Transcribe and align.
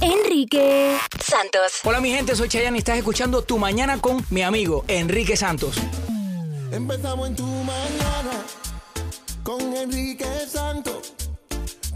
Enrique 0.00 0.96
Santos. 1.22 1.80
Hola 1.84 2.00
mi 2.00 2.10
gente, 2.10 2.34
soy 2.34 2.48
Chayanne 2.48 2.76
y 2.76 2.78
estás 2.78 2.96
escuchando 2.96 3.42
Tu 3.42 3.58
Mañana 3.58 4.00
con 4.00 4.24
mi 4.30 4.40
amigo 4.40 4.84
Enrique 4.88 5.36
Santos. 5.36 5.76
Empezamos 6.72 7.28
en 7.28 7.36
tu 7.36 7.44
mañana 7.44 8.44
con 9.42 9.76
Enrique 9.76 10.24
Santos. 10.48 11.12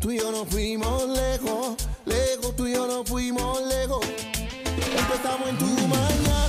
Tú 0.03 0.11
y 0.11 0.19
yo 0.19 0.30
nos 0.30 0.46
fuimos 0.48 1.09
lejos, 1.09 1.77
lejos, 2.04 2.54
tú 2.54 2.67
y 2.67 2.75
yo 2.75 2.87
nos 2.87 3.09
fuimos 3.09 3.63
lejos. 3.63 4.05
Empezamos 4.99 5.49
en 5.49 5.59
tu 5.59 5.65
mañana 5.65 6.44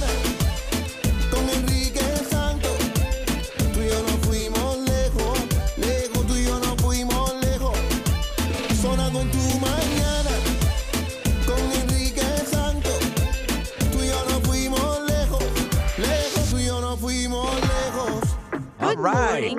right. 19.05 19.57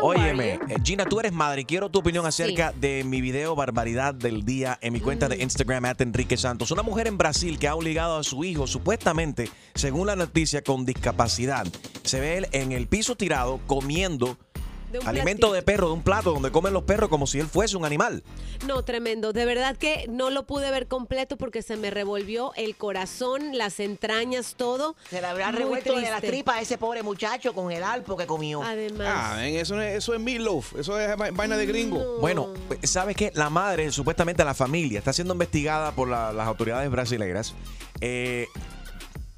Óyeme, 0.00 0.54
eh, 0.68 0.76
Gina, 0.82 1.04
tú 1.04 1.20
eres 1.20 1.32
madre. 1.32 1.64
Quiero 1.64 1.90
tu 1.90 1.98
opinión 1.98 2.24
acerca 2.26 2.72
de 2.72 3.04
mi 3.04 3.20
video 3.20 3.54
Barbaridad 3.54 4.14
del 4.14 4.44
Día 4.44 4.78
en 4.80 4.92
mi 4.92 5.00
cuenta 5.00 5.26
Mm. 5.26 5.30
de 5.30 5.42
Instagram, 5.42 5.84
at 5.84 6.00
Enrique 6.00 6.36
Santos. 6.36 6.70
Una 6.70 6.82
mujer 6.82 7.06
en 7.06 7.18
Brasil 7.18 7.58
que 7.58 7.68
ha 7.68 7.74
obligado 7.74 8.16
a 8.18 8.24
su 8.24 8.44
hijo, 8.44 8.66
supuestamente, 8.66 9.50
según 9.74 10.06
la 10.06 10.16
noticia, 10.16 10.62
con 10.62 10.84
discapacidad. 10.86 11.66
Se 12.02 12.20
ve 12.20 12.38
él 12.38 12.48
en 12.52 12.72
el 12.72 12.86
piso 12.86 13.16
tirado 13.16 13.60
comiendo 13.66 14.36
De 14.92 14.98
un 15.00 15.06
alimento 15.06 15.48
platito. 15.48 15.52
de 15.52 15.62
perro, 15.62 15.86
de 15.88 15.92
un 15.94 16.02
plato 16.02 16.32
donde 16.32 16.50
comen 16.50 16.72
los 16.72 16.84
perros 16.84 17.08
como 17.08 17.26
si 17.26 17.38
él 17.40 17.46
fuese 17.46 17.76
un 17.76 17.84
animal. 17.84 18.22
No, 18.66 18.82
tremendo. 18.82 19.32
De 19.32 19.44
verdad 19.44 19.76
que 19.76 20.06
no 20.08 20.30
lo 20.30 20.46
pude 20.46 20.70
ver 20.70 20.86
completo 20.88 21.36
porque 21.36 21.62
se 21.62 21.76
me 21.76 21.90
revolvió 21.90 22.52
el 22.56 22.74
corazón, 22.76 23.56
las 23.58 23.80
entrañas, 23.80 24.54
todo. 24.56 24.96
Se 25.10 25.20
le 25.20 25.26
habrá 25.26 25.50
Muy 25.52 25.58
revuelto 25.60 25.94
de 25.94 26.02
la 26.10 26.20
tripa 26.20 26.54
a 26.54 26.60
ese 26.60 26.78
pobre 26.78 27.02
muchacho 27.02 27.52
con 27.54 27.70
el 27.70 27.82
alpo 27.82 28.16
que 28.16 28.26
comió. 28.26 28.62
Además. 28.62 29.08
Ah, 29.10 29.34
ven, 29.36 29.56
eso, 29.56 29.80
es- 29.80 29.96
eso 29.98 30.14
es 30.14 30.20
meatloaf. 30.20 30.74
Eso 30.78 30.98
es 30.98 31.10
va- 31.20 31.30
vaina 31.32 31.56
de 31.56 31.66
gringo. 31.66 32.18
Bueno, 32.20 32.54
¿sabes 32.82 33.16
qué? 33.16 33.30
La 33.34 33.50
madre, 33.50 33.90
supuestamente 33.92 34.44
la 34.44 34.54
familia, 34.54 34.98
está 34.98 35.12
siendo 35.12 35.34
investigada 35.34 35.92
por 35.92 36.08
la- 36.08 36.32
las 36.32 36.46
autoridades 36.46 36.90
brasileñas. 36.90 37.54
eh, 38.00 38.46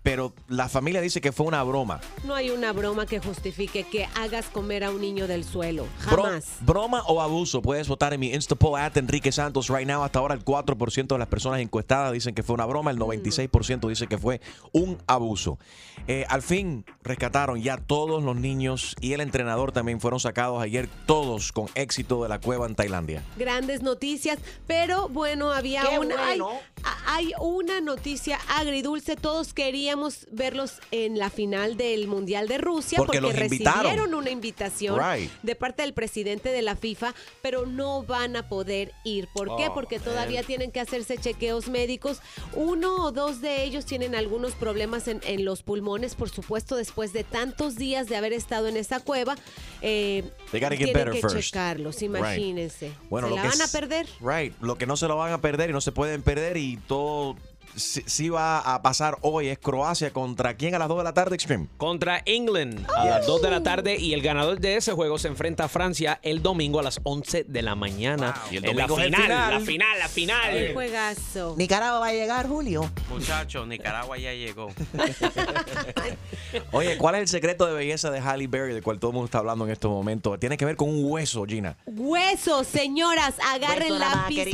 pero 0.03 0.33
la 0.49 0.69
familia 0.69 1.01
dice 1.01 1.21
que 1.21 1.31
fue 1.33 1.47
una 1.47 1.63
broma. 1.63 2.01
No 2.25 2.35
hay 2.35 2.51
una 2.51 2.73
broma 2.73 3.05
que 3.07 3.19
justifique 3.21 3.85
que 3.85 4.07
hagas 4.17 4.47
comer 4.47 4.85
a 4.85 4.91
un 4.91 5.01
niño 5.01 5.27
del 5.27 5.45
suelo. 5.45 5.87
Bro- 6.11 6.23
Jamás. 6.25 6.45
broma 6.61 7.03
o 7.07 7.21
abuso. 7.21 7.61
Puedes 7.61 7.87
votar 7.89 8.15
en 8.15 8.21
mi 8.21 8.33
Instapoll 8.33 8.79
at 8.81 8.97
Enrique 8.97 9.31
Santos. 9.33 9.69
Right 9.69 9.87
now, 9.87 10.03
hasta 10.03 10.19
ahora, 10.19 10.35
el 10.35 10.45
4% 10.45 11.07
de 11.15 11.19
las 11.19 11.29
personas 11.29 11.61
encuestadas 11.61 12.13
dicen 12.13 12.35
que 12.35 12.43
fue 12.43 12.55
una 12.55 12.67
broma. 12.67 12.91
El 12.91 12.99
96% 12.99 13.89
dice 13.89 14.07
que 14.07 14.17
fue 14.19 14.41
un 14.73 14.99
abuso. 15.07 15.59
Eh, 16.07 16.25
al 16.29 16.41
fin, 16.43 16.85
rescataron 17.03 17.61
ya 17.61 17.77
todos 17.77 18.23
los 18.23 18.37
niños 18.37 18.97
y 19.01 19.13
el 19.13 19.21
entrenador 19.21 19.71
también 19.73 20.01
fueron 20.01 20.19
sacados 20.19 20.63
ayer, 20.63 20.89
todos 21.07 21.53
con 21.53 21.67
éxito 21.75 22.23
de 22.23 22.29
la 22.31 22.41
cueva 22.41 22.67
en 22.67 22.75
Tailandia. 22.75 23.23
Grandes 23.37 23.83
noticias, 23.83 24.39
pero 24.67 25.09
bueno, 25.11 25.53
había 25.53 25.83
Qué 25.83 25.99
una 25.99 26.15
hay, 26.27 26.39
bueno. 26.41 26.59
hay 27.07 27.33
una 27.39 27.81
noticia 27.83 28.39
agridulce. 28.49 29.15
Todos 29.17 29.53
queríamos 29.91 30.27
verlos 30.31 30.75
en 30.93 31.19
la 31.19 31.31
final 31.31 31.77
del 31.77 32.07
Mundial 32.07 32.47
de 32.47 32.59
Rusia 32.59 32.99
Porque 32.99 33.21
los 33.21 33.37
invitaron. 33.37 33.83
recibieron 33.83 34.15
una 34.15 34.31
invitación 34.31 34.97
Right. 35.01 35.31
de 35.43 35.57
parte 35.57 35.83
del 35.83 35.95
presidente 35.95 36.51
de 36.51 36.63
la 36.63 36.77
FIFA, 36.77 37.13
pero 37.43 37.67
no 37.67 38.05
van 38.05 38.37
a 38.37 38.49
poder 38.49 38.93
ir. 39.05 39.27
¿Por 39.35 39.57
qué? 39.57 39.67
Oh, 39.69 39.75
Porque 39.75 39.99
todavía 39.99 40.45
tienen 40.45 40.71
que 40.71 40.79
hacerse 40.79 41.19
chequeos 41.19 41.69
médicos. 41.69 42.21
Uno 42.55 43.05
o 43.05 43.11
dos 43.11 43.41
de 43.41 43.65
ellos 43.65 43.85
tienen 43.85 44.15
algunos 44.15 44.53
problemas 44.53 45.09
en, 45.09 45.21
en 45.25 45.45
los 45.45 45.65
pulmones, 45.65 46.15
por 46.15 46.29
supuesto, 46.31 46.77
después 46.77 47.13
de 47.13 47.25
tantos 47.25 47.75
días 47.75 48.09
de 48.09 48.15
haber 48.15 48.33
estado 48.33 48.69
en 48.69 48.77
esa 48.77 49.01
cueva. 49.01 49.35
Eh, 49.83 50.23
They 50.53 50.61
gotta 50.61 50.77
get 50.77 50.85
tienen 50.85 50.93
better 50.95 51.13
que 51.15 51.21
first. 51.21 51.37
checarlos, 51.49 51.97
Right. 51.97 52.03
imagínense. 52.05 52.93
Bueno, 53.09 53.27
¿Se 53.27 53.31
lo 53.31 53.37
la 53.37 53.43
que 53.43 53.49
van 53.49 53.63
a 53.63 53.67
perder? 53.69 54.07
Right. 54.21 54.55
Lo 54.61 54.79
que 54.79 54.87
no 54.87 54.97
se 54.97 55.09
lo 55.09 55.17
van 55.17 55.33
a 55.33 55.41
perder 55.41 55.71
y 55.71 55.73
no 55.73 55.81
se 55.81 55.91
pueden 55.91 56.23
perder 56.23 56.57
y 56.59 56.77
todo 56.87 57.37
sí, 57.77 58.03
sí 58.07 58.29
va 58.29 58.61
a 58.61 58.83
pasar 58.83 59.19
hoy 59.23 59.49
es 59.49 59.59
Croacia 59.59 60.13
contra 60.13 60.55
quién 60.55 60.75
a 60.75 60.79
las 60.79 60.89
2 60.89 60.99
de 60.99 61.05
la 61.05 61.15
tarde, 61.15 61.35
Extreme. 61.35 61.69
contra 61.77 62.23
England 62.27 62.87
a 62.97 63.05
las 63.05 63.27
2 63.27 63.43
de 63.43 63.51
la 63.51 63.63
tarde 63.63 63.97
y 63.97 64.13
el 64.15 64.23
ganador 64.23 64.61
de 64.61 64.77
ese 64.77 64.93
juego 64.93 65.19
se 65.19 65.29
enfrenta 65.29 65.65
a 65.65 65.69
Francia 65.69 66.19
el 66.23 66.43
domingo 66.43 66.81
a 66.81 66.83
las 66.83 67.01
11 67.03 67.45
de 67.45 67.63
la 67.63 67.75
mañana. 67.75 68.35
Y 68.51 68.57
el 68.57 68.65
en 68.65 68.77
la 68.77 68.87
domingo 68.87 69.01
es 69.01 69.07
el 69.07 69.15
final, 69.15 69.27
final. 69.27 69.51
la 69.51 69.61
final, 69.61 69.99
la 69.99 70.09
final. 70.09 70.73
juegazo. 70.75 71.55
Nicaragua 71.57 72.01
va 72.01 72.07
a 72.09 72.13
llegar, 72.13 72.49
Julio. 72.49 72.91
Muchachos, 73.09 73.67
Nicaragua 73.67 74.19
ya 74.19 74.33
llegó. 74.33 74.69
Oye, 76.73 76.97
¿cuál 76.99 77.17
es 77.17 77.21
el 77.23 77.29
secreto 77.29 77.67
de 77.67 77.75
belleza 77.75 78.11
de 78.11 78.21
Halle 78.21 78.47
Berry 78.47 78.73
del 78.73 78.83
cual 78.83 78.99
todo 78.99 79.11
el 79.11 79.15
mundo 79.15 79.27
está 79.27 79.39
hablando 79.39 79.65
en 79.65 79.71
estos 79.71 79.91
momentos? 79.91 80.39
Tiene 80.39 80.57
que 80.57 80.65
ver 80.65 80.77
con 80.77 80.89
un 80.89 81.05
hueso, 81.05 81.45
Gina. 81.45 81.77
Huesos, 81.87 82.67
señoras, 82.67 83.35
agarren 83.53 83.93
Hueso 83.93 84.05
más 84.05 84.17
lápiz 84.23 84.45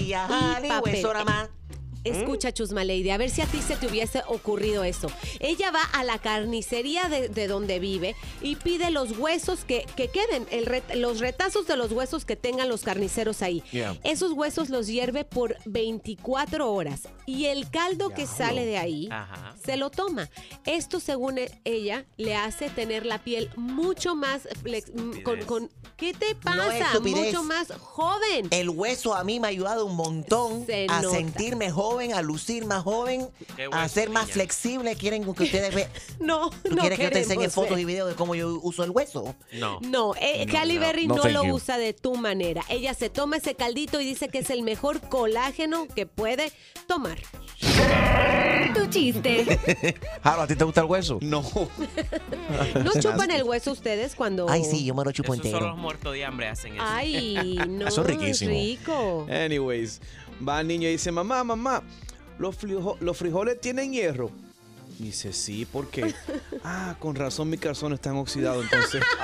hueso 0.83 1.13
nada 1.13 1.25
más. 1.25 1.49
Escucha, 2.09 2.53
Chusma 2.53 2.85
Lady, 2.85 3.11
a 3.11 3.17
ver 3.19 3.31
si 3.31 3.41
a 3.43 3.47
ti 3.47 3.61
se 3.63 3.77
te 3.77 3.87
hubiese 3.87 4.23
ocurrido 4.29 4.85
eso. 4.85 5.09
Ella 5.41 5.71
va 5.71 5.83
a 5.93 6.05
la 6.05 6.19
carnicería 6.19 7.09
de, 7.09 7.29
de 7.29 7.47
donde 7.49 7.79
vive 7.79 8.15
y 8.43 8.57
pide 8.57 8.91
los 8.91 9.19
huesos 9.19 9.65
que, 9.65 9.87
que 9.97 10.09
queden, 10.09 10.47
el 10.51 10.67
ret- 10.67 10.95
los 10.95 11.21
retazos 11.21 11.67
de 11.67 11.77
los 11.77 11.93
huesos 11.93 12.25
que 12.25 12.37
tengan 12.37 12.69
los 12.69 12.83
carniceros 12.83 13.43
ahí. 13.43 13.63
Yeah. 13.73 13.97
Esos 14.05 14.33
huesos 14.33 14.71
los 14.71 14.87
hierve 14.87 15.25
por 15.25 15.57
24 15.65 16.73
horas 16.73 17.03
y 17.27 17.47
el 17.47 17.71
caldo 17.71 18.11
que 18.11 18.27
sale 18.27 18.65
de 18.65 18.79
ahí 18.79 19.09
Ajá. 19.11 19.55
se 19.65 19.77
lo 19.77 19.91
toma. 19.91 20.29
Esto, 20.65 21.01
según 21.01 21.39
ella, 21.65 22.05
le 22.17 22.35
hace 22.37 22.69
tener 22.71 23.07
la 23.07 23.19
piel 23.23 23.51
mucho 23.57 24.15
más... 24.15 24.43
flex- 24.63 24.91
m- 24.97 25.23
con, 25.23 25.43
con- 25.45 25.71
¿Qué 25.97 26.13
te 26.13 26.35
pasa? 26.35 27.01
mucho 27.01 27.43
más 27.43 27.73
joven. 27.81 28.49
El 28.51 28.69
hueso 28.69 29.15
a 29.15 29.25
mí 29.25 29.41
me 29.41 29.47
ha 29.47 29.51
ayudado 29.51 29.87
un 29.87 29.97
montón 29.97 30.67
Se 30.67 30.87
a 30.89 31.01
nota. 31.01 31.17
sentirme 31.17 31.71
joven, 31.71 31.96
a 31.97 32.23
lucir 32.23 32.65
más 32.67 32.83
joven, 32.83 33.29
a 33.73 33.89
ser 33.89 34.11
más 34.11 34.31
flexible. 34.31 34.95
¿Quieren 34.97 35.23
que 35.35 35.43
ustedes 35.45 35.75
vean? 35.75 35.91
No, 36.21 36.51
¿Tú 36.51 36.75
no 36.75 36.81
quieres 36.81 36.99
que 36.99 37.05
yo 37.05 37.11
te 37.11 37.19
enseñe 37.21 37.49
fotos 37.51 37.71
ver. 37.73 37.81
y 37.81 37.85
videos 37.85 38.09
de 38.09 38.15
cómo 38.15 38.35
yo 38.35 38.59
uso 38.63 38.85
el 38.85 38.91
hueso? 38.91 39.35
No. 39.53 39.79
No, 39.81 40.15
eh, 40.17 40.47
no, 40.47 40.81
Berry 40.81 41.07
no, 41.07 41.17
no, 41.17 41.23
thank 41.23 41.33
lo 41.35 41.45
you. 41.45 41.55
usa 41.55 41.79
de 41.79 41.93
tu 41.93 42.15
manera. 42.17 42.63
Ella 42.69 42.95
se 42.95 43.11
toma 43.11 43.37
ese 43.37 43.55
caldito 43.55 44.01
y 44.01 44.05
dice 44.07 44.29
que 44.29 44.39
es 44.39 44.51
el 44.51 44.63
mejor 44.63 45.01
colágeno 45.09 45.87
que 45.89 46.07
puede 46.07 46.53
tomar. 46.87 47.19
Tu 48.75 48.87
chiste. 48.89 49.59
Jaro, 50.23 50.43
¿a 50.43 50.47
ti 50.47 50.55
te 50.57 50.65
gusta 50.65 50.81
el 50.83 50.87
hueso? 50.87 51.19
No. 51.23 51.43
¿No 52.85 52.93
chupan 53.01 53.31
el 53.31 53.43
hueso 53.45 53.73
ustedes 53.73 54.15
cuando...? 54.15 54.47
Ay, 54.49 54.65
sí, 54.65 54.85
yo 54.85 54.95
me 54.95 55.05
lo 55.05 55.13
chupo 55.13 55.35
Esos 55.35 55.45
son 55.45 55.53
los 55.53 55.61
entero. 55.63 55.77
muertos 55.77 56.13
de 56.13 56.25
hambre 56.25 56.49
hacen 56.49 56.75
eso. 56.75 56.83
Ay, 56.87 57.59
no, 57.69 57.87
Eso 57.87 58.01
es 58.03 58.07
riquísimo. 58.07 58.51
rico. 58.51 59.27
Anyways, 59.31 60.01
va 60.47 60.61
el 60.61 60.69
niño 60.69 60.89
y 60.89 60.93
dice, 60.93 61.13
mamá, 61.13 61.45
mamá, 61.45 61.83
los, 62.39 62.57
frijo- 62.59 62.97
los 63.01 63.17
frijoles 63.17 63.61
tienen 63.61 63.93
hierro. 63.93 64.31
Dice, 64.99 65.33
sí, 65.33 65.67
¿por 65.67 65.89
qué? 65.91 66.15
ah, 66.65 66.97
con 66.99 67.15
razón 67.15 67.51
mis 67.51 67.61
calzones 67.61 67.99
están 67.99 68.17
oxidados 68.17 68.65
entonces. 68.65 69.03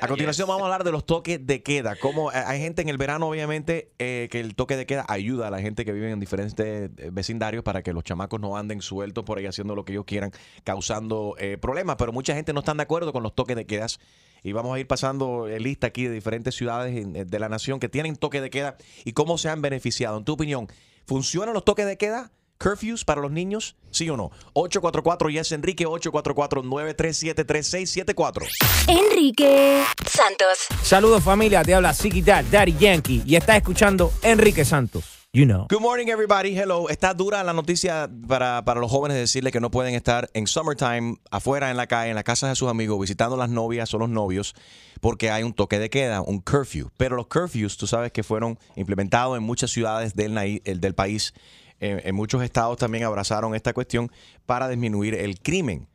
A 0.00 0.08
continuación 0.08 0.48
vamos 0.48 0.62
a 0.62 0.64
hablar 0.66 0.84
de 0.84 0.92
los 0.92 1.04
toques 1.06 1.44
de 1.46 1.62
queda. 1.62 1.96
Como 1.96 2.32
eh, 2.32 2.36
hay 2.46 2.60
gente 2.60 2.82
en 2.82 2.88
el 2.88 2.98
verano, 2.98 3.28
obviamente, 3.28 3.90
eh, 3.98 4.28
que 4.30 4.40
el 4.40 4.54
toque 4.54 4.76
de 4.76 4.86
queda 4.86 5.04
ayuda 5.08 5.48
a 5.48 5.50
la 5.50 5.60
gente 5.60 5.84
que 5.84 5.92
vive 5.92 6.10
en 6.10 6.20
diferentes 6.20 6.90
eh, 6.96 7.10
vecindarios 7.12 7.62
para 7.62 7.82
que 7.82 7.92
los 7.92 8.04
chamacos 8.04 8.40
no 8.40 8.56
anden 8.56 8.82
sueltos 8.82 9.24
por 9.24 9.38
ahí 9.38 9.46
haciendo 9.46 9.74
lo 9.74 9.84
que 9.84 9.92
ellos 9.92 10.04
quieran, 10.06 10.32
causando 10.64 11.36
eh, 11.38 11.58
problemas. 11.60 11.96
Pero 11.96 12.12
mucha 12.12 12.34
gente 12.34 12.52
no 12.52 12.60
está 12.60 12.74
de 12.74 12.82
acuerdo 12.82 13.12
con 13.12 13.22
los 13.22 13.34
toques 13.34 13.56
de 13.56 13.66
quedas. 13.66 13.98
Y 14.42 14.52
vamos 14.52 14.74
a 14.74 14.80
ir 14.80 14.86
pasando 14.86 15.48
eh, 15.48 15.60
lista 15.60 15.88
aquí 15.88 16.04
de 16.04 16.14
diferentes 16.14 16.54
ciudades 16.54 16.94
eh, 16.94 17.24
de 17.24 17.38
la 17.38 17.48
nación 17.48 17.80
que 17.80 17.88
tienen 17.88 18.16
toque 18.16 18.40
de 18.40 18.50
queda 18.50 18.76
y 19.04 19.12
cómo 19.12 19.38
se 19.38 19.48
han 19.48 19.62
beneficiado. 19.62 20.18
En 20.18 20.24
tu 20.24 20.32
opinión, 20.32 20.68
¿funcionan 21.06 21.54
los 21.54 21.64
toques 21.64 21.86
de 21.86 21.96
queda? 21.96 22.32
¿Curfews 22.58 23.06
para 23.06 23.22
los 23.22 23.30
niños? 23.30 23.76
¿Sí 23.90 24.10
o 24.10 24.18
no? 24.18 24.30
844 24.52 25.30
Yes 25.30 25.52
Enrique 25.52 25.86
844-937-3674. 25.86 28.46
Enrique 28.86 29.82
Santos. 30.06 30.66
Saludos 30.82 31.24
familia, 31.24 31.64
te 31.64 31.74
habla 31.74 31.94
Ziggy 31.94 32.20
Dad, 32.20 32.44
Daddy 32.50 32.76
Yankee 32.78 33.22
y 33.24 33.36
estás 33.36 33.56
escuchando 33.56 34.12
Enrique 34.22 34.66
Santos. 34.66 35.19
Good 35.68 35.80
morning, 35.80 36.08
everybody. 36.08 36.56
Hello. 36.58 36.88
Está 36.88 37.14
dura 37.14 37.44
la 37.44 37.52
noticia 37.52 38.10
para, 38.26 38.64
para 38.64 38.80
los 38.80 38.90
jóvenes 38.90 39.16
decirles 39.16 39.52
que 39.52 39.60
no 39.60 39.70
pueden 39.70 39.94
estar 39.94 40.28
en 40.34 40.48
summertime 40.48 41.18
afuera 41.30 41.70
en 41.70 41.76
la 41.76 41.86
calle, 41.86 42.10
en 42.10 42.16
la 42.16 42.24
casa 42.24 42.48
de 42.48 42.56
sus 42.56 42.68
amigos, 42.68 43.00
visitando 43.00 43.36
las 43.36 43.48
novias 43.48 43.94
o 43.94 43.98
los 43.98 44.08
novios, 44.08 44.56
porque 45.00 45.30
hay 45.30 45.44
un 45.44 45.52
toque 45.52 45.78
de 45.78 45.88
queda, 45.88 46.20
un 46.20 46.40
curfew. 46.40 46.90
Pero 46.96 47.14
los 47.14 47.28
curfews, 47.28 47.76
tú 47.76 47.86
sabes 47.86 48.10
que 48.10 48.24
fueron 48.24 48.58
implementados 48.74 49.36
en 49.38 49.44
muchas 49.44 49.70
ciudades 49.70 50.16
del, 50.16 50.36
el- 50.36 50.80
del 50.80 50.94
país. 50.96 51.32
En, 51.78 52.00
en 52.04 52.14
muchos 52.16 52.42
estados 52.42 52.76
también 52.78 53.04
abrazaron 53.04 53.54
esta 53.54 53.72
cuestión 53.72 54.10
para 54.46 54.68
disminuir 54.68 55.14
el 55.14 55.38
crimen. 55.38 55.86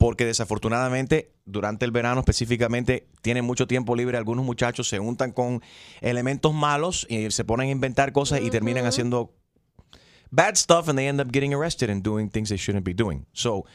Porque 0.00 0.24
desafortunadamente 0.24 1.34
durante 1.44 1.84
el 1.84 1.90
verano 1.90 2.20
específicamente 2.20 3.06
tienen 3.20 3.44
mucho 3.44 3.66
tiempo 3.66 3.94
libre. 3.94 4.16
Algunos 4.16 4.46
muchachos 4.46 4.88
se 4.88 4.98
untan 4.98 5.30
con 5.30 5.62
elementos 6.00 6.54
malos 6.54 7.06
y 7.10 7.30
se 7.30 7.44
ponen 7.44 7.68
a 7.68 7.70
inventar 7.70 8.10
cosas 8.12 8.40
y 8.40 8.48
terminan 8.48 8.86
haciendo 8.86 9.34
bad 10.30 10.54
stuff 10.54 10.88
and 10.88 10.96
they 10.98 11.06
end 11.06 11.20
up 11.20 11.28
getting 11.30 11.52
arrested 11.52 11.90
and 11.90 12.02
doing 12.02 12.30
things 12.30 12.48
they 12.48 12.56
shouldn't 12.56 12.86
be 12.86 12.94
doing. 12.94 13.26
So, 13.34 13.66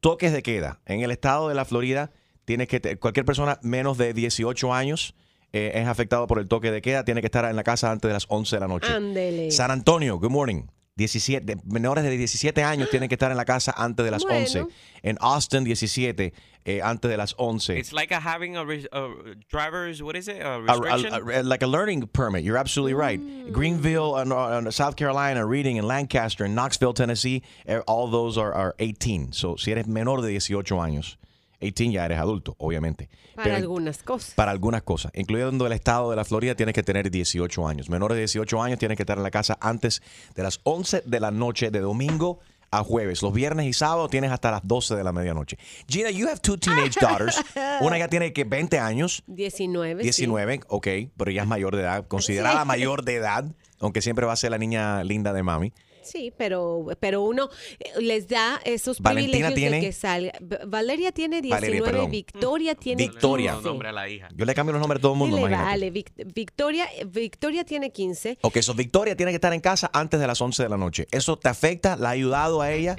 toques 0.00 0.32
de 0.32 0.42
queda. 0.42 0.80
En 0.86 1.02
el 1.02 1.10
estado 1.10 1.50
de 1.50 1.54
la 1.54 1.66
Florida, 1.66 2.12
tienes 2.46 2.66
que 2.66 2.96
cualquier 2.96 3.26
persona 3.26 3.58
menos 3.60 3.98
de 3.98 4.14
18 4.14 4.72
años 4.72 5.14
eh, 5.52 5.72
es 5.74 5.86
afectado 5.86 6.26
por 6.26 6.38
el 6.38 6.48
toque 6.48 6.70
de 6.70 6.80
queda, 6.80 7.04
tiene 7.04 7.20
que 7.20 7.26
estar 7.26 7.44
en 7.44 7.56
la 7.56 7.62
casa 7.62 7.90
antes 7.90 8.08
de 8.08 8.14
las 8.14 8.24
11 8.30 8.56
de 8.56 8.60
la 8.60 8.68
noche. 8.68 9.50
San 9.50 9.70
Antonio, 9.70 10.18
good 10.18 10.30
morning. 10.30 10.62
17, 10.96 11.56
menores 11.64 12.04
de 12.04 12.10
17 12.16 12.62
años 12.62 12.88
tienen 12.88 13.08
que 13.08 13.16
estar 13.16 13.30
en 13.30 13.36
la 13.36 13.44
casa 13.44 13.74
antes 13.76 14.04
de 14.04 14.12
las 14.12 14.22
Bueno. 14.22 14.38
11. 14.38 14.66
En 15.02 15.16
Austin, 15.20 15.64
17, 15.64 16.32
eh, 16.64 16.80
antes 16.82 17.10
de 17.10 17.16
las 17.16 17.34
11. 17.36 17.76
It's 17.78 17.92
like 17.92 18.14
a 18.14 18.20
having 18.20 18.56
a, 18.56 18.64
re- 18.64 18.86
a 18.92 19.08
driver's, 19.50 20.00
what 20.02 20.14
is 20.14 20.28
it? 20.28 20.40
A 20.40 20.60
restriction? 20.60 21.12
a- 21.12 21.40
a- 21.40 21.42
like 21.42 21.64
a 21.64 21.66
learning 21.66 22.06
permit. 22.12 22.44
You're 22.44 22.56
absolutely 22.58 22.94
right. 22.94 23.20
Greenville, 23.52 24.14
uh, 24.14 24.22
no, 24.24 24.36
uh, 24.38 24.70
South 24.70 24.94
Carolina, 24.94 25.44
Reading, 25.44 25.78
and 25.80 25.88
Lancaster, 25.88 26.44
and 26.44 26.54
Knoxville, 26.54 26.94
Tennessee, 26.94 27.42
eh, 27.66 27.80
all 27.88 28.06
those 28.08 28.38
are, 28.38 28.52
are 28.54 28.76
18. 28.78 29.32
So, 29.32 29.56
si 29.56 29.72
eres 29.72 29.88
menor 29.88 30.22
de 30.22 30.28
18 30.28 30.78
años, 30.80 31.16
18 31.64 31.92
ya 31.92 32.04
eres 32.04 32.18
adulto, 32.18 32.54
obviamente. 32.58 33.08
Para 33.34 33.44
Pero- 33.44 33.56
algunas 33.56 34.02
cosas. 34.02 34.34
para 34.34 34.50
algunas 34.52 34.82
cosas, 34.82 35.10
incluyendo 35.14 35.66
el 35.66 35.72
estado 35.72 36.10
de 36.10 36.16
la 36.16 36.24
Florida, 36.24 36.54
tienes 36.54 36.74
que 36.74 36.82
tener 36.82 37.10
18 37.10 37.66
años. 37.66 37.88
Menores 37.90 38.14
de 38.16 38.20
18 38.20 38.62
años 38.62 38.78
tienen 38.78 38.96
que 38.96 39.02
estar 39.02 39.16
en 39.18 39.22
la 39.24 39.30
casa 39.30 39.58
antes 39.60 40.02
de 40.34 40.42
las 40.42 40.60
11 40.64 41.02
de 41.04 41.20
la 41.20 41.30
noche 41.30 41.70
de 41.70 41.80
domingo 41.80 42.38
a 42.70 42.82
jueves. 42.82 43.22
Los 43.22 43.32
viernes 43.32 43.66
y 43.66 43.72
sábados 43.72 44.10
tienes 44.10 44.32
hasta 44.32 44.50
las 44.50 44.60
12 44.66 44.96
de 44.96 45.04
la 45.04 45.12
medianoche. 45.12 45.56
Gina, 45.88 46.10
you 46.10 46.26
have 46.28 46.40
two 46.40 46.56
teenage 46.58 46.98
daughters. 47.00 47.40
Una 47.80 47.98
ya 47.98 48.08
tiene 48.08 48.32
que 48.32 48.42
20 48.44 48.78
años, 48.80 49.22
19. 49.28 50.02
sí. 50.02 50.04
19, 50.06 50.60
ok, 50.68 50.88
pero 51.16 51.30
ya 51.30 51.42
es 51.42 51.48
mayor 51.48 51.76
de 51.76 51.82
edad, 51.82 52.06
considerada 52.08 52.62
Sí. 52.62 52.66
mayor 52.66 53.04
de 53.04 53.14
edad, 53.16 53.44
aunque 53.78 54.02
siempre 54.02 54.26
va 54.26 54.32
a 54.32 54.36
ser 54.36 54.50
la 54.50 54.58
niña 54.58 55.04
linda 55.04 55.32
de 55.32 55.42
mami. 55.44 55.72
Sí, 56.04 56.32
pero, 56.36 56.86
pero 57.00 57.22
uno 57.22 57.48
eh, 57.78 57.92
les 58.00 58.28
da 58.28 58.60
esos 58.64 59.00
Valentina 59.00 59.48
privilegios 59.48 59.54
tiene- 59.54 59.76
de 59.80 59.86
que 59.86 59.92
salga. 59.92 60.32
Valeria 60.66 61.12
tiene 61.12 61.40
19, 61.42 61.66
Valeria, 61.80 61.84
perdón. 61.84 62.10
Victoria 62.10 62.74
tiene 62.74 63.02
Victoria. 63.08 63.52
15. 63.54 63.68
nombre 63.68 63.88
a 63.88 63.92
la 63.92 64.08
hija. 64.08 64.28
Yo 64.34 64.44
le 64.44 64.54
cambio 64.54 64.72
los 64.72 64.80
nombres 64.80 64.98
a 64.98 65.02
todo 65.02 65.12
el 65.12 65.18
mundo, 65.18 65.40
vale, 65.40 65.90
Vic- 65.90 66.12
Victoria, 66.34 66.88
Victoria 67.06 67.64
tiene 67.64 67.90
15. 67.90 68.38
Ok, 68.42 68.56
eso 68.58 68.74
Victoria 68.74 69.16
tiene 69.16 69.32
que 69.32 69.36
estar 69.36 69.52
en 69.52 69.60
casa 69.60 69.90
antes 69.92 70.20
de 70.20 70.26
las 70.26 70.40
11 70.40 70.62
de 70.62 70.68
la 70.68 70.76
noche. 70.76 71.06
¿Eso 71.10 71.38
te 71.38 71.48
afecta? 71.48 71.96
¿La 71.96 72.08
ha 72.10 72.12
ayudado 72.12 72.60
a 72.60 72.70
ella? 72.72 72.96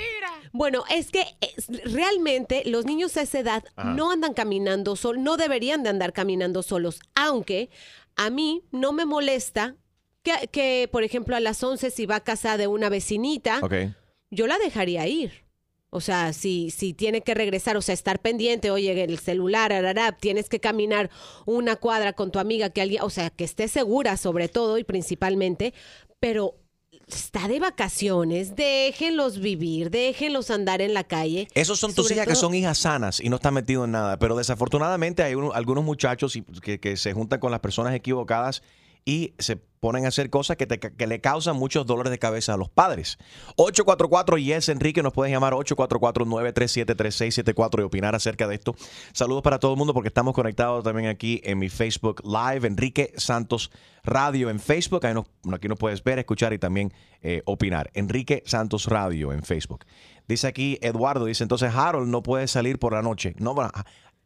Bueno, 0.51 0.83
es 0.89 1.11
que 1.11 1.25
es- 1.41 1.67
realmente 1.93 2.63
los 2.65 2.85
niños 2.85 3.17
a 3.17 3.21
esa 3.21 3.39
edad 3.39 3.63
Ajá. 3.75 3.93
no 3.93 4.11
andan 4.11 4.33
caminando 4.33 4.95
solos, 4.95 5.21
no 5.21 5.37
deberían 5.37 5.83
de 5.83 5.89
andar 5.89 6.13
caminando 6.13 6.63
solos, 6.63 6.99
aunque 7.13 7.69
a 8.15 8.29
mí 8.29 8.63
no 8.71 8.93
me 8.93 9.05
molesta 9.05 9.75
que, 10.25 10.47
que, 10.49 10.89
por 10.91 11.03
ejemplo, 11.05 11.35
a 11.37 11.39
las 11.39 11.63
11 11.63 11.89
si 11.91 12.05
va 12.05 12.17
a 12.17 12.19
casa 12.23 12.57
de 12.57 12.67
una 12.67 12.89
vecinita, 12.89 13.59
yo 14.31 14.47
la 14.47 14.57
dejaría 14.57 15.07
ir. 15.07 15.45
O 15.91 16.01
sea, 16.01 16.33
si, 16.33 16.71
si 16.71 16.93
tiene 16.93 17.21
que 17.21 17.33
regresar, 17.33 17.77
o 17.77 17.81
sea, 17.81 17.93
estar 17.93 18.19
pendiente, 18.19 18.69
oye, 18.71 19.01
el 19.01 19.17
celular, 19.19 19.71
arará, 19.71 20.11
tienes 20.11 20.49
que 20.49 20.59
caminar 20.59 21.09
una 21.45 21.77
cuadra 21.77 22.11
con 22.11 22.31
tu 22.31 22.39
amiga, 22.39 22.69
que 22.69 22.81
alguien, 22.81 23.01
o 23.03 23.09
sea, 23.09 23.29
que 23.29 23.45
esté 23.45 23.69
segura 23.69 24.17
sobre 24.17 24.49
todo 24.49 24.77
y 24.77 24.83
principalmente, 24.83 25.73
pero 26.19 26.55
está 27.07 27.47
de 27.47 27.59
vacaciones, 27.61 28.55
déjenlos 28.57 29.39
vivir, 29.39 29.89
déjenlos 29.89 30.49
andar 30.51 30.81
en 30.81 30.93
la 30.93 31.03
calle. 31.05 31.47
Esos 31.53 31.79
son 31.79 31.93
tus 31.93 32.11
hijas 32.11 32.27
que 32.27 32.35
son 32.35 32.53
hijas 32.55 32.77
sanas 32.79 33.21
y 33.21 33.29
no 33.29 33.37
están 33.37 33.53
metidos 33.53 33.85
en 33.85 33.91
nada. 33.91 34.17
Pero 34.19 34.35
desafortunadamente 34.35 35.23
hay 35.23 35.35
uno- 35.35 35.53
algunos 35.53 35.83
muchachos 35.85 36.35
y- 36.35 36.41
que, 36.41 36.79
que 36.79 36.97
se 36.97 37.13
juntan 37.13 37.39
con 37.39 37.51
las 37.51 37.59
personas 37.61 37.93
equivocadas 37.95 38.63
y 39.05 39.35
se 39.37 39.55
ponen 39.55 40.05
a 40.05 40.07
hacer 40.07 40.31
cosas 40.31 40.57
que, 40.57 40.65
te- 40.65 40.79
que 40.79 41.05
le 41.07 41.21
causan 41.21 41.55
muchos 41.55 41.85
dolores 41.85 42.09
de 42.09 42.17
cabeza 42.17 42.55
a 42.55 42.57
los 42.57 42.69
padres. 42.69 43.19
844 43.55 44.37
Yes 44.39 44.67
Enrique, 44.69 45.03
nos 45.03 45.13
pueden 45.13 45.31
llamar 45.31 45.53
844-937-3674 45.53 47.79
y 47.79 47.83
opinar 47.83 48.15
acerca 48.15 48.47
de 48.47 48.55
esto. 48.55 48.75
Saludos 49.13 49.43
para 49.43 49.59
todo 49.59 49.73
el 49.73 49.77
mundo 49.77 49.93
porque 49.93 50.07
estamos 50.07 50.33
conectados 50.33 50.83
también 50.83 51.07
aquí 51.07 51.41
en 51.43 51.59
mi 51.59 51.69
Facebook 51.69 52.21
Live, 52.25 52.67
Enrique 52.67 53.13
Santos 53.17 53.71
Radio 54.03 54.49
en 54.49 54.59
Facebook. 54.59 55.05
Ahí 55.05 55.13
nos- 55.13 55.25
aquí 55.53 55.67
nos 55.67 55.77
puedes 55.77 56.03
ver, 56.03 56.19
escuchar 56.19 56.53
y 56.53 56.59
también 56.59 56.93
eh, 57.21 57.41
opinar. 57.45 57.91
Enrique 57.93 58.43
Santos 58.45 58.85
Radio 58.87 59.33
en 59.33 59.43
Facebook. 59.43 59.85
Dice 60.27 60.47
aquí 60.47 60.77
Eduardo, 60.81 61.25
dice 61.25 61.43
entonces 61.43 61.73
Harold 61.75 62.09
no 62.09 62.23
puede 62.23 62.47
salir 62.47 62.79
por 62.79 62.93
la 62.93 63.01
noche. 63.01 63.35
No, 63.37 63.53
bueno, 63.53 63.71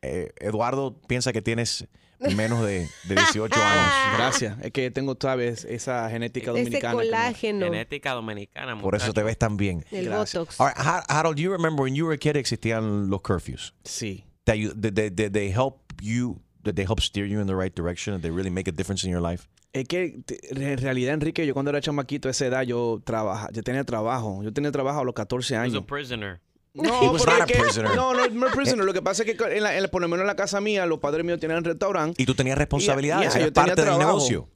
eh, 0.01 0.31
Eduardo 0.39 0.99
piensa 1.07 1.33
que 1.33 1.41
tienes 1.41 1.87
menos 2.35 2.65
de, 2.65 2.87
de 3.05 3.15
18 3.15 3.55
años. 3.55 3.93
Gracias. 4.17 4.57
Es 4.61 4.71
que 4.71 4.91
tengo, 4.91 5.17
sabes, 5.19 5.65
esa 5.65 6.09
genética 6.09 6.51
Ese 6.51 6.59
dominicana. 6.63 6.93
colágeno, 6.93 7.65
Genética 7.65 8.11
dominicana. 8.13 8.77
Por 8.79 8.95
eso 8.95 9.13
te 9.13 9.23
ves 9.23 9.37
tan 9.37 9.57
bien. 9.57 9.85
el 9.91 10.05
Gracias. 10.05 10.41
botox. 10.41 10.59
All 10.59 10.67
right, 10.67 10.77
Ha- 10.77 11.05
Harold, 11.09 11.37
you 11.39 11.51
remember 11.51 11.83
when 11.83 11.95
you 11.95 12.05
were 12.05 12.15
a 12.15 12.17
kid 12.19 12.35
existían 12.35 13.09
los 13.09 13.21
curfews? 13.21 13.73
Sí. 13.83 14.25
That 14.45 14.55
you, 14.57 14.73
did, 14.73 14.95
they, 14.95 15.09
did 15.09 15.31
they 15.33 15.51
help 15.51 15.79
you? 16.01 16.41
Did 16.63 16.75
they 16.75 16.85
help 16.85 16.99
steer 16.99 17.25
you 17.25 17.39
in 17.39 17.47
the 17.47 17.55
right 17.55 17.73
direction? 17.73 18.13
Did 18.15 18.21
they 18.23 18.31
really 18.31 18.49
make 18.49 18.67
a 18.67 18.71
difference 18.73 19.03
in 19.05 19.11
your 19.11 19.21
life? 19.21 19.47
Es 19.71 19.87
que 19.87 20.21
te- 20.25 20.39
en 20.49 20.77
realidad, 20.79 21.13
Enrique, 21.13 21.45
yo 21.45 21.53
cuando 21.53 21.69
era 21.69 21.79
chamaquito 21.79 22.27
a 22.27 22.31
esa 22.31 22.47
edad, 22.47 22.63
yo 22.63 23.01
trabaja, 23.05 23.49
yo 23.53 23.61
tenía 23.61 23.83
trabajo. 23.83 24.41
Yo 24.43 24.51
tenía 24.51 24.71
trabajo 24.71 24.99
a 24.99 25.03
los 25.03 25.13
14 25.13 25.53
He 25.53 25.57
was 25.57 25.67
años. 25.67 25.83
a 25.83 25.85
prisoner. 25.85 26.41
No, 26.81 27.03
He 27.03 27.07
was 27.09 27.25
not 27.25 27.41
a 27.41 27.45
que- 27.45 27.55
prisoner. 27.59 27.95
No, 27.95 28.13
no, 28.13 28.27
no 28.27 28.47
es 28.47 28.55
prisoner. 28.55 28.85
Lo 28.85 28.93
que 28.93 29.01
pasa 29.01 29.23
es 29.23 29.35
que 29.35 29.43
en 29.55 29.63
la, 29.63 29.75
en 29.75 29.83
la- 29.83 29.87
por 29.89 30.01
lo 30.01 30.07
menos 30.07 30.21
en 30.21 30.27
la 30.27 30.35
casa 30.35 30.59
mía, 30.61 30.85
los 30.85 30.99
padres 30.99 31.25
míos 31.25 31.39
tenían 31.39 31.63
restaurante. 31.63 32.21
Y 32.21 32.25
tú 32.25 32.35
tenías 32.35 32.57
responsabilidades, 32.57 33.33
Yeah, 33.33 33.41
eras 33.41 33.47
yo 33.49 33.53
tenía 33.53 33.67
parte 33.75 33.81
del 33.81 33.85
trabajo. 33.95 34.07
negocio. 34.17 34.49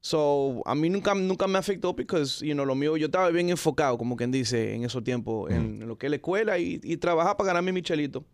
So, 0.00 0.60
a 0.66 0.74
mí 0.74 0.90
nunca, 0.90 1.14
nunca 1.14 1.46
me 1.46 1.58
afectó 1.58 1.96
porque, 1.96 2.22
you 2.42 2.52
know, 2.52 2.66
lo 2.66 2.74
mío, 2.74 2.96
yo 2.98 3.06
estaba 3.06 3.30
bien 3.30 3.48
enfocado, 3.48 3.96
como 3.96 4.16
quien 4.16 4.30
dice, 4.30 4.74
en 4.74 4.84
esos 4.84 5.02
tiempos, 5.02 5.50
en, 5.50 5.80
en 5.82 5.88
lo 5.88 5.96
que 5.96 6.06
es 6.06 6.10
la 6.10 6.16
escuela 6.16 6.58
y, 6.58 6.78
y 6.82 6.98
trabajar 6.98 7.36
para 7.38 7.48
ganarme 7.48 7.72
mi 7.72 7.80
chelito. 7.80 8.24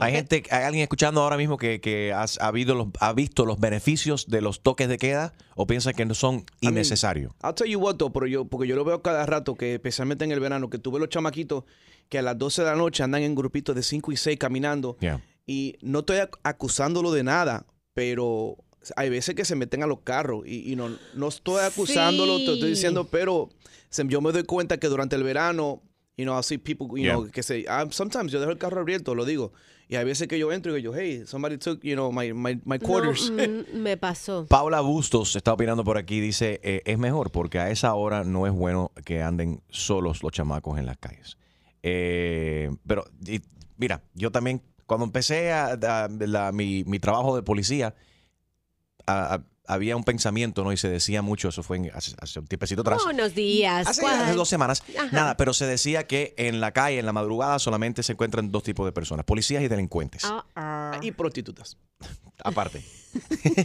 Hay 0.00 0.12
gente, 0.12 0.44
hay 0.50 0.62
alguien 0.64 0.82
escuchando 0.82 1.22
ahora 1.22 1.36
mismo 1.38 1.56
que, 1.56 1.80
que 1.80 2.12
has- 2.12 2.38
ha, 2.40 2.48
habido 2.48 2.74
los- 2.74 2.88
ha 3.00 3.12
visto 3.14 3.46
los 3.46 3.58
beneficios 3.58 4.28
de 4.28 4.42
los 4.42 4.62
toques 4.62 4.86
de 4.88 4.96
queda 4.98 5.32
o 5.56 5.66
piensa 5.66 5.92
que 5.94 6.04
no 6.04 6.14
son 6.14 6.44
innecesarios. 6.60 7.32
I'll 7.42 7.54
tell 7.54 7.66
you 7.68 7.80
what, 7.80 7.96
though, 7.96 8.12
pero 8.12 8.26
yo, 8.26 8.44
porque 8.44 8.68
yo 8.68 8.76
lo 8.76 8.84
veo 8.84 9.00
cada 9.02 9.24
rato, 9.26 9.54
que 9.56 9.74
especialmente 9.74 10.24
en 10.24 10.30
el 10.30 10.40
verano, 10.40 10.68
que 10.70 10.78
tuve 10.78 11.00
los 11.00 11.08
chamaquitos 11.08 11.64
que 12.08 12.18
a 12.18 12.22
las 12.22 12.38
12 12.38 12.62
de 12.62 12.70
la 12.70 12.76
noche 12.76 13.02
andan 13.02 13.22
en 13.22 13.34
grupitos 13.34 13.74
de 13.74 13.82
5 13.82 14.12
y 14.12 14.16
6 14.16 14.38
caminando. 14.38 14.96
Yeah. 15.00 15.22
Y 15.46 15.76
no 15.82 16.00
estoy 16.00 16.18
ac- 16.18 16.38
acusándolo 16.42 17.12
de 17.12 17.22
nada, 17.24 17.66
pero 17.94 18.56
hay 18.96 19.10
veces 19.10 19.34
que 19.34 19.44
se 19.44 19.56
meten 19.56 19.82
a 19.82 19.86
los 19.86 20.00
carros 20.00 20.46
y, 20.46 20.72
y 20.72 20.76
no, 20.76 20.90
no 21.14 21.28
estoy 21.28 21.60
acusándolo, 21.64 22.36
te 22.38 22.54
estoy 22.54 22.70
diciendo, 22.70 23.08
pero 23.10 23.48
se- 23.90 24.06
yo 24.08 24.20
me 24.20 24.32
doy 24.32 24.44
cuenta 24.44 24.78
que 24.78 24.88
durante 24.88 25.16
el 25.16 25.22
verano, 25.22 25.82
you 26.16 26.24
know, 26.24 26.38
I 26.38 26.42
see 26.42 26.58
people, 26.58 26.86
you 26.88 26.96
Yeah. 27.04 27.14
know, 27.14 27.28
que 27.30 27.42
se, 27.42 27.64
ah, 27.68 27.86
sometimes 27.90 28.32
yo 28.32 28.40
dejo 28.40 28.52
el 28.52 28.58
carro 28.58 28.80
abierto, 28.80 29.14
lo 29.14 29.24
digo, 29.24 29.52
y 29.88 29.96
hay 29.96 30.04
veces 30.04 30.28
que 30.28 30.38
yo 30.38 30.52
entro 30.52 30.72
y 30.76 30.82
digo, 30.82 30.94
hey, 30.94 31.22
somebody 31.26 31.56
took, 31.58 31.80
you 31.82 31.94
know, 31.94 32.12
my, 32.12 32.32
my, 32.32 32.78
quarters. 32.78 33.30
mm, 33.30 33.74
me 33.82 33.96
pasó. 33.96 34.46
Paula 34.46 34.80
Bustos 34.80 35.34
está 35.34 35.52
opinando 35.54 35.82
por 35.82 35.96
aquí, 35.98 36.20
dice, 36.20 36.60
eh, 36.62 36.82
es 36.84 36.98
mejor 36.98 37.30
porque 37.30 37.58
a 37.58 37.70
esa 37.70 37.94
hora 37.94 38.22
no 38.24 38.46
es 38.46 38.52
bueno 38.52 38.92
que 39.04 39.22
anden 39.22 39.62
solos 39.70 40.22
los 40.22 40.32
chamacos 40.32 40.78
en 40.78 40.86
las 40.86 40.98
calles. 40.98 41.36
Eh, 41.90 42.70
pero, 42.86 43.04
y, 43.26 43.40
mira, 43.78 44.02
yo 44.14 44.30
también, 44.30 44.60
cuando 44.86 45.04
empecé 45.06 45.50
a, 45.52 45.72
a- 45.72 46.08
la- 46.08 46.52
mi, 46.52 46.84
mi 46.84 46.98
trabajo 46.98 47.34
de 47.36 47.42
policía, 47.42 47.94
a- 49.06 49.34
a- 49.36 49.42
había 49.70 49.96
un 49.96 50.04
pensamiento, 50.04 50.64
¿no? 50.64 50.72
Y 50.72 50.76
se 50.78 50.88
decía 50.88 51.20
mucho, 51.22 51.48
eso 51.48 51.62
fue 51.62 51.76
en- 51.78 51.90
hace, 51.94 52.14
hace 52.20 52.38
un 52.40 52.46
tiempecito 52.46 52.80
atrás. 52.82 53.02
Unos 53.04 53.34
días. 53.34 53.86
Hace, 53.86 54.02
dos 54.34 54.48
semanas. 54.48 54.82
Ajá. 54.98 55.08
Nada, 55.12 55.36
pero 55.36 55.52
se 55.54 55.66
decía 55.66 56.06
que 56.06 56.34
en 56.38 56.60
la 56.60 56.72
calle, 56.72 56.98
en 56.98 57.04
la 57.06 57.12
madrugada, 57.12 57.58
solamente 57.58 58.02
se 58.02 58.12
encuentran 58.12 58.50
dos 58.50 58.62
tipos 58.62 58.86
de 58.86 58.92
personas, 58.92 59.24
policías 59.26 59.62
y 59.62 59.68
delincuentes. 59.68 60.22
Ah, 60.24 60.44
ah. 60.56 60.98
y 61.02 61.12
prostitutas. 61.12 61.76
Aparte. 62.44 62.82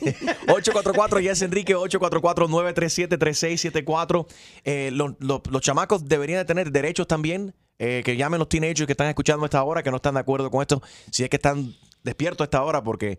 844 0.47 1.19
Yes 1.19 1.41
Enrique, 1.41 1.75
844-937-3674. 1.75 4.25
Eh, 4.63 4.89
los, 4.93 5.11
los- 5.19 5.41
los 5.49 5.61
chamacos 5.61 6.07
deberían 6.07 6.39
de 6.39 6.45
tener 6.45 6.71
derechos 6.71 7.07
también. 7.07 7.53
Eh, 7.85 8.01
que 8.03 8.15
llamen 8.15 8.39
los 8.39 8.47
teenagers 8.47 8.85
que 8.85 8.93
están 8.93 9.07
escuchando 9.07 9.43
a 9.43 9.47
esta 9.47 9.61
hora, 9.61 9.83
que 9.83 9.91
no 9.91 9.97
están 9.97 10.13
de 10.13 10.21
acuerdo 10.21 10.49
con 10.49 10.61
esto. 10.61 10.81
Si 11.11 11.21
es 11.23 11.29
que 11.29 11.35
están 11.35 11.75
despiertos 12.01 12.41
a 12.41 12.45
esta 12.45 12.63
hora, 12.63 12.81
porque 12.81 13.17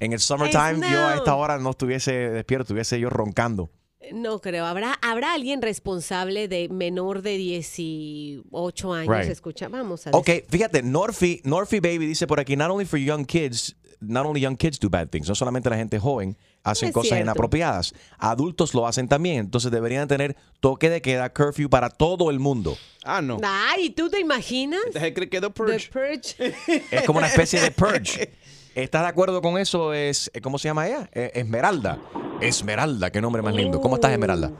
en 0.00 0.12
el 0.12 0.20
summertime 0.20 0.80
Hey, 0.82 0.92
yo 0.92 1.06
a 1.06 1.10
no. 1.12 1.16
esta 1.16 1.34
hora 1.34 1.56
no 1.58 1.70
estuviese 1.70 2.12
despierto, 2.12 2.64
estuviese 2.64 3.00
yo 3.00 3.08
roncando. 3.08 3.70
No 4.12 4.40
creo. 4.40 4.66
¿Habrá, 4.66 4.98
¿Habrá 5.00 5.32
alguien 5.32 5.62
responsable 5.62 6.46
de 6.46 6.68
menor 6.68 7.22
de 7.22 7.38
18 7.38 8.92
años? 8.92 9.16
Right. 9.16 9.30
Escucha, 9.30 9.68
vamos 9.68 10.06
a 10.06 10.10
ver. 10.10 10.20
Ok, 10.20 10.50
fíjate, 10.50 10.82
Norfi, 10.82 11.40
Norfi 11.44 11.80
Baby 11.80 12.06
dice 12.06 12.26
por 12.26 12.38
aquí, 12.38 12.54
not 12.54 12.70
only 12.70 12.84
for 12.84 12.98
young 12.98 13.24
kids, 13.24 13.76
not 14.02 14.26
only 14.26 14.40
young 14.40 14.56
kids 14.56 14.78
do 14.78 14.88
bad 14.90 15.08
things, 15.08 15.28
no 15.28 15.34
solamente 15.34 15.70
la 15.70 15.76
gente 15.76 15.98
joven 15.98 16.36
hacen 16.64 16.88
Es 16.88 16.94
cosas 16.94 17.08
cierto. 17.08 17.24
inapropiadas, 17.24 17.94
adultos 18.18 18.74
lo 18.74 18.86
hacen 18.86 19.08
también. 19.08 19.38
Entonces 19.38 19.70
deberían 19.70 20.06
tener 20.08 20.36
toque 20.60 20.90
de 20.90 21.00
queda, 21.02 21.32
curfew 21.32 21.68
para 21.68 21.90
todo 21.90 22.30
el 22.30 22.38
mundo. 22.38 22.76
Ah, 23.04 23.20
no. 23.22 23.38
Ay, 23.42 23.90
¿tú 23.90 24.08
te 24.08 24.20
imaginas? 24.20 24.80
Que 24.92 25.12
The 25.12 25.50
purge. 25.50 25.90
Purge. 25.90 26.54
Es 26.90 27.02
como 27.04 27.18
una 27.18 27.28
especie 27.28 27.60
de 27.60 27.70
purge. 27.70 28.32
¿Estás 28.74 29.02
de 29.02 29.08
acuerdo 29.08 29.42
con 29.42 29.58
eso? 29.58 29.92
Es, 29.92 30.30
eh, 30.32 30.40
¿Cómo 30.40 30.58
se 30.58 30.68
llama 30.68 30.86
ella? 30.86 31.08
Eh, 31.12 31.30
Esmeralda. 31.34 31.98
Esmeralda, 32.40 33.10
qué 33.10 33.20
nombre 33.20 33.42
más 33.42 33.54
lindo. 33.54 33.80
¿Cómo 33.80 33.96
estás, 33.96 34.12
Esmeralda? 34.12 34.50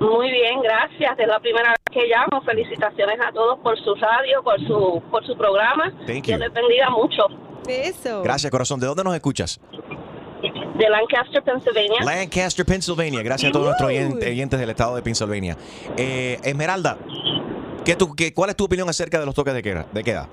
Muy 0.00 0.30
bien, 0.30 0.60
gracias. 0.60 1.18
Es 1.18 1.26
la 1.26 1.38
primera 1.40 1.70
vez 1.70 1.78
que 1.90 2.06
llamo. 2.06 2.42
Felicitaciones 2.44 3.18
a 3.26 3.32
todos 3.32 3.58
por 3.60 3.78
su 3.82 3.94
radio, 3.94 4.42
por 4.42 4.58
su 4.66 5.02
por 5.10 5.24
su 5.26 5.36
programa. 5.38 5.90
Thank 6.06 6.24
Dios 6.24 6.38
you. 6.38 6.44
les 6.44 6.52
bendiga 6.52 6.90
mucho. 6.90 7.22
Gracias, 8.22 8.50
corazón. 8.50 8.80
¿De 8.80 8.86
dónde 8.86 9.04
nos 9.04 9.14
escuchas? 9.14 9.60
De 10.76 10.88
Lancaster, 10.90 11.42
Pennsylvania. 11.42 12.00
Lancaster, 12.04 12.66
Pennsylvania. 12.66 13.22
Gracias 13.22 13.48
a 13.50 13.52
todos 13.52 13.66
nuestros 13.66 13.90
oyen- 13.90 14.18
oyentes 14.22 14.60
del 14.60 14.70
estado 14.70 14.94
de 14.96 15.02
Pennsylvania. 15.02 15.56
Eh, 15.96 16.38
Esmeralda, 16.44 16.98
¿qué 17.84 17.96
tú, 17.96 18.14
qué, 18.14 18.32
¿cuál 18.34 18.50
es 18.50 18.56
tu 18.56 18.64
opinión 18.64 18.88
acerca 18.88 19.18
de 19.18 19.26
los 19.26 19.34
toques 19.34 19.54
de 19.54 19.62
queda? 19.62 19.86
De 19.92 20.04
queda? 20.04 20.28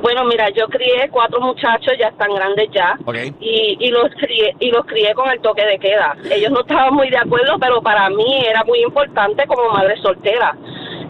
Bueno, 0.00 0.24
mira, 0.24 0.48
yo 0.50 0.66
crié 0.68 1.08
cuatro 1.10 1.40
muchachos, 1.40 1.92
ya 1.98 2.06
están 2.08 2.32
grandes 2.32 2.68
ya. 2.72 2.96
Y, 3.40 3.76
y 3.80 3.90
los 3.90 4.08
crié 4.18 4.54
y 4.60 4.70
los 4.70 4.86
crié 4.86 5.12
con 5.14 5.28
el 5.28 5.40
toque 5.40 5.64
de 5.66 5.78
queda. 5.80 6.16
Ellos 6.30 6.52
no 6.52 6.60
estaban 6.60 6.94
muy 6.94 7.10
de 7.10 7.18
acuerdo, 7.18 7.58
pero 7.58 7.82
para 7.82 8.08
mí 8.08 8.38
era 8.48 8.62
muy 8.64 8.80
importante 8.82 9.44
como 9.48 9.68
madre 9.70 10.00
soltera. 10.00 10.56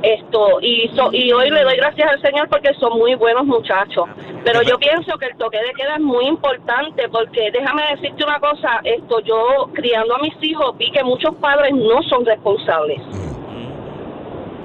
Esto 0.02 0.60
y 0.60 0.88
so- 0.94 1.12
y 1.12 1.32
hoy 1.32 1.50
le 1.50 1.62
doy 1.64 1.76
gracias 1.76 2.08
al 2.10 2.22
Señor 2.22 2.48
porque 2.48 2.72
son 2.78 2.98
muy 2.98 3.14
buenos 3.16 3.44
muchachos. 3.46 4.04
Pero 4.44 4.62
yo 4.62 4.78
pienso 4.78 5.18
que 5.18 5.26
el 5.26 5.36
toque 5.36 5.58
de 5.58 5.72
queda 5.76 5.96
es 5.96 6.00
muy 6.00 6.26
importante 6.26 7.08
porque 7.08 7.50
déjame 7.52 7.82
decirte 7.96 8.22
una 8.24 8.38
cosa, 8.38 8.80
esto 8.84 9.20
yo 9.20 9.70
criando 9.74 10.14
a 10.14 10.18
mis 10.20 10.34
hijos 10.42 10.76
vi 10.78 10.90
que 10.92 11.02
muchos 11.02 11.34
padres 11.36 11.72
no 11.74 12.00
son 12.04 12.24
responsables. 12.24 13.00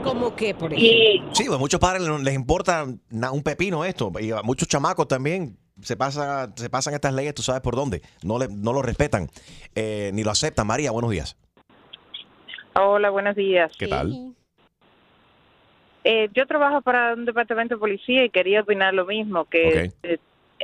¿Cómo 0.04 0.36
qué, 0.36 0.54
por 0.54 0.74
ejemplo? 0.74 0.78
Y 0.78 1.24
Sí, 1.32 1.46
pues 1.48 1.60
muchos 1.60 1.80
padres 1.80 2.08
no 2.08 2.18
les 2.18 2.34
importa 2.36 2.86
un 2.86 3.44
pepino 3.44 3.86
esto. 3.86 4.12
Y 4.20 4.32
a 4.32 4.42
muchos 4.44 4.68
chamacos 4.68 5.08
también 5.08 5.58
se, 5.82 5.96
pasa, 5.96 6.52
se 6.56 6.70
pasan 6.70 6.94
estas 6.94 7.14
leyes, 7.14 7.34
tú 7.34 7.42
sabes 7.42 7.62
por 7.62 7.76
dónde. 7.76 8.02
No, 8.22 8.38
le, 8.38 8.48
no 8.50 8.74
lo 8.74 8.82
respetan 8.82 9.30
eh, 9.74 10.12
ni 10.14 10.24
lo 10.24 10.32
aceptan. 10.32 10.68
María, 10.68 10.92
buenos 10.92 11.10
días. 11.10 11.38
Hola, 12.76 13.10
buenos 13.12 13.36
días. 13.36 13.72
¿Qué 13.80 13.88
tal? 13.88 14.33
Eh, 16.04 16.30
yo 16.34 16.46
trabajo 16.46 16.82
para 16.82 17.14
un 17.14 17.26
departamento 17.26 17.76
de 17.76 17.80
policía 17.80 18.26
y 18.26 18.30
quería 18.30 18.62
opinar 18.62 18.94
lo 18.94 19.06
mismo, 19.06 19.46
que 19.46 19.92
eh, 20.04 20.18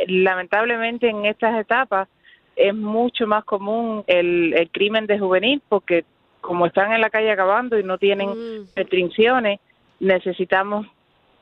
lamentablemente 0.08 1.10
en 1.10 1.26
estas 1.26 1.60
etapas 1.60 2.08
es 2.56 2.76
mucho 2.76 3.26
más 3.26 3.46
común 3.46 4.04
el, 4.08 4.54
el 4.54 4.70
crimen 4.70 5.08
de 5.08 5.18
juvenil 5.18 5.62
porque 5.70 6.04
como 6.42 6.66
están 6.66 6.92
en 6.94 7.02
la 7.02 7.10
calle 7.10 7.32
acabando 7.32 7.78
y 7.78 7.84
no 7.84 7.98
tienen 7.98 8.66
restricciones, 8.76 9.60
necesitamos 10.00 10.88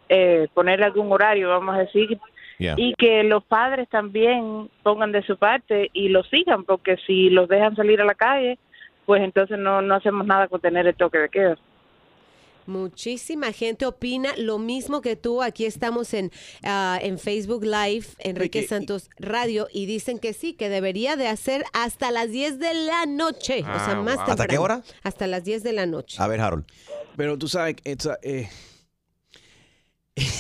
eh, 0.10 0.48
ponerle 0.54 0.86
algún 0.86 1.12
horario, 1.12 1.50
vamos 1.50 1.76
a 1.76 1.80
decir, 1.80 2.20
Yeah. 2.60 2.74
y 2.76 2.96
que 2.96 3.22
los 3.22 3.44
padres 3.44 3.88
también 3.88 4.68
pongan 4.82 5.12
de 5.12 5.22
su 5.22 5.38
parte 5.38 5.92
y 5.94 6.10
los 6.10 6.28
sigan, 6.28 6.64
porque 6.64 6.98
si 7.06 7.30
los 7.30 7.48
dejan 7.48 7.76
salir 7.76 8.02
a 8.02 8.04
la 8.04 8.16
calle, 8.16 8.58
pues 9.06 9.22
entonces 9.22 9.60
no, 9.60 9.84
no 9.84 9.94
hacemos 9.94 10.26
nada 10.26 10.48
con 10.48 10.60
tener 10.60 10.88
el 10.88 10.96
toque 10.96 11.20
de 11.20 11.30
queda. 11.30 11.56
Muchísima 12.68 13.52
gente 13.54 13.86
opina 13.86 14.34
lo 14.38 14.60
mismo 14.60 15.02
que 15.02 15.16
tú. 15.16 15.42
Aquí 15.42 15.66
estamos 15.66 16.14
en, 16.14 16.32
ah, 16.64 17.00
en 17.02 17.18
Facebook 17.18 17.64
Live, 17.64 18.06
Enrique 18.20 18.60
Oye, 18.60 18.68
Santos 18.68 19.10
Radio, 19.18 19.68
y 19.74 19.86
dicen 19.88 20.20
que 20.20 20.34
sí, 20.34 20.54
que 20.54 20.70
debería 20.70 21.16
de 21.16 21.28
hacer 21.28 21.64
hasta 21.74 22.12
las 22.12 22.30
10 22.30 22.60
de 22.60 22.74
la 22.74 23.06
noche. 23.06 23.62
o 23.62 23.64
sea, 23.66 23.92
Ah, 23.92 24.02
más 24.02 24.16
wow. 24.18 24.26
¿Hasta 24.32 24.48
qué 24.48 24.58
hora? 24.58 24.84
Hasta 25.04 25.28
las 25.28 25.44
10 25.44 25.64
de 25.64 25.74
la 25.74 25.86
noche. 25.86 26.18
A 26.22 26.28
ver, 26.28 26.42
Harold. 26.42 26.66
Pero 27.16 27.38
tú 27.38 27.48
sabes, 27.48 27.78
it's, 27.84 28.08
eh, 28.22 28.48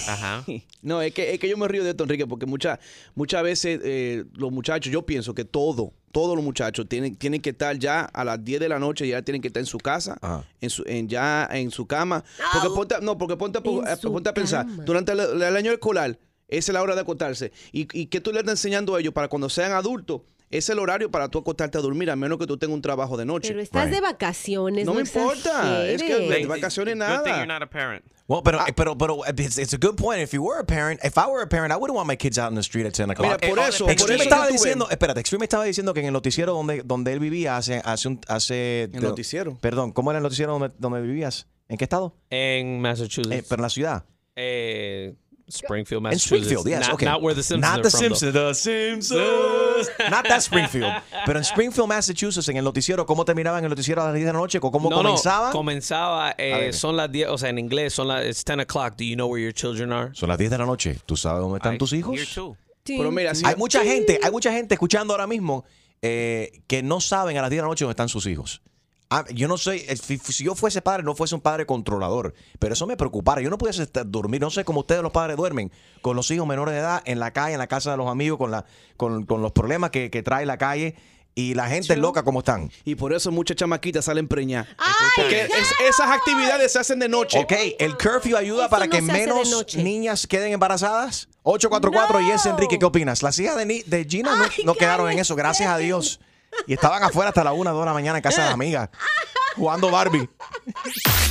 Ajá. 0.08 0.44
No, 0.82 1.02
es 1.02 1.14
que, 1.14 1.34
es 1.34 1.40
que 1.40 1.50
yo 1.50 1.58
me 1.58 1.68
río 1.68 1.84
de 1.84 1.90
esto, 1.90 2.04
Enrique, 2.04 2.26
porque 2.28 2.46
muchas 2.46 2.80
muchas 3.14 3.44
veces 3.44 3.80
eh, 3.84 4.24
los 4.36 4.52
muchachos, 4.54 4.92
yo 4.92 5.06
pienso 5.06 5.34
que 5.34 5.44
todo, 5.44 5.92
todos 6.14 6.36
los 6.36 6.46
muchachos 6.46 6.88
tienen, 6.88 7.16
tienen 7.18 7.42
que 7.42 7.50
estar 7.50 7.78
ya 7.78 8.02
a 8.06 8.24
las 8.24 8.42
10 8.44 8.62
de 8.62 8.70
la 8.70 8.80
noche, 8.80 9.06
ya 9.08 9.22
tienen 9.22 9.42
que 9.42 9.50
estar 9.50 9.60
en 9.60 9.66
su 9.66 9.78
casa, 9.80 10.18
en 10.62 10.70
su, 10.70 10.84
en, 10.88 11.10
ya 11.10 11.48
en 11.52 11.72
su 11.72 11.86
cama. 11.88 12.24
Porque 12.54 12.70
ponte, 12.74 12.96
a- 12.96 13.00
no, 13.02 13.18
porque 13.18 13.36
ponte, 13.36 13.58
a- 13.60 13.62
eh, 13.94 13.98
ponte 14.02 14.30
a 14.30 14.34
pensar, 14.34 14.66
cama. 14.66 14.84
durante 14.86 15.12
el, 15.12 15.20
el 15.20 15.56
año 15.58 15.72
escolar, 15.74 16.18
esa 16.48 16.72
es 16.72 16.74
la 16.74 16.82
hora 16.82 16.96
de 16.96 17.02
acostarse. 17.02 17.52
¿Y, 17.74 17.88
y 18.00 18.06
qué 18.06 18.22
tú 18.22 18.32
le 18.32 18.40
estás 18.40 18.54
enseñando 18.54 18.96
a 18.96 19.02
ellos 19.02 19.14
para 19.14 19.28
cuando 19.28 19.50
sean 19.50 19.74
adultos? 19.74 20.22
Es 20.50 20.70
el 20.70 20.80
horario 20.80 21.12
para 21.12 21.28
tú 21.28 21.40
acostarte 21.40 21.78
a 21.78 21.82
dormir, 21.82 22.10
a 22.10 22.16
menos 22.16 22.38
que 22.38 22.48
tú 22.48 22.58
tengas 22.58 22.76
un 22.76 22.82
trabajo 22.82 23.18
de 23.18 23.26
noche. 23.26 23.50
Pero 23.50 23.62
estás 23.62 23.92
de 23.92 24.00
vacaciones. 24.00 24.86
No 24.86 24.94
No, 24.94 24.96
me 24.96 25.02
importa, 25.02 25.86
es 25.88 26.02
que 26.02 26.18
de 26.18 26.46
vacaciones 26.46 26.96
Good 26.96 27.02
thing 27.06 27.24
nada. 27.24 27.38
you're 27.38 27.46
not 27.46 27.62
a 27.62 27.68
parent. 27.70 28.04
Well, 28.30 28.42
pero, 28.44 28.60
pero, 28.76 28.98
pero 28.98 29.22
it's, 29.26 29.58
it's 29.58 29.74
a 29.74 29.78
good 29.78 29.96
point. 29.96 30.22
If 30.22 30.34
you 30.34 30.44
were 30.44 30.60
a 30.60 30.66
parent, 30.66 31.00
if 31.04 31.18
I 31.18 31.28
were 31.28 31.42
a 31.42 31.48
parent, 31.48 31.72
I 31.72 31.78
wouldn't 31.78 31.96
want 31.96 32.08
my 32.08 32.18
kids 32.18 32.38
out 32.38 32.50
in 32.50 32.56
the 32.56 32.64
street 32.64 32.86
at 32.86 32.94
10 32.94 33.12
o'clock. 33.12 33.42
Mira, 33.42 33.56
por 33.56 33.60
eso, 33.60 33.86
por 33.86 33.92
Extreme 33.92 34.16
eso 34.16 34.24
estaba 34.24 34.48
diciendo, 34.48 34.88
espérate, 34.90 35.20
Extreme 35.22 35.46
estaba 35.46 35.64
diciendo 35.64 35.94
que 35.94 36.02
en 36.02 36.08
el 36.08 36.14
noticiero 36.14 36.54
donde, 36.54 36.82
donde 36.84 37.14
él 37.14 37.20
vivía 37.20 37.56
hace, 37.58 37.82
hace 37.86 38.08
un, 38.10 38.20
hace. 38.28 38.84
¿El 38.94 39.02
noticiero? 39.02 39.58
Perdón, 39.62 39.92
¿cómo 39.92 40.12
era 40.12 40.18
el 40.20 40.24
noticiero 40.24 40.54
donde, 40.54 40.72
donde 40.78 41.02
vivías? 41.02 41.48
¿En 41.70 41.78
qué 41.78 41.86
estado? 41.86 42.16
En 42.30 42.80
Massachusetts. 42.82 43.34
Eh, 43.36 43.44
pero 43.48 43.60
en 43.60 43.64
la 43.64 43.70
ciudad. 43.70 44.06
Eh, 44.36 45.16
Springfield, 45.50 46.00
En 46.00 46.04
Massachusetts. 46.04 46.48
Springfield, 46.48 46.68
yes, 46.68 46.88
not, 46.88 46.94
okay. 46.96 47.06
not 47.06 47.22
where 47.22 47.34
the 47.34 47.42
Simpsons 47.42 47.62
Not 47.62 47.80
are 47.80 47.84
the 47.84 47.90
from, 47.90 48.10
though. 48.10 48.16
Simpsons, 48.16 48.34
the 48.34 48.54
Simpsons. 48.54 49.90
Not 50.12 50.28
that 50.28 50.42
Springfield. 50.42 50.92
Pero 51.26 51.40
en 51.40 51.46
Springfield, 51.46 51.88
Massachusetts, 51.88 52.50
en 52.50 52.58
el 52.58 52.64
noticiero, 52.64 53.06
¿cómo 53.06 53.24
terminaban 53.24 53.64
el 53.64 53.70
noticiero 53.70 54.02
a 54.02 54.06
las 54.08 54.14
10 54.14 54.26
de 54.26 54.34
la 54.34 54.40
noche? 54.40 54.60
¿Cómo 54.60 54.90
no, 54.90 54.98
comenzaba? 54.98 55.48
No, 55.48 55.54
comenzaba, 55.54 56.36
eh, 56.38 56.74
son 56.74 56.98
las 56.98 57.12
10, 57.12 57.30
o 57.30 57.38
sea, 57.38 57.50
en 57.50 57.60
inglés 57.60 57.94
son 57.94 58.10
las, 58.10 58.26
it's 58.26 58.44
10 58.44 58.60
o'clock. 58.60 58.96
Do 58.98 59.04
you 59.06 59.16
know 59.16 59.28
where 59.28 59.42
your 59.42 59.54
children 59.54 59.92
are? 59.94 60.14
Son 60.14 60.28
las 60.28 60.38
10 60.38 60.52
de 60.52 60.58
la 60.58 60.66
noche. 60.66 60.98
¿Tú 61.06 61.16
sabes 61.16 61.42
dónde 61.42 61.58
están 61.58 61.78
tus 61.78 61.94
hijos? 61.94 62.16
Pero 62.84 63.12
mira, 63.12 63.34
si- 63.36 63.46
hay 63.46 63.56
mucha 63.56 63.84
gente, 63.84 64.20
hay 64.22 64.32
mucha 64.32 64.52
gente 64.52 64.74
escuchando 64.74 65.14
ahora 65.14 65.28
mismo 65.28 65.66
eh, 66.02 66.62
que 66.68 66.84
no 66.84 67.00
saben 67.02 67.38
a 67.38 67.42
las 67.42 67.50
10 67.50 67.60
de 67.60 67.62
la 67.64 67.68
noche 67.70 67.86
dónde 67.86 67.94
están 67.94 68.10
sus 68.10 68.26
hijos. 68.28 68.62
Ah, 69.10 69.24
yo 69.34 69.48
no 69.48 69.58
sé, 69.58 69.90
eh, 69.92 69.96
si, 69.96 70.18
si 70.18 70.44
yo 70.44 70.54
fuese 70.54 70.82
padre, 70.82 71.02
no 71.04 71.16
fuese 71.16 71.34
un 71.34 71.40
padre 71.40 71.66
controlador, 71.66 72.34
pero 72.60 72.74
eso 72.74 72.86
me 72.86 72.98
preocupara. 72.98 73.40
Yo 73.42 73.50
no 73.50 73.58
pudiese 73.58 73.84
estar- 73.84 74.06
dormir, 74.06 74.42
no 74.42 74.50
sé 74.50 74.66
cómo 74.66 74.82
ustedes 74.82 75.02
los 75.02 75.14
padres 75.14 75.38
duermen, 75.38 75.72
con 76.02 76.18
los 76.18 76.30
hijos 76.30 76.46
menores 76.46 76.74
de 76.74 76.82
edad, 76.82 77.02
en 77.06 77.20
la 77.20 77.32
calle, 77.32 77.54
en 77.54 77.60
la 77.60 77.68
casa 77.68 77.92
de 77.92 77.98
los 77.98 78.08
amigos, 78.10 78.38
con, 78.38 78.52
la, 78.52 78.66
con, 78.98 79.26
con 79.26 79.42
los 79.42 79.54
problemas 79.54 79.92
que, 79.92 80.12
que 80.12 80.24
trae 80.24 80.46
la 80.46 80.58
calle 80.58 80.96
y 81.36 81.54
la 81.54 81.68
gente 81.70 81.96
loca 81.96 82.24
como 82.24 82.40
están. 82.40 82.70
Y 82.84 82.96
por 82.96 83.14
eso 83.14 83.32
muchas 83.32 83.56
chamaquitas 83.56 84.04
salen 84.04 84.28
preñadas. 84.28 84.68
Porque 85.16 85.42
es- 85.44 85.74
esas 85.88 86.10
actividades 86.10 86.74
se 86.74 86.80
hacen 86.80 87.00
de 87.00 87.08
noche. 87.08 87.40
Ok, 87.40 87.54
el 87.80 87.96
curfew 87.98 88.36
ayuda 88.36 88.68
para 88.68 88.88
no 88.88 88.92
que 88.92 89.02
menos 89.02 89.76
niñas 89.78 90.28
queden 90.28 90.52
embarazadas. 90.52 91.30
844 91.44 92.20
y 92.22 92.32
ese 92.32 92.50
Enrique, 92.50 92.78
¿qué 92.78 92.86
opinas? 92.86 93.24
Las 93.24 93.40
hijas 93.40 93.56
de, 93.56 93.66
Ni- 93.66 93.84
de 93.84 94.04
Gina 94.04 94.36
no, 94.36 94.44
no 94.66 94.76
quedaron 94.76 95.10
en 95.10 95.20
eso, 95.20 95.34
gracias 95.36 95.70
a 95.70 95.78
Dios. 95.78 96.20
Y 96.66 96.74
estaban 96.74 97.04
afuera 97.04 97.30
hasta 97.30 97.44
la 97.44 97.54
1 97.54 97.72
2 97.72 97.80
de 97.82 97.86
la 97.86 97.94
mañana 97.94 98.18
en 98.18 98.22
casa 98.24 98.42
de 98.42 98.48
la 98.48 98.54
amiga, 98.54 98.90
jugando 99.56 99.90
Barbie. 99.92 100.30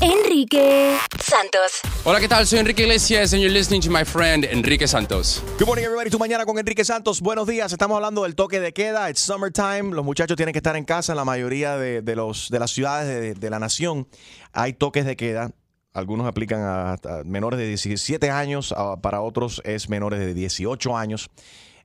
Enrique 0.00 0.96
Santos. 1.22 1.80
Hola, 2.04 2.20
¿qué 2.20 2.28
tal? 2.28 2.46
Soy 2.46 2.58
Enrique 2.58 2.82
Iglesias 2.82 3.32
and 3.32 3.42
you're 3.42 3.52
listening 3.52 3.80
to 3.82 3.90
my 3.90 4.04
friend 4.04 4.44
Enrique 4.44 4.86
Santos. 4.86 5.42
Good 5.58 5.66
morning, 5.66 5.84
everybody. 5.84 6.10
Tu 6.10 6.18
mañana 6.18 6.44
con 6.44 6.58
Enrique 6.58 6.84
Santos. 6.84 7.20
Buenos 7.20 7.46
días. 7.46 7.72
Estamos 7.72 7.96
hablando 7.96 8.22
del 8.22 8.34
toque 8.34 8.60
de 8.60 8.72
queda. 8.72 9.10
It's 9.10 9.20
summertime. 9.20 9.94
Los 9.94 10.04
muchachos 10.04 10.36
tienen 10.36 10.52
que 10.52 10.58
estar 10.58 10.76
en 10.76 10.84
casa. 10.84 11.12
En 11.12 11.16
la 11.16 11.24
mayoría 11.24 11.76
de, 11.76 12.02
de 12.02 12.16
los, 12.16 12.48
de 12.50 12.58
las 12.58 12.70
ciudades 12.70 13.08
de, 13.08 13.34
de 13.34 13.50
la 13.50 13.58
nación 13.58 14.08
hay 14.52 14.72
toques 14.74 15.04
de 15.04 15.16
queda. 15.16 15.50
Algunos 15.92 16.26
aplican 16.26 16.60
a, 16.60 16.92
a 16.92 16.98
menores 17.24 17.58
de 17.58 17.66
17 17.68 18.30
años, 18.30 18.72
a- 18.76 18.96
para 19.00 19.22
otros 19.22 19.62
es 19.64 19.88
menores 19.88 20.18
de 20.20 20.34
18 20.34 20.96
años. 20.96 21.30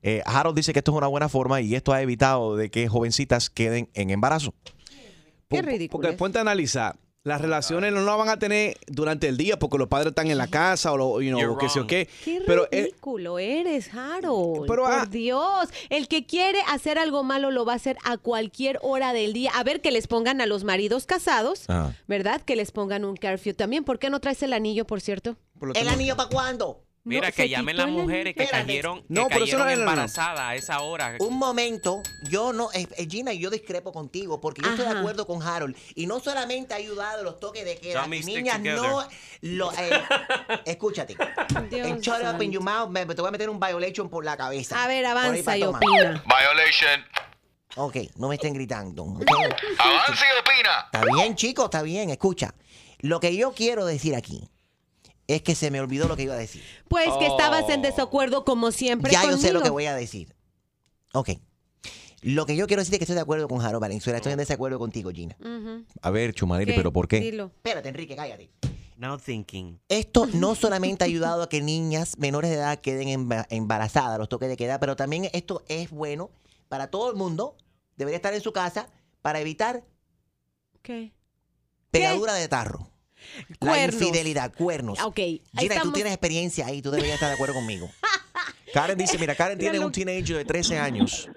Eh, 0.02 0.22
Harold 0.26 0.56
dice 0.56 0.72
que 0.72 0.80
esto 0.80 0.90
es 0.92 0.98
una 0.98 1.06
buena 1.06 1.28
forma 1.28 1.60
y 1.60 1.74
esto 1.74 1.92
ha 1.92 2.02
evitado 2.02 2.56
de 2.56 2.70
que 2.70 2.88
jovencitas 2.88 3.50
queden 3.50 3.88
en 3.94 4.10
embarazo. 4.10 4.52
Qué 5.48 5.62
ridículo. 5.62 6.02
Porque 6.02 6.16
ponte 6.16 6.38
a 6.38 6.40
analizar. 6.42 6.96
Las 7.24 7.40
relaciones 7.40 7.92
no 7.92 8.00
las 8.00 8.18
van 8.18 8.28
a 8.30 8.36
tener 8.36 8.76
durante 8.88 9.28
el 9.28 9.36
día 9.36 9.56
porque 9.56 9.78
los 9.78 9.86
padres 9.86 10.08
están 10.08 10.28
en 10.28 10.38
la 10.38 10.48
casa 10.48 10.90
o, 10.92 10.96
lo, 10.96 11.20
you 11.22 11.30
know, 11.30 11.52
o 11.52 11.56
qué 11.56 11.68
sé 11.68 11.78
wrong. 11.78 11.88
qué. 11.88 12.08
Qué 12.24 12.42
Pero 12.44 12.66
eh, 12.72 12.82
ridículo 12.82 13.38
eres, 13.38 13.94
Harold. 13.94 14.62
Pero, 14.66 14.82
Por 14.82 14.92
ah- 14.92 15.06
Dios. 15.08 15.68
El 15.88 16.08
que 16.08 16.26
quiere 16.26 16.58
hacer 16.68 16.98
algo 16.98 17.22
malo 17.22 17.52
lo 17.52 17.64
va 17.64 17.74
a 17.74 17.76
hacer 17.76 17.96
a 18.04 18.16
cualquier 18.18 18.80
hora 18.82 19.12
del 19.12 19.32
día. 19.34 19.52
A 19.54 19.62
ver, 19.62 19.80
que 19.80 19.92
les 19.92 20.08
pongan 20.08 20.40
a 20.40 20.46
los 20.46 20.64
maridos 20.64 21.06
casados, 21.06 21.66
Ah. 21.68 21.92
¿verdad? 22.08 22.40
Que 22.40 22.56
les 22.56 22.72
pongan 22.72 23.04
un 23.04 23.14
curfew 23.14 23.54
también. 23.54 23.84
¿Por 23.84 24.00
qué 24.00 24.10
no 24.10 24.18
traes 24.18 24.42
el 24.42 24.52
anillo, 24.52 24.84
por 24.84 25.00
cierto? 25.00 25.36
¿El 25.74 25.86
anillo 25.86 26.16
para 26.16 26.28
cuándo? 26.28 26.82
Mira, 27.04 27.28
No, 27.28 27.34
que 27.34 27.48
llamen 27.48 27.76
las 27.76 27.88
mujeres 27.88 28.34
que 28.36 28.46
cayeron, 28.46 29.00
que 29.00 29.06
No, 29.08 29.26
cayeron 29.26 29.66
no, 29.66 29.70
embarazadas 29.70 30.40
a 30.40 30.54
esa 30.54 30.80
hora. 30.80 31.16
Un 31.18 31.36
momento, 31.36 32.00
yo 32.30 32.52
no, 32.52 32.70
eh, 32.72 32.86
eh, 32.96 33.08
Gina, 33.10 33.32
yo 33.32 33.50
discrepo 33.50 33.92
contigo 33.92 34.40
porque 34.40 34.62
yo 34.62 34.70
estoy 34.70 34.84
de 34.86 35.00
acuerdo 35.00 35.26
con 35.26 35.42
Harold 35.42 35.76
y 35.96 36.06
no 36.06 36.20
solamente 36.20 36.74
ha 36.74 36.76
ayudado 36.76 37.24
los 37.24 37.40
toques 37.40 37.64
de 37.64 37.76
queda, 37.78 38.04
stick 38.04 38.24
niñas 38.24 38.60
no, 38.60 39.04
lo, 39.40 39.72
eh, 39.72 40.02
escúchate, 40.64 41.16
Dios 41.68 41.88
en 41.88 42.00
shut 42.00 42.22
up 42.22 42.40
in 42.40 42.52
your 42.52 42.62
mouth, 42.62 42.88
me, 42.88 43.04
te 43.04 43.20
voy 43.20 43.28
a 43.28 43.32
meter 43.32 43.50
un 43.50 43.58
violation 43.58 44.08
por 44.08 44.24
la 44.24 44.36
cabeza. 44.36 44.84
A 44.84 44.86
ver, 44.86 45.04
avanza 45.04 45.56
y 45.56 45.64
opina. 45.64 46.22
Violation. 46.24 47.04
Ok, 47.74 47.96
no 48.16 48.28
me 48.28 48.36
estén 48.36 48.54
gritando. 48.54 49.02
ok. 49.02 49.22
Avance 49.78 50.24
y 50.24 50.40
opina. 50.40 50.88
Está 50.92 51.04
bien, 51.16 51.34
chicos, 51.34 51.64
está 51.64 51.82
bien, 51.82 52.10
escucha. 52.10 52.54
Lo 53.00 53.18
que 53.18 53.34
yo 53.34 53.52
quiero 53.54 53.86
decir 53.86 54.14
aquí 54.14 54.51
es 55.26 55.42
que 55.42 55.54
se 55.54 55.70
me 55.70 55.80
olvidó 55.80 56.08
lo 56.08 56.16
que 56.16 56.24
iba 56.24 56.34
a 56.34 56.38
decir. 56.38 56.62
Pues 56.88 57.08
que 57.18 57.26
estabas 57.26 57.68
en 57.68 57.82
desacuerdo 57.82 58.44
como 58.44 58.70
siempre 58.72 59.12
Ya 59.12 59.24
yo 59.24 59.36
sé 59.38 59.52
lo 59.52 59.62
que 59.62 59.70
voy 59.70 59.86
a 59.86 59.94
decir. 59.94 60.34
Ok. 61.14 61.30
Lo 62.22 62.46
que 62.46 62.54
yo 62.54 62.66
quiero 62.68 62.80
decir 62.82 62.94
es 62.94 62.98
que 62.98 63.04
estoy 63.04 63.16
de 63.16 63.22
acuerdo 63.22 63.48
con 63.48 63.60
Harold 63.60 63.80
Valenzuela. 63.80 64.18
Estoy 64.18 64.32
en 64.32 64.38
desacuerdo 64.38 64.78
contigo, 64.78 65.10
Gina. 65.10 65.36
Ujú. 65.40 65.84
A 66.02 66.10
ver, 66.10 66.32
Chumaleri, 66.34 66.70
¿Qué? 66.72 66.76
¿pero 66.76 66.92
por 66.92 67.08
qué? 67.08 67.18
Dilo. 67.20 67.46
Espérate, 67.46 67.88
Enrique, 67.88 68.14
cállate. 68.14 68.50
Now 68.96 69.18
thinking. 69.18 69.80
Esto 69.88 70.26
no 70.26 70.54
solamente 70.54 71.02
ha 71.02 71.06
ayudado 71.06 71.42
a 71.42 71.48
que 71.48 71.60
niñas 71.60 72.16
menores 72.18 72.50
de 72.50 72.58
edad 72.58 72.78
queden 72.78 73.08
emba- 73.08 73.46
embarazadas, 73.50 74.16
los 74.18 74.28
toques 74.28 74.48
de 74.48 74.56
queda, 74.56 74.78
pero 74.78 74.94
también 74.94 75.28
esto 75.32 75.64
es 75.66 75.90
bueno 75.90 76.30
para 76.68 76.88
todo 76.88 77.10
el 77.10 77.16
mundo. 77.16 77.56
Debería 77.96 78.16
estar 78.16 78.32
en 78.34 78.40
su 78.40 78.52
casa 78.52 78.88
para 79.20 79.40
evitar 79.40 79.82
¿Qué? 80.82 81.12
pegadura 81.90 82.34
de 82.34 82.46
tarro. 82.46 82.88
La 83.48 83.56
Cuernos. 83.58 84.00
infidelidad, 84.02 84.52
cuernos. 84.54 85.00
Ok, 85.02 85.20
Gina, 85.58 85.80
tú 85.82 85.92
tienes 85.92 86.12
experiencia 86.12 86.66
ahí, 86.66 86.82
tú 86.82 86.90
deberías 86.90 87.14
estar 87.14 87.28
de 87.28 87.34
acuerdo 87.34 87.54
conmigo. 87.54 87.88
Karen 88.74 88.96
dice, 88.98 89.18
mira, 89.18 89.34
Karen 89.34 89.58
tiene 89.58 89.78
un 89.78 89.92
teenager 89.92 90.36
de 90.36 90.44
13 90.44 90.78
años. 90.78 91.28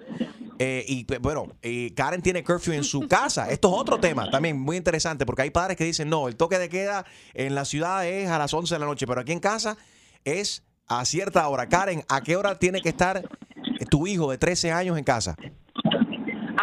eh, 0.58 0.84
y 0.88 1.04
bueno, 1.18 1.48
eh, 1.62 1.92
Karen 1.94 2.22
tiene 2.22 2.42
curfew 2.42 2.72
en 2.74 2.82
su 2.84 3.06
casa. 3.06 3.50
Esto 3.50 3.68
es 3.68 3.74
otro 3.80 4.00
tema 4.00 4.30
también 4.30 4.58
muy 4.58 4.76
interesante 4.78 5.26
porque 5.26 5.42
hay 5.42 5.50
padres 5.50 5.76
que 5.76 5.84
dicen, 5.84 6.08
no, 6.08 6.28
el 6.28 6.36
toque 6.36 6.58
de 6.58 6.68
queda 6.70 7.04
en 7.34 7.54
la 7.54 7.64
ciudad 7.66 8.06
es 8.06 8.28
a 8.30 8.38
las 8.38 8.54
11 8.54 8.74
de 8.74 8.78
la 8.78 8.86
noche, 8.86 9.06
pero 9.06 9.20
aquí 9.20 9.32
en 9.32 9.40
casa 9.40 9.76
es 10.24 10.62
a 10.88 11.04
cierta 11.04 11.46
hora. 11.48 11.68
Karen, 11.68 12.04
¿a 12.08 12.22
qué 12.22 12.36
hora 12.36 12.58
tiene 12.58 12.80
que 12.80 12.88
estar 12.88 13.28
tu 13.90 14.06
hijo 14.06 14.30
de 14.30 14.38
13 14.38 14.72
años 14.72 14.96
en 14.96 15.04
casa? 15.04 15.36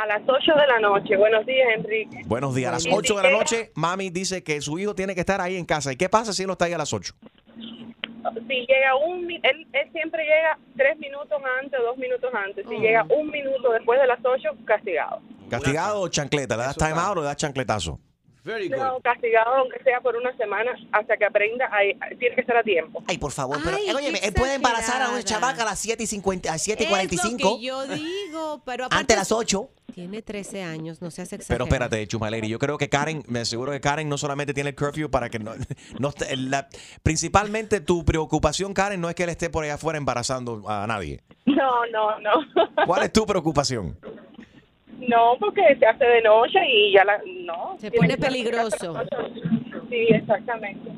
A 0.03 0.05
las 0.05 0.21
8 0.27 0.51
de 0.59 0.67
la 0.67 0.79
noche. 0.81 1.15
Buenos 1.15 1.45
días, 1.45 1.65
Enrique. 1.77 2.23
Buenos 2.25 2.53
días. 2.53 2.69
A 2.69 2.73
las 2.73 2.85
Y 2.85 2.89
8 2.91 3.13
si 3.13 3.21
de 3.21 3.23
la 3.31 3.37
noche, 3.37 3.71
mami 3.75 4.09
dice 4.09 4.43
que 4.43 4.59
su 4.59 4.77
hijo 4.77 4.93
tiene 4.93 5.13
que 5.15 5.21
estar 5.21 5.39
ahí 5.39 5.55
en 5.55 5.63
casa. 5.65 5.93
¿Y 5.93 5.95
qué 5.95 6.09
pasa 6.09 6.33
si 6.33 6.41
él 6.43 6.47
no 6.47 6.53
está 6.53 6.65
ahí 6.65 6.73
a 6.73 6.77
las 6.77 6.91
8? 6.91 7.13
Si 8.47 8.55
llega 8.67 8.95
un... 9.05 9.31
Él, 9.31 9.67
él 9.71 9.89
siempre 9.93 10.23
llega 10.23 10.57
tres 10.75 10.97
minutos 10.97 11.39
antes 11.61 11.79
o 11.79 11.83
dos 11.83 11.97
minutos 11.97 12.29
antes. 12.33 12.65
Si 12.67 12.75
Oh. 12.75 12.79
llega 12.81 13.05
un 13.17 13.29
minuto 13.29 13.71
después 13.71 13.99
de 14.01 14.07
las 14.07 14.19
8, 14.23 14.49
castigado. 14.65 15.21
¿Castigado 15.49 16.01
o 16.01 16.07
chancleta? 16.09 16.57
¿Le 16.57 16.63
das 16.63 16.75
time 16.75 16.93
out 16.97 17.17
o 17.17 17.21
le 17.21 17.27
das 17.27 17.37
chancletazo? 17.37 17.97
Very 18.43 18.67
good. 18.67 18.75
No, 18.75 18.99
castigado 18.99 19.55
aunque 19.55 19.81
sea 19.83 20.01
por 20.01 20.17
una 20.17 20.35
semana 20.35 20.71
hasta 20.91 21.15
que 21.15 21.23
aprenda. 21.23 21.65
a- 21.67 22.09
tiene 22.19 22.35
que 22.35 22.43
ser 22.43 22.57
a 22.57 22.63
tiempo. 22.63 23.01
Ay, 23.07 23.17
por 23.17 23.31
favor, 23.31 23.57
pero 23.63 23.77
Ay, 23.77 23.89
óyeme, 23.95 24.19
él 24.21 24.33
puede 24.33 24.55
embarazar 24.55 25.01
a 25.01 25.09
una 25.11 25.23
chavaca 25.23 25.61
a 25.61 25.65
las 25.65 25.79
7 25.79 26.03
y, 26.03 26.07
50, 26.07 26.51
a 26.51 26.57
7 26.57 26.83
y 26.83 26.85
Es 26.87 26.89
45 26.89 27.49
lo 27.49 27.55
que 27.57 27.63
yo 27.63 27.87
digo, 27.87 28.61
pero 28.65 28.85
aparte 28.85 28.99
antes 28.99 29.15
de 29.15 29.21
las 29.21 29.31
8. 29.31 29.69
Tiene 29.93 30.21
13 30.21 30.63
años, 30.63 31.01
no 31.01 31.11
seas 31.11 31.29
Pero 31.29 31.41
exagerado. 31.41 31.65
espérate, 31.65 32.07
Chumaleri, 32.07 32.47
yo 32.49 32.59
creo 32.59 32.77
que 32.77 32.89
Karen, 32.89 33.23
me 33.27 33.39
aseguro 33.39 33.71
que 33.71 33.79
Karen 33.79 34.09
no 34.09 34.17
solamente 34.17 34.53
tiene 34.53 34.71
el 34.71 34.75
curfew 34.75 35.09
para 35.09 35.29
que 35.29 35.39
no, 35.39 35.53
no 35.99 36.11
la- 36.37 36.67
principalmente 37.03 37.79
tu 37.81 38.03
preocupación, 38.03 38.73
Karen, 38.73 38.99
no 39.01 39.09
es 39.09 39.15
que 39.15 39.23
él 39.23 39.29
esté 39.29 39.49
por 39.49 39.63
allá 39.63 39.75
afuera 39.75 39.97
embarazando 39.97 40.61
a 40.69 40.85
nadie. 40.87 41.21
No, 41.45 41.85
no, 41.91 42.19
no. 42.19 42.31
¿Cuál 42.85 43.03
es 43.03 43.13
tu 43.13 43.25
preocupación? 43.25 43.97
No, 44.99 45.35
porque 45.39 45.61
se 45.79 45.85
hace 45.85 46.05
de 46.05 46.21
noche 46.21 46.59
y 46.71 46.93
ya 46.93 47.03
la... 47.03 47.19
No. 47.45 47.75
Se 47.79 47.91
pone 47.91 48.17
peligroso. 48.17 48.95
Sí, 49.89 50.07
exactamente. 50.09 50.89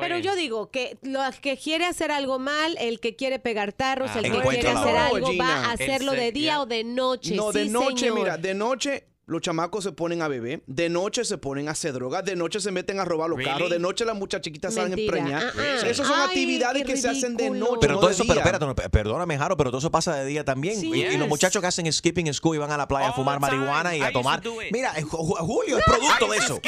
Pero 0.00 0.18
yo 0.18 0.34
digo 0.34 0.70
que 0.70 0.96
lo 1.02 1.20
que 1.40 1.56
quiere 1.56 1.84
hacer 1.86 2.10
algo 2.10 2.38
mal, 2.38 2.76
el 2.80 3.00
que 3.00 3.16
quiere 3.16 3.38
pegar 3.38 3.72
tarros, 3.72 4.10
Ah, 4.14 4.20
el 4.22 4.32
que 4.32 4.40
quiere 4.40 4.68
hacer 4.68 4.96
algo, 4.96 5.28
Gina. 5.28 5.44
va 5.44 5.54
a 5.66 5.72
hacerlo 5.72 6.12
de 6.12 6.32
día 6.32 6.60
o 6.60 6.66
de 6.66 6.84
noche. 6.84 7.34
No, 7.34 7.52
de 7.52 7.66
noche, 7.66 8.06
señor. 8.06 8.18
mira, 8.18 8.36
de 8.38 8.54
noche 8.54 9.04
los 9.32 9.40
chamacos 9.40 9.82
se 9.84 9.92
ponen 9.92 10.22
a 10.22 10.28
beber, 10.28 10.62
de 10.66 10.88
noche 10.88 11.24
se 11.24 11.38
ponen 11.38 11.68
a 11.68 11.72
hacer 11.72 11.92
drogas, 11.92 12.24
de 12.24 12.36
noche 12.36 12.60
se 12.60 12.70
meten 12.70 13.00
a 13.00 13.04
robar 13.04 13.28
los 13.30 13.38
Really? 13.38 13.50
carros, 13.52 13.70
de 13.70 13.78
noche 13.78 14.04
las 14.04 14.16
muchachiquitas 14.16 14.74
salen 14.74 14.90
Mentira. 14.90 15.18
empreñadas. 15.18 15.54
Ah, 15.56 15.60
ah. 15.82 15.86
Esas 15.88 16.06
son 16.06 16.16
Ay, 16.20 16.26
actividades 16.26 16.84
que 16.84 16.96
se 16.96 17.08
hacen 17.08 17.36
de 17.36 17.50
noche. 17.50 17.78
Pero 17.80 17.94
no 17.94 17.98
todo 18.00 18.08
de 18.08 18.14
eso, 18.14 18.24
pero 18.26 18.40
espérate, 18.40 18.88
perdóname, 18.90 19.38
Jaro, 19.38 19.56
pero 19.56 19.70
todo 19.70 19.78
eso 19.80 19.90
pasa 19.90 20.14
de 20.16 20.26
día 20.26 20.44
también. 20.44 20.78
Sí. 20.78 20.90
Y, 20.94 21.02
y 21.06 21.16
los 21.16 21.28
muchachos 21.28 21.60
que 21.60 21.66
hacen 21.66 21.90
skipping 21.92 22.32
school 22.32 22.56
y 22.56 22.58
van 22.58 22.70
a 22.70 22.76
la 22.76 22.86
playa 22.86 23.08
a 23.08 23.12
fumar 23.12 23.40
marihuana 23.40 23.96
y 23.96 23.98
I 23.98 24.02
a 24.02 24.12
tomar. 24.12 24.42
Mira, 24.70 24.92
eh, 24.96 25.02
Ju- 25.04 25.36
Julio 25.38 25.78
es 25.78 25.84
producto 25.84 26.28
de 26.28 26.36
eso. 26.38 26.60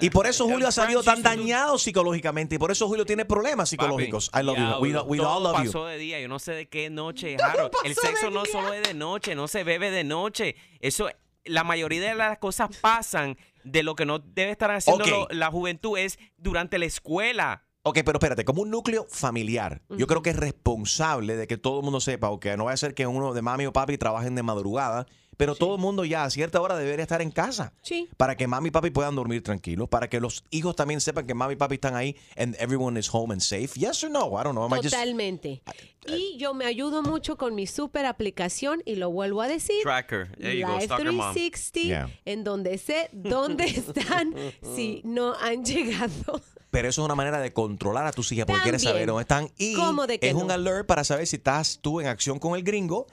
Y 0.00 0.10
por 0.10 0.26
eso 0.26 0.46
Julio 0.46 0.68
ha 0.68 0.72
salido 0.72 1.02
tan 1.02 1.22
dañado 1.22 1.78
psicológicamente 1.78 2.54
y 2.56 2.58
por 2.58 2.70
eso 2.70 2.88
Julio 2.88 3.04
tiene 3.04 3.24
problemas 3.24 3.68
psicológicos. 3.68 4.30
I 4.34 4.42
love 4.42 4.56
you. 4.56 5.04
We, 5.04 5.20
all 5.20 5.42
love 5.42 5.58
you. 5.58 5.66
pasó 5.72 5.86
de 5.86 5.98
día, 5.98 6.20
yo 6.20 6.28
no 6.28 6.38
sé 6.38 6.52
de 6.52 6.66
qué 6.66 6.90
noche, 6.90 7.36
Jaro. 7.38 7.70
El 7.84 7.94
sexo 7.94 8.30
no 8.30 8.44
solo 8.44 8.72
es 8.72 8.82
de 8.86 8.94
noche, 8.94 9.34
no 9.34 9.48
se 9.48 9.64
bebe 9.64 9.90
de 9.90 10.04
noche. 10.04 10.56
Eso, 10.80 11.08
la 11.44 11.64
mayoría 11.64 12.00
de 12.00 12.14
las 12.14 12.38
cosas 12.38 12.70
pasan 12.80 13.36
de 13.64 13.82
lo 13.82 13.94
que 13.94 14.06
no 14.06 14.18
debe 14.18 14.50
estar 14.50 14.70
haciendo 14.70 15.04
lo- 15.10 15.28
la 15.30 15.50
juventud 15.50 15.98
es 15.98 16.18
durante 16.36 16.78
la 16.78 16.84
escuela. 16.86 17.64
Ok, 17.86 17.98
pero 18.04 18.16
espérate, 18.18 18.44
como 18.46 18.62
un 18.62 18.70
núcleo 18.70 19.06
familiar, 19.10 19.82
yo 19.90 20.06
creo 20.06 20.22
que 20.22 20.30
es 20.30 20.36
responsable 20.36 21.36
de 21.36 21.46
que 21.46 21.58
todo 21.58 21.78
el 21.80 21.84
mundo 21.84 22.00
sepa, 22.00 22.30
o 22.30 22.40
que 22.40 22.56
no 22.56 22.64
vaya 22.64 22.74
a 22.74 22.78
ser 22.78 22.94
que 22.94 23.06
uno 23.06 23.34
de 23.34 23.42
mami 23.42 23.66
o 23.66 23.72
papi 23.74 23.98
trabajen 23.98 24.34
de 24.34 24.42
madrugada, 24.42 25.06
pero 25.36 25.54
todo 25.54 25.74
el 25.74 25.80
mundo 25.82 26.04
ya 26.06 26.24
a 26.24 26.30
cierta 26.30 26.60
hora 26.62 26.76
debería 26.78 27.02
estar 27.02 27.20
en 27.20 27.30
casa. 27.30 27.74
Sí. 27.82 28.08
Para 28.16 28.36
que 28.36 28.46
mami 28.46 28.68
y 28.68 28.70
papi 28.70 28.88
puedan 28.90 29.14
dormir 29.16 29.42
tranquilos, 29.42 29.88
para 29.90 30.08
que 30.08 30.18
los 30.18 30.44
hijos 30.50 30.74
también 30.76 31.02
sepan 31.02 31.26
que 31.26 31.34
mami 31.34 31.54
y 31.54 31.56
papi 31.56 31.74
están 31.74 31.94
ahí 31.94 32.16
and 32.36 32.56
everyone 32.58 32.98
is 32.98 33.08
home 33.12 33.32
and 33.34 33.42
safe. 33.42 33.78
Yes 33.78 34.02
or 34.02 34.10
no? 34.10 34.28
I 34.40 34.44
don't 34.44 34.52
know. 34.52 34.64
Am 34.64 34.72
I 34.72 34.76
just- 34.76 34.94
Totalmente. 34.94 35.62
Y 36.06 36.38
yo 36.38 36.54
me 36.54 36.64
ayudo 36.64 37.02
mucho 37.02 37.36
con 37.36 37.54
mi 37.54 37.66
super 37.66 38.06
aplicación 38.06 38.80
y 38.86 38.94
lo 38.94 39.10
vuelvo 39.10 39.42
a 39.42 39.48
decir. 39.48 39.82
Tracker. 39.82 40.34
There 40.38 40.56
you 40.58 40.66
go, 40.66 40.78
Live 40.78 40.88
mom. 40.88 41.34
360, 41.34 41.80
Yeah. 41.80 42.08
en 42.24 42.44
donde 42.44 42.78
sé 42.78 43.10
dónde 43.12 43.64
están 43.66 44.34
si 44.74 45.02
no 45.04 45.34
han 45.34 45.64
llegado. 45.64 46.40
Pero 46.74 46.88
eso 46.88 47.02
es 47.02 47.04
una 47.04 47.14
manera 47.14 47.38
de 47.38 47.52
controlar 47.52 48.04
a 48.04 48.10
tus 48.10 48.32
hijas 48.32 48.46
porque 48.46 48.62
quieres 48.62 48.82
saber 48.82 49.06
dónde 49.06 49.22
están. 49.22 49.48
Y 49.58 49.74
¿Cómo 49.76 50.08
de 50.08 50.18
que 50.18 50.28
es 50.28 50.34
un 50.34 50.50
alert 50.50 50.88
para 50.88 51.04
saber 51.04 51.24
si 51.24 51.36
estás 51.36 51.78
tú 51.80 52.00
en 52.00 52.08
acción 52.08 52.40
con 52.40 52.56
el 52.56 52.64
gringo. 52.64 53.06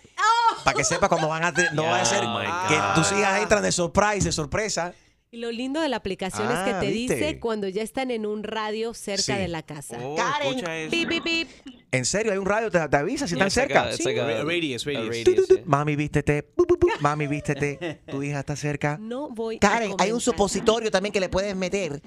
Para 0.63 0.76
que 0.76 0.84
sepas 0.84 1.08
cuando 1.10 1.28
van 1.28 1.43
a... 1.43 1.54
No 1.74 1.84
va 1.84 2.02
a 2.02 2.06
ser 2.06 2.24
Oh 2.26 2.67
que 2.67 2.76
tus 2.95 3.12
hijas 3.12 3.39
entran 3.39 3.62
de 3.62 3.71
surprise, 3.71 4.26
de 4.26 4.32
sorpresa. 4.32 4.95
Y 5.34 5.38
lo 5.38 5.50
lindo 5.50 5.80
de 5.80 5.88
la 5.88 5.96
aplicación 5.96 6.44
es 6.52 6.60
que 6.60 6.72
Ah, 6.72 6.80
te 6.82 6.88
¿viste? 6.88 7.15
dice 7.15 7.39
cuando 7.39 7.70
ya 7.70 7.82
están 7.84 8.12
en 8.12 8.26
un 8.26 8.44
radio 8.44 8.94
cerca 8.94 9.22
Sí. 9.24 9.41
de 9.41 9.48
la 9.48 9.63
casa. 9.63 9.98
Oh, 10.04 10.13
Karen. 10.17 10.89
Pip, 10.89 11.08
pip, 11.08 11.24
pip. 11.24 11.48
En 11.94 12.04
serio, 12.04 12.34
hay 12.34 12.38
un 12.38 12.46
radio, 12.46 12.70
te, 12.70 12.86
te 12.89 12.98
avisa 12.98 13.28
si 13.30 13.36
están 13.36 13.50
cerca. 13.50 13.84
Radius, 13.86 14.84
radius. 14.84 14.84
yeah. 14.84 15.63
Mami, 15.65 15.96
vístete. 15.96 16.52
Bu, 16.58 16.65
bu, 16.67 16.76
bu. 16.78 16.89
Mami, 17.00 17.28
vístete. 17.28 18.02
Tu 18.08 18.24
hija 18.24 18.41
está 18.41 18.58
cerca. 18.58 18.98
No 19.00 19.30
voy 19.30 19.56
a 19.56 19.60
Karen, 19.60 19.94
hay 20.00 20.12
un 20.12 20.20
supositorio 20.20 20.91
también 20.91 21.13
que 21.13 21.22
le 21.22 21.30
puedes 21.30 21.56
meter 21.56 22.02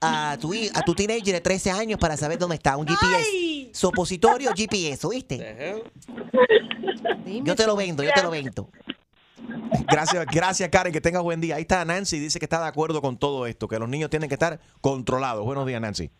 a 0.00 0.38
tu, 0.40 0.52
a 0.72 0.82
tu 0.82 0.94
teenager 0.94 1.34
de 1.34 1.40
13 1.40 1.72
años 1.72 1.98
para 1.98 2.16
saber 2.16 2.38
dónde 2.38 2.54
está. 2.54 2.76
Un 2.76 2.86
GPS. 2.86 3.70
Supositorio 3.72 4.52
GPS, 4.56 5.04
¿oíste? 5.04 5.82
Yo 7.42 7.56
te 7.56 7.66
lo 7.66 7.74
vendo, 7.74 8.04
yo 8.04 8.10
te 8.14 8.22
lo 8.22 8.30
vendo. 8.30 8.70
Gracias, 9.90 10.26
gracias, 10.26 10.68
Karen. 10.70 10.92
Que 10.92 11.00
tengas 11.00 11.22
buen 11.22 11.40
día. 11.40 11.56
Ahí 11.56 11.62
está 11.62 11.84
Nancy. 11.84 12.18
Dice 12.18 12.38
que 12.38 12.44
está 12.46 12.60
de 12.60 12.68
acuerdo 12.68 13.00
con 13.00 13.16
todo 13.16 13.46
esto, 13.46 13.68
que 13.68 13.78
los 13.78 13.88
niños 13.88 14.10
tienen 14.10 14.28
que 14.28 14.34
estar 14.34 14.58
controlados. 14.80 15.44
Buenos 15.44 15.66
días, 15.66 15.80
Nancy. 15.80 16.10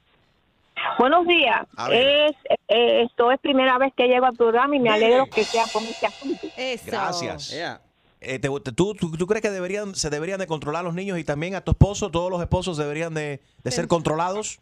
Buenos 0.98 1.26
días. 1.26 1.66
Es, 1.90 2.36
eh, 2.68 3.02
esto 3.02 3.30
es 3.32 3.40
primera 3.40 3.78
vez 3.78 3.92
que 3.96 4.06
llego 4.06 4.26
al 4.26 4.36
programa 4.36 4.76
y 4.76 4.78
me 4.80 4.90
alegro 4.90 5.26
que 5.26 5.44
sea 5.44 5.64
con 5.72 5.82
este 5.84 6.06
asunto. 6.06 6.46
Eso. 6.56 6.84
Gracias. 6.86 7.50
Yeah. 7.50 7.80
Eh, 8.20 8.38
te- 8.38 8.48
te- 8.48 8.72
¿tú, 8.72 8.94
tú, 8.94 9.16
tú 9.16 9.26
crees 9.26 9.42
que 9.42 9.50
deberían, 9.50 9.94
se 9.94 10.10
deberían 10.10 10.38
de 10.40 10.46
controlar 10.46 10.84
los 10.84 10.94
niños 10.94 11.18
y 11.18 11.24
también 11.24 11.54
a 11.54 11.60
tu 11.60 11.72
esposo? 11.72 12.10
¿Todos 12.10 12.30
los 12.30 12.40
esposos 12.40 12.76
deberían 12.76 13.14
de, 13.14 13.40
de 13.62 13.70
ser 13.70 13.86
controlados? 13.86 14.60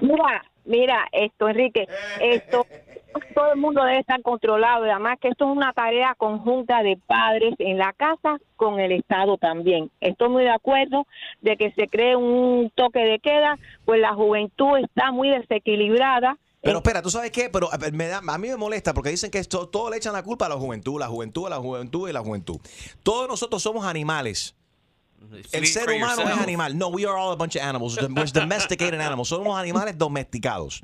Mira, 0.00 0.44
mira, 0.64 1.06
esto, 1.12 1.48
Enrique, 1.48 1.86
esto, 2.20 2.66
todo 3.34 3.52
el 3.52 3.58
mundo 3.58 3.82
debe 3.84 3.98
estar 3.98 4.20
controlado 4.22 4.84
además 4.84 5.18
que 5.20 5.28
esto 5.28 5.44
es 5.50 5.56
una 5.56 5.72
tarea 5.72 6.14
conjunta 6.16 6.82
de 6.82 6.96
padres 7.06 7.54
en 7.58 7.78
la 7.78 7.92
casa 7.92 8.38
con 8.56 8.78
el 8.80 8.92
Estado 8.92 9.36
también. 9.38 9.90
Estoy 10.00 10.28
muy 10.28 10.44
de 10.44 10.50
acuerdo 10.50 11.06
de 11.40 11.56
que 11.56 11.72
se 11.72 11.88
cree 11.88 12.16
un 12.16 12.70
toque 12.74 13.00
de 13.00 13.18
queda, 13.18 13.58
pues 13.84 14.00
la 14.00 14.14
juventud 14.14 14.78
está 14.78 15.10
muy 15.12 15.28
desequilibrada. 15.30 16.36
Pero 16.62 16.78
espera, 16.78 17.02
¿tú 17.02 17.10
sabes 17.10 17.32
qué? 17.32 17.50
Pero 17.52 17.68
me 17.92 18.06
da- 18.06 18.22
a 18.26 18.38
mí 18.38 18.48
me 18.48 18.56
molesta 18.56 18.94
porque 18.94 19.10
dicen 19.10 19.30
que 19.32 19.38
esto, 19.38 19.68
todo 19.68 19.90
le 19.90 19.96
echan 19.96 20.12
la 20.12 20.22
culpa 20.22 20.46
a 20.46 20.48
la 20.48 20.54
juventud, 20.56 20.98
la 21.00 21.08
juventud, 21.08 21.48
la 21.48 21.56
juventud 21.56 22.08
y 22.08 22.12
la 22.12 22.20
juventud. 22.20 22.58
Todos 23.02 23.28
nosotros 23.28 23.62
somos 23.62 23.84
animales. 23.84 24.54
El 25.52 25.66
ser 25.66 25.88
humano 25.90 26.22
es 26.22 26.38
animal. 26.38 26.76
No, 26.76 26.88
we 26.88 27.04
are 27.06 27.16
all 27.16 27.32
a 27.32 27.36
bunch 27.36 27.56
of 27.56 27.62
animals. 27.62 27.96
We're 27.96 28.08
domesticated 28.32 29.00
animals. 29.00 29.28
Somos 29.28 29.58
animales 29.60 29.96
domesticados. 29.98 30.82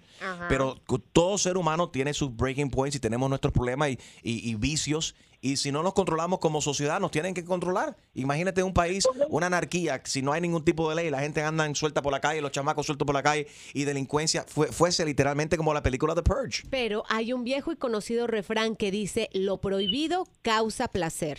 Pero 0.49 0.77
todo 1.13 1.39
ser 1.39 1.57
humano 1.57 1.91
tiene 1.91 2.15
sus 2.15 2.35
breaking 2.35 2.71
points 2.71 2.97
y 2.97 3.01
tenemos 3.01 3.29
nuestros 3.29 3.53
problemas 3.53 3.91
y, 3.91 3.99
y- 4.23 4.51
y 4.51 4.55
vicios. 4.55 5.15
Y 5.41 5.57
si 5.57 5.71
no 5.71 5.85
nos 5.85 5.93
controlamos 5.95 6.41
como 6.41 6.61
sociedad, 6.61 6.99
nos 6.99 7.13
tienen 7.13 7.33
que 7.33 7.45
controlar. 7.45 7.97
Imagínate 8.15 8.61
un 8.65 8.75
país, 8.75 9.07
una 9.29 9.47
anarquía, 9.47 10.03
si 10.05 10.21
no 10.21 10.33
hay 10.33 10.41
ningún 10.41 10.65
tipo 10.65 10.89
de 10.91 10.97
ley, 10.97 11.11
la 11.11 11.21
gente 11.21 11.41
anda 11.45 11.65
en 11.65 11.77
suelta 11.77 12.03
por 12.03 12.11
la 12.13 12.19
calle, 12.21 12.41
los 12.41 12.51
chamacos 12.51 12.87
sueltos 12.87 13.07
por 13.07 13.15
la 13.15 13.23
calle 13.23 13.47
y 13.73 13.85
delincuencia, 13.85 14.45
fue, 14.49 14.67
fuese 14.73 15.05
literalmente 15.05 15.57
como 15.57 15.73
la 15.73 15.81
película 15.85 16.17
The 16.17 16.23
Purge. 16.25 16.65
Pero 16.71 17.05
hay 17.09 17.33
un 17.33 17.45
viejo 17.45 17.71
y 17.71 17.77
conocido 17.77 18.27
refrán 18.27 18.75
que 18.75 18.91
dice, 18.91 19.31
lo 19.33 19.61
prohibido 19.61 20.27
causa 20.43 20.89
placer. 20.89 21.39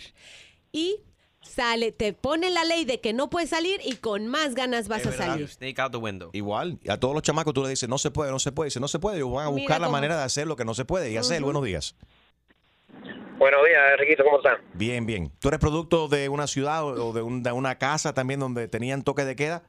Y 0.72 1.00
sale, 1.42 1.92
te 1.92 2.12
pone 2.12 2.50
la 2.50 2.64
ley 2.64 2.84
de 2.84 3.00
que 3.00 3.12
no 3.12 3.30
puedes 3.30 3.50
salir 3.50 3.80
y 3.84 3.96
con 3.96 4.26
más 4.26 4.54
ganas 4.54 4.88
vas 4.88 5.06
a 5.06 5.12
salir. 5.12 5.48
Snake 5.48 5.80
out 5.80 5.92
the 5.92 5.98
window. 5.98 6.30
Igual, 6.32 6.78
y 6.82 6.90
a 6.90 6.98
todos 7.00 7.14
los 7.14 7.22
chamacos 7.22 7.54
tú 7.54 7.62
le 7.62 7.70
dices, 7.70 7.88
no 7.88 7.98
se 7.98 8.10
puede, 8.10 8.30
no 8.30 8.38
se 8.38 8.52
puede. 8.52 8.68
Dice, 8.68 8.80
no 8.80 8.88
se 8.88 8.98
puede. 8.98 9.16
Ellos 9.18 9.32
van 9.32 9.46
a 9.46 9.50
Mira 9.50 9.60
buscar 9.62 9.80
la 9.80 9.86
cómo- 9.86 9.96
manera 9.96 10.16
de 10.18 10.24
hacer 10.24 10.46
lo 10.46 10.56
que 10.56 10.64
no 10.64 10.74
se 10.74 10.84
puede 10.84 11.10
y 11.10 11.16
hacer. 11.16 11.42
Buenos 11.42 11.64
días. 11.64 11.94
Buenos 13.38 13.60
días, 13.66 13.80
Enriquito, 13.92 14.22
¿cómo 14.24 14.36
están? 14.36 14.58
Bien, 14.74 15.06
bien. 15.06 15.32
¿Tú 15.38 15.48
eres 15.48 15.60
producto 15.60 16.08
de 16.08 16.28
una 16.28 16.46
ciudad 16.46 16.84
o 16.84 17.12
de, 17.14 17.22
un- 17.22 17.42
de 17.42 17.52
una 17.52 17.78
casa 17.78 18.12
también 18.12 18.38
donde 18.40 18.68
tenían 18.68 19.02
toque 19.02 19.24
de 19.24 19.34
queda? 19.34 19.62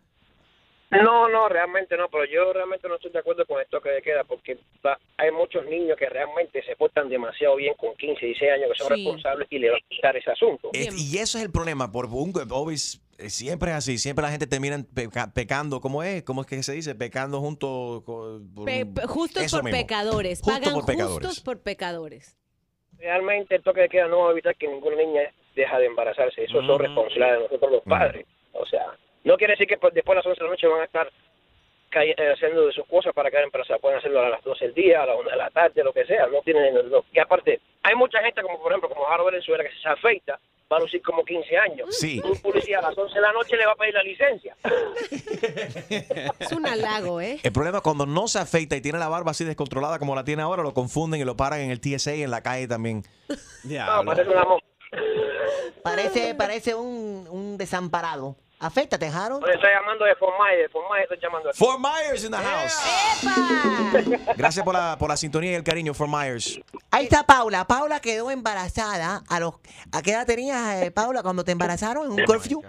No, 0.92 1.30
no, 1.30 1.48
realmente 1.48 1.96
no, 1.96 2.10
pero 2.10 2.26
yo 2.26 2.52
realmente 2.52 2.88
no 2.90 2.96
estoy 2.96 3.12
de 3.12 3.20
acuerdo 3.20 3.46
con 3.46 3.60
el 3.62 3.68
toque 3.68 3.90
de 3.90 4.02
queda 4.02 4.24
porque 4.26 4.58
va- 4.86 5.00
hay 5.18 5.32
muchos 5.32 5.66
niños 5.66 5.96
que 5.98 6.10
realmente 6.10 6.62
se 6.64 6.76
portan 6.76 7.08
demasiado 7.08 7.56
bien 7.56 7.74
con 7.76 7.96
15, 7.96 8.26
16 8.26 8.52
años 8.52 8.70
que 8.74 8.78
son 8.84 8.88
Sí. 8.88 8.94
responsables 9.06 9.48
y 9.50 9.60
le 9.60 9.70
va 9.70 9.78
a 9.78 9.80
quitar 9.90 10.18
ese 10.18 10.32
asunto. 10.32 10.70
Es- 10.74 10.94
y 11.14 11.18
eso 11.18 11.38
es 11.38 11.46
el 11.46 11.52
problema. 11.52 11.92
Por 11.92 12.08
un, 12.08 12.34
always- 12.34 13.00
eh, 13.18 13.30
siempre 13.30 13.72
es 13.72 13.78
así. 13.78 13.98
Siempre 13.98 14.24
la 14.24 14.32
gente 14.32 14.48
termina 14.48 14.78
peca- 14.94 15.32
pecando. 15.34 15.80
¿Cómo 15.80 16.04
es? 16.04 16.24
¿Cómo 16.24 16.42
es 16.42 16.48
que 16.48 16.62
se 16.62 16.74
dice? 16.74 16.94
Pecando 16.94 17.40
junto. 17.40 18.04
con- 18.06 18.54
por 18.54 18.66
Pe- 18.66 18.86
justos 19.08 19.50
por 19.50 19.64
mismo. 19.64 19.78
pecadores. 19.80 20.42
Justo 20.42 20.60
Pagan 20.60 20.74
por 20.74 20.86
pecadores. 20.86 21.28
justos 21.28 21.40
por 21.44 21.62
pecadores. 21.62 22.36
Realmente 22.98 23.56
el 23.56 23.64
toque 23.64 23.82
de 23.82 23.90
queda 23.90 24.08
no 24.08 24.20
va 24.20 24.28
a 24.30 24.32
evitar 24.32 24.56
que 24.58 24.68
ninguna 24.68 24.98
niña 24.98 25.22
deja 25.56 25.80
de 25.80 25.86
embarazarse. 25.86 26.44
Eso 26.44 26.62
son 26.66 26.80
responsabilidades 26.80 27.38
de 27.38 27.44
nosotros 27.46 27.72
los 27.72 27.84
padres. 27.84 28.26
O 28.54 28.66
sea, 28.66 28.86
no 29.24 29.38
quiere 29.38 29.54
decir 29.54 29.68
que 29.68 29.78
pues, 29.78 29.94
después 29.94 30.16
de 30.16 30.20
las 30.20 30.26
11 30.26 30.40
de 30.40 30.44
la 30.46 30.52
noche 30.52 30.68
van 30.68 30.82
a 30.82 30.86
estar 30.86 31.12
eh, 31.94 32.16
haciendo 32.34 32.68
de 32.68 32.74
sus 32.74 32.86
cosas 32.88 33.14
para 33.14 33.30
quedar 33.30 33.44
embarazadas. 33.44 33.82
Pueden 33.82 33.98
hacerlo 33.98 34.22
a 34.22 34.30
las 34.30 34.44
12 34.44 34.66
del 34.66 34.74
día, 34.74 35.04
a 35.04 35.06
las 35.06 35.20
1 35.20 35.30
de 35.30 35.36
la 35.36 35.50
tarde, 35.50 35.84
lo 35.84 35.94
que 35.94 36.06
sea. 36.06 36.28
No 36.28 36.42
tienen... 36.42 36.74
No. 36.90 37.04
Y 37.12 37.20
aparte, 37.20 37.60
hay 37.84 37.96
mucha 37.96 38.20
gente 38.24 38.42
como, 38.42 38.62
por 38.62 38.72
ejemplo, 38.72 38.90
como 38.90 39.06
Jaro 39.06 39.26
Venezuela, 39.26 39.64
que 39.64 39.70
se 39.82 39.90
afeita, 39.90 40.40
va 40.72 40.78
a 40.78 40.80
lucir 40.80 41.02
como 41.02 41.26
15 41.26 41.58
años. 41.58 41.96
Sí. 41.96 42.22
Un 42.24 42.40
policía 42.42 42.80
a 42.80 42.82
las 42.82 42.98
11 42.98 43.14
de 43.14 43.22
la 43.22 43.34
noche 43.34 43.58
le 43.58 43.66
va 43.66 43.74
a 43.74 43.76
pedir 43.76 43.94
la 43.94 44.04
licencia. 44.04 44.56
Es 46.40 46.52
un 46.54 46.66
halago, 46.66 47.20
¿eh? 47.20 47.40
El 47.44 47.52
problema 47.52 47.78
es 47.80 47.84
cuando 47.84 48.06
no 48.06 48.28
se 48.28 48.40
afeita 48.40 48.76
y 48.76 48.82
tiene 48.82 48.98
la 49.00 49.10
barba 49.10 49.32
así 49.32 49.44
descontrolada 49.44 50.00
como 50.00 50.16
la 50.16 50.24
tiene 50.24 50.42
ahora, 50.42 50.64
lo 50.64 50.74
confunden 50.74 51.20
y 51.20 51.26
lo 51.26 51.36
paran 51.36 51.60
en 51.60 51.72
el 51.72 51.82
TSA 51.82 52.16
y 52.16 52.24
en 52.24 52.32
la 52.32 52.42
calle 52.42 52.68
también. 52.68 53.04
No, 53.64 54.04
parece 54.06 54.30
una 54.30 54.44
Parece, 55.84 56.36
parece 56.36 56.76
un, 56.76 57.28
un 57.30 57.58
desamparado. 57.58 58.36
Aféctate, 58.64 59.08
Harold. 59.08 59.44
Le 59.46 59.54
estoy 59.56 59.72
llamando 59.72 60.06
de 60.06 60.16
Fort 60.16 60.34
Myers, 60.40 60.72
Fort 60.72 60.86
Myers 60.90 61.04
estoy 61.12 61.20
llamando. 61.20 61.50
aquí. 61.50 61.58
Fort 61.58 61.80
Myers 61.80 62.24
in 62.24 62.32
the 62.32 62.38
house. 62.38 62.76
Gracias 64.38 64.64
por 64.64 64.74
la, 64.76 64.98
por 65.00 65.10
la 65.10 65.18
sintonía 65.18 65.52
y 65.52 65.56
el 65.56 65.64
cariño, 65.64 65.94
Fort 65.96 66.12
Myers. 66.12 66.60
Ahí 66.92 67.06
está 67.06 67.24
Paula. 67.24 67.66
Paula 67.66 68.00
quedó 68.00 68.30
embarazada. 68.30 69.24
¿A, 69.28 69.40
los, 69.40 69.56
¿a 69.92 70.02
qué 70.02 70.12
edad 70.12 70.28
tenías, 70.28 70.84
eh, 70.84 70.92
Paula, 70.92 71.24
cuando 71.24 71.44
te 71.44 71.52
embarazaron 71.54 72.06
en 72.06 72.12
un 72.12 72.24
curfew? 72.26 72.62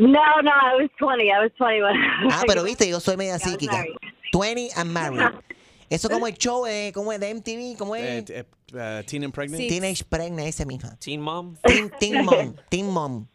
No, 0.00 0.42
no, 0.42 0.50
I 0.50 0.82
was 0.82 0.90
20. 1.00 1.24
I 1.24 1.40
was 1.42 1.52
21. 1.58 1.90
Ah, 2.30 2.42
pero 2.46 2.62
viste, 2.62 2.88
yo 2.88 3.00
soy 3.00 3.16
media 3.16 3.38
psíquica. 3.38 3.72
married. 3.72 3.96
20 4.32 4.70
and 4.76 4.90
married. 4.92 5.20
Eso 5.90 6.10
como 6.10 6.26
el 6.26 6.34
show 6.34 6.64
de, 6.66 6.92
como 6.94 7.12
es 7.12 7.18
de 7.18 7.34
MTV, 7.34 7.78
como 7.78 7.96
es 7.96 8.28
Eh, 8.30 8.44
eh, 8.74 9.02
teen 9.06 9.24
and 9.24 9.32
Pregnant. 9.32 9.66
Teenage 9.68 10.04
Pregnant, 10.04 10.46
ese 10.46 10.66
mismo. 10.66 10.90
Teen 11.00 11.20
Mom. 11.20 11.56
Teen, 11.64 11.90
teen 11.98 12.24
Mom, 12.24 12.54
Teen 12.68 12.86
Mom. 12.90 13.26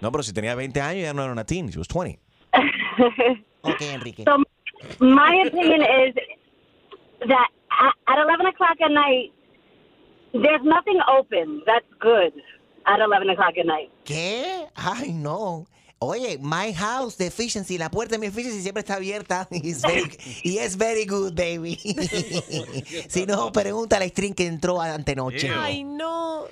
No, 0.00 0.10
pero 0.10 0.22
si 0.22 0.32
tenía 0.32 0.54
20 0.54 0.80
años 0.80 1.02
ya 1.02 1.12
no 1.12 1.22
era 1.22 1.32
una 1.32 1.44
teen, 1.44 1.68
she 1.70 1.78
was 1.78 1.88
20. 1.88 2.18
Ok, 3.62 3.82
Enrique. 3.82 4.24
So, 4.24 4.38
my 5.00 5.42
opinion 5.46 5.82
is 5.82 6.14
that 7.28 7.48
at, 7.70 7.94
at 8.06 8.18
11 8.18 8.46
o'clock 8.46 8.80
at 8.80 8.90
night, 8.90 9.32
there's 10.32 10.62
nothing 10.64 10.98
open. 11.06 11.62
That's 11.66 11.86
good 12.00 12.32
at 12.86 13.00
11 13.00 13.28
o'clock 13.30 13.58
at 13.58 13.66
night. 13.66 13.90
¿Qué? 14.04 14.66
Ay, 14.74 15.12
no. 15.12 15.66
Oye, 15.98 16.38
my 16.40 16.72
house 16.72 17.18
de 17.18 17.26
efficiency, 17.26 17.76
la 17.76 17.90
puerta 17.90 18.14
de 18.14 18.18
mi 18.18 18.28
efficiency 18.28 18.62
siempre 18.62 18.80
está 18.80 18.94
abierta. 18.94 19.46
Y 19.52 19.70
es 19.70 19.82
very, 19.82 20.10
y 20.42 20.58
es 20.58 20.76
very 20.78 21.04
good, 21.04 21.34
baby. 21.34 21.76
si 23.08 23.26
no, 23.26 23.52
pregúntale 23.52 24.06
a 24.06 24.08
String 24.08 24.34
que 24.34 24.46
entró 24.46 24.80
antenoche. 24.80 25.50
Ay, 25.50 25.84
no. 25.84 26.46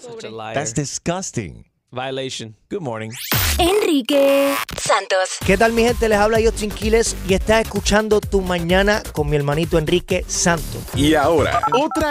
Such 0.00 0.24
a 0.24 0.30
liar. 0.30 0.54
That's 0.54 0.72
disgusting. 0.72 1.66
Violation. 1.92 2.56
Good 2.70 2.80
morning. 2.80 3.10
Enrique 3.58 4.54
Santos. 4.80 5.36
¿Qué 5.44 5.58
tal 5.58 5.74
mi 5.74 5.82
gente? 5.82 6.08
Les 6.08 6.16
habla 6.16 6.40
yo 6.40 6.50
Quiles 6.52 7.14
y 7.28 7.34
estás 7.34 7.60
escuchando 7.60 8.18
Tu 8.22 8.40
Mañana 8.40 9.02
con 9.12 9.28
mi 9.28 9.36
hermanito 9.36 9.76
Enrique 9.76 10.24
Santos. 10.26 10.82
Y 10.94 11.14
ahora, 11.14 11.60
otra 11.78 12.08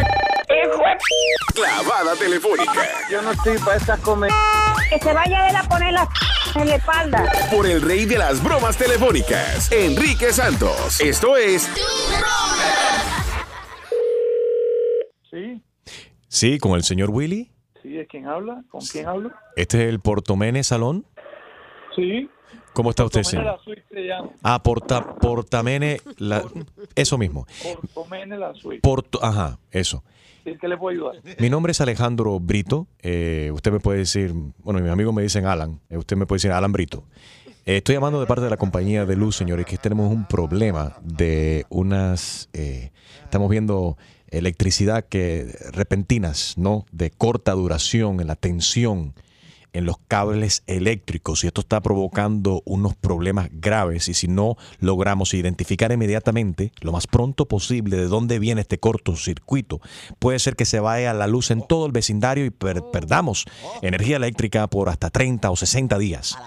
clavada 1.55 2.15
telefónica 2.15 2.87
Yo 3.09 3.21
no 3.23 3.31
estoy 3.31 3.57
para 3.57 3.77
estas 3.77 3.99
comer. 4.01 4.31
Que 4.87 4.99
se 4.99 5.13
vaya 5.13 5.49
él 5.49 5.55
a 5.55 5.63
poner 5.63 5.93
la 5.93 6.07
en 6.53 6.67
la 6.67 6.75
espalda. 6.75 7.31
por 7.49 7.65
el 7.65 7.81
rey 7.81 8.05
de 8.05 8.17
las 8.19 8.43
bromas 8.43 8.77
telefónicas, 8.77 9.71
Enrique 9.71 10.31
Santos. 10.31 10.99
Esto 11.01 11.37
es 11.37 11.67
Sí, 15.31 15.63
Sí, 16.27 16.59
con 16.59 16.73
el 16.73 16.83
señor 16.83 17.09
Willy. 17.09 17.51
Sí, 17.81 17.97
¿es 17.97 18.07
quien 18.07 18.27
habla? 18.27 18.63
¿Con 18.69 18.81
quién 18.81 19.07
hablo? 19.07 19.31
Este 19.55 19.83
es 19.83 19.89
el 19.89 19.99
Portomene 19.99 20.63
Salón. 20.63 21.05
Sí. 21.95 22.29
¿Cómo 22.73 22.89
está 22.89 23.03
usted, 23.03 23.23
señor? 23.23 23.59
Ah, 24.43 24.61
Porta, 24.63 25.15
Portamene, 25.15 25.99
la- 26.17 26.43
eso 26.95 27.17
mismo. 27.17 27.45
Portomene 27.63 28.37
la 28.37 28.53
suite. 28.53 28.79
Porto, 28.81 29.19
ajá, 29.23 29.59
eso. 29.71 30.03
¿En 30.45 30.57
qué 30.57 30.67
le 30.67 30.77
puedo 30.77 30.95
ayudar? 31.11 31.21
Mi 31.39 31.49
nombre 31.49 31.71
es 31.71 31.81
Alejandro 31.81 32.39
Brito. 32.39 32.87
Eh, 33.01 33.51
usted 33.53 33.71
me 33.71 33.79
puede 33.79 33.99
decir, 33.99 34.31
bueno, 34.63 34.79
mis 34.79 34.89
amigos 34.89 35.13
me 35.13 35.21
dicen 35.21 35.45
Alan. 35.45 35.79
Eh, 35.89 35.97
usted 35.97 36.15
me 36.17 36.25
puede 36.25 36.37
decir 36.37 36.51
Alan 36.51 36.71
Brito. 36.71 37.03
Eh, 37.65 37.77
estoy 37.77 37.93
llamando 37.95 38.19
de 38.19 38.25
parte 38.25 38.43
de 38.45 38.49
la 38.49 38.57
compañía 38.57 39.05
de 39.05 39.15
luz, 39.15 39.35
señores, 39.35 39.65
que 39.65 39.77
tenemos 39.77 40.09
un 40.11 40.25
problema 40.25 40.95
de 41.03 41.65
unas. 41.69 42.49
estamos 42.53 43.49
viendo 43.51 43.97
electricidad 44.31 45.05
que 45.07 45.53
repentinas, 45.71 46.55
¿no? 46.57 46.85
De 46.91 47.11
corta 47.11 47.51
duración 47.53 48.19
en 48.21 48.27
la 48.27 48.35
tensión 48.35 49.13
en 49.73 49.85
los 49.85 49.95
cables 50.09 50.63
eléctricos 50.67 51.45
y 51.45 51.47
esto 51.47 51.61
está 51.61 51.79
provocando 51.79 52.61
unos 52.65 52.93
problemas 52.93 53.47
graves 53.53 54.09
y 54.09 54.13
si 54.13 54.27
no 54.27 54.57
logramos 54.81 55.33
identificar 55.33 55.93
inmediatamente 55.93 56.73
lo 56.81 56.91
más 56.91 57.07
pronto 57.07 57.45
posible 57.47 57.95
de 57.95 58.07
dónde 58.07 58.37
viene 58.39 58.59
este 58.59 58.79
cortocircuito, 58.79 59.79
puede 60.19 60.39
ser 60.39 60.57
que 60.57 60.65
se 60.65 60.81
vaya 60.81 61.13
la 61.13 61.25
luz 61.27 61.51
en 61.51 61.65
todo 61.65 61.85
el 61.85 61.93
vecindario 61.93 62.43
y 62.43 62.49
per- 62.49 62.83
perdamos 62.91 63.45
energía 63.81 64.17
eléctrica 64.17 64.67
por 64.67 64.89
hasta 64.89 65.09
30 65.09 65.49
o 65.49 65.55
60 65.55 65.97
días. 65.97 66.37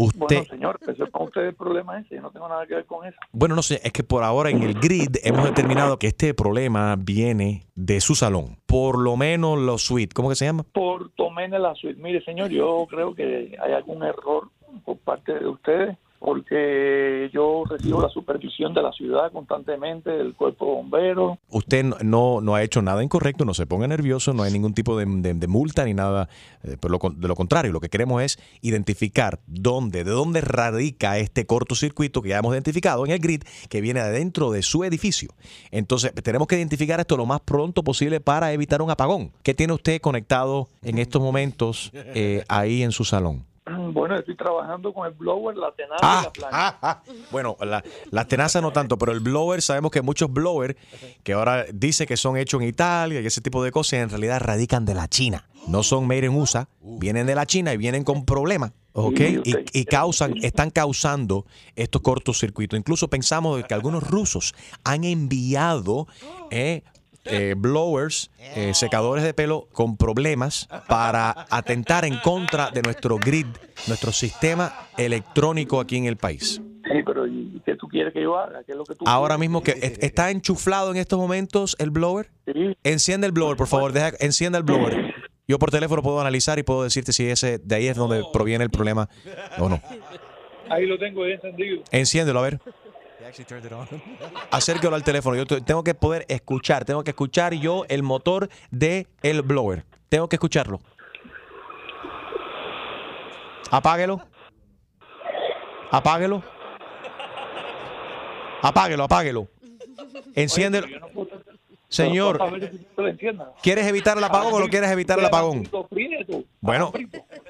Usted, 0.00 0.36
Bueno, 0.36 0.44
señor, 0.44 0.78
sepa 0.84 1.24
usted 1.24 1.40
el 1.40 1.54
problema 1.54 1.98
ese. 1.98 2.14
Yo 2.14 2.22
no 2.22 2.30
tengo 2.30 2.48
nada 2.48 2.64
que 2.66 2.76
ver 2.76 2.86
con 2.86 3.04
eso. 3.04 3.18
bueno, 3.32 3.56
no 3.56 3.62
sé, 3.62 3.80
es 3.82 3.92
que 3.92 4.04
por 4.04 4.22
ahora 4.22 4.48
en 4.48 4.62
el 4.62 4.74
grid 4.74 5.16
hemos 5.24 5.44
determinado 5.44 5.98
que 5.98 6.06
este 6.06 6.34
problema 6.34 6.94
viene 6.96 7.64
de 7.74 8.00
su 8.00 8.14
salón, 8.14 8.58
por 8.66 8.96
lo 8.96 9.16
menos 9.16 9.58
los 9.58 9.82
suites, 9.82 10.14
¿cómo 10.14 10.28
que 10.28 10.36
se 10.36 10.44
llama? 10.44 10.62
Portomene 10.72 11.58
la 11.58 11.74
suite. 11.74 12.00
Mire, 12.00 12.24
señor, 12.24 12.48
yo 12.50 12.86
creo 12.88 13.12
que 13.12 13.56
hay 13.60 13.72
algún 13.72 14.04
error 14.04 14.48
por 14.84 14.98
parte 14.98 15.34
de 15.34 15.48
ustedes 15.48 15.98
porque 16.18 17.30
yo 17.32 17.64
recibo 17.68 18.00
la 18.02 18.08
supervisión 18.08 18.74
de 18.74 18.82
la 18.82 18.92
ciudad 18.92 19.30
constantemente, 19.32 20.10
del 20.10 20.34
cuerpo 20.34 20.84
de. 20.90 21.38
Usted 21.50 21.84
no- 22.04 22.40
no, 22.40 22.54
ha 22.54 22.62
hecho 22.62 22.82
nada 22.82 23.02
incorrecto, 23.02 23.44
no 23.44 23.54
se 23.54 23.66
ponga 23.66 23.86
nervioso, 23.86 24.32
no 24.34 24.42
hay 24.42 24.52
ningún 24.52 24.74
tipo 24.74 24.96
de, 24.98 25.06
multa 25.46 25.84
ni 25.84 25.94
nada. 25.94 26.28
eh, 26.64 26.76
por 26.78 26.90
lo 26.90 26.98
de 27.14 27.28
lo 27.28 27.34
contrario, 27.36 27.72
lo 27.72 27.80
que 27.80 27.88
queremos 27.88 28.22
es 28.22 28.38
identificar 28.62 29.40
dónde, 29.46 30.04
de 30.04 30.10
dónde 30.10 30.40
radica 30.40 31.18
este 31.18 31.46
cortocircuito 31.46 32.20
que 32.22 32.30
ya 32.30 32.38
hemos 32.38 32.52
identificado 32.52 33.04
en 33.06 33.12
el 33.12 33.18
grid 33.20 33.42
que 33.68 33.80
viene 33.80 34.00
adentro 34.00 34.50
de 34.50 34.62
su 34.62 34.84
edificio. 34.84 35.30
Entonces, 35.70 36.12
tenemos 36.22 36.48
que 36.48 36.56
identificar 36.56 37.00
esto 37.00 37.16
lo 37.16 37.26
más 37.26 37.40
pronto 37.40 37.82
posible 37.82 38.20
para 38.20 38.52
evitar 38.52 38.82
un 38.82 38.90
apagón. 38.90 39.30
¿Qué 39.42 39.54
tiene 39.54 39.72
usted 39.72 40.00
conectado 40.00 40.68
en 40.82 40.98
estos 40.98 41.22
momentos 41.22 41.90
eh, 41.94 42.44
ahí 42.48 42.82
en 42.82 42.92
su 42.92 43.04
salón? 43.04 43.44
Bueno, 43.92 44.16
estoy 44.16 44.36
trabajando 44.36 44.92
con 44.92 45.06
el 45.06 45.12
blower, 45.12 45.56
la 45.56 45.72
tenaza 45.72 45.98
Ah, 46.02 46.20
y 46.20 46.24
la 46.24 46.32
plancha. 46.32 47.02
Bueno, 47.30 47.56
la- 47.60 47.82
las 48.10 48.28
tenazas 48.28 48.62
no 48.62 48.72
tanto, 48.72 48.96
pero 48.98 49.12
el 49.12 49.20
blower, 49.20 49.62
sabemos 49.62 49.90
que 49.90 50.02
muchos 50.02 50.32
blowers 50.32 50.74
que 51.22 51.32
ahora 51.32 51.64
dice 51.72 52.06
que 52.06 52.16
son 52.16 52.36
hechos 52.36 52.60
en 52.62 52.68
Italia 52.68 53.20
y 53.20 53.26
ese 53.26 53.40
tipo 53.40 53.62
de 53.62 53.70
cosas, 53.72 53.94
en 53.94 54.10
realidad 54.10 54.40
radican 54.40 54.84
de 54.84 54.94
la 54.94 55.08
China. 55.08 55.48
No 55.66 55.82
son 55.82 56.06
made 56.06 56.24
in 56.24 56.34
USA, 56.34 56.66
vienen 56.80 57.26
de 57.26 57.34
la 57.34 57.44
China 57.44 57.72
y 57.74 57.76
vienen 57.76 58.02
con 58.04 58.24
problemas. 58.24 58.72
¿ok? 58.94 59.20
Y, 59.44 59.54
y 59.80 59.84
causan, 59.84 60.34
están 60.42 60.70
causando 60.70 61.44
estos 61.76 62.02
cortocircuitos. 62.02 62.76
Incluso 62.78 63.08
pensamos 63.08 63.62
que 63.64 63.74
algunos 63.74 64.02
rusos 64.08 64.54
han 64.82 65.04
enviado 65.04 66.08
eh, 66.50 66.82
eh, 67.30 67.54
blowers, 67.56 68.30
eh, 68.56 68.72
secadores 68.74 69.24
de 69.24 69.34
pelo 69.34 69.68
con 69.72 69.96
problemas 69.96 70.68
para 70.88 71.46
atentar 71.50 72.04
en 72.04 72.18
contra 72.18 72.70
de 72.70 72.82
nuestro 72.82 73.16
grid, 73.18 73.46
nuestro 73.86 74.12
sistema 74.12 74.72
electrónico 74.96 75.80
aquí 75.80 75.96
en 75.96 76.06
el 76.06 76.16
país. 76.16 76.60
Sí, 76.90 77.02
pero 77.04 77.26
¿y 77.26 77.60
qué 77.66 77.74
tú 77.76 77.86
quieres 77.86 78.14
que 78.14 78.22
yo 78.22 78.38
haga? 78.38 78.62
¿Qué 78.64 78.72
es 78.72 78.78
lo 78.78 78.84
que 78.84 78.94
tú 78.94 79.04
Ahora 79.06 79.36
mismo 79.36 79.62
que 79.62 79.72
es- 79.72 79.98
está 80.00 80.30
enchuflado 80.30 80.90
en 80.90 80.96
estos 80.96 81.18
momentos 81.18 81.76
el 81.78 81.90
blower. 81.90 82.30
Enciende 82.82 83.26
el 83.26 83.32
blower, 83.32 83.56
por 83.56 83.66
favor. 83.66 83.92
Deja, 83.92 84.12
encienda 84.20 84.56
el 84.58 84.64
blower. 84.64 85.14
Yo 85.46 85.58
por 85.58 85.70
teléfono 85.70 86.02
puedo 86.02 86.20
analizar 86.20 86.58
y 86.58 86.62
puedo 86.62 86.82
decirte 86.84 87.12
si 87.12 87.28
ese 87.28 87.58
de 87.58 87.74
ahí 87.74 87.88
es 87.88 87.96
donde 87.96 88.22
proviene 88.32 88.64
el 88.64 88.70
problema 88.70 89.08
o 89.58 89.68
no. 89.68 89.80
Ahí 90.70 90.86
lo 90.86 90.98
tengo 90.98 91.24
encendido. 91.26 91.82
Enciéndelo, 91.90 92.38
a 92.40 92.42
ver. 92.42 92.60
Acérquelo 94.50 94.94
al 94.94 95.04
teléfono. 95.04 95.36
Yo 95.36 95.46
te- 95.46 95.60
tengo 95.60 95.82
que 95.84 95.94
poder 95.94 96.24
escuchar. 96.28 96.84
Tengo 96.84 97.04
que 97.04 97.10
escuchar 97.10 97.54
yo 97.54 97.84
el 97.88 98.02
motor 98.02 98.48
de 98.70 99.06
el 99.22 99.42
blower. 99.42 99.84
Tengo 100.08 100.28
que 100.28 100.36
escucharlo. 100.36 100.80
Apáguelo. 103.70 104.20
Apáguelo. 105.90 106.42
Apáguelo, 108.62 109.04
apáguelo. 109.04 109.48
Enciéndelo. 110.34 110.86
Señor, 111.88 112.38
lo. 112.38 112.70
¿quieres 113.62 113.86
evitar 113.86 114.18
el 114.18 114.24
apagón 114.24 114.52
o 114.52 114.60
no 114.60 114.68
quieres 114.68 114.90
evitar 114.90 115.18
el 115.18 115.24
apagón? 115.24 115.66
Bueno, 116.60 116.92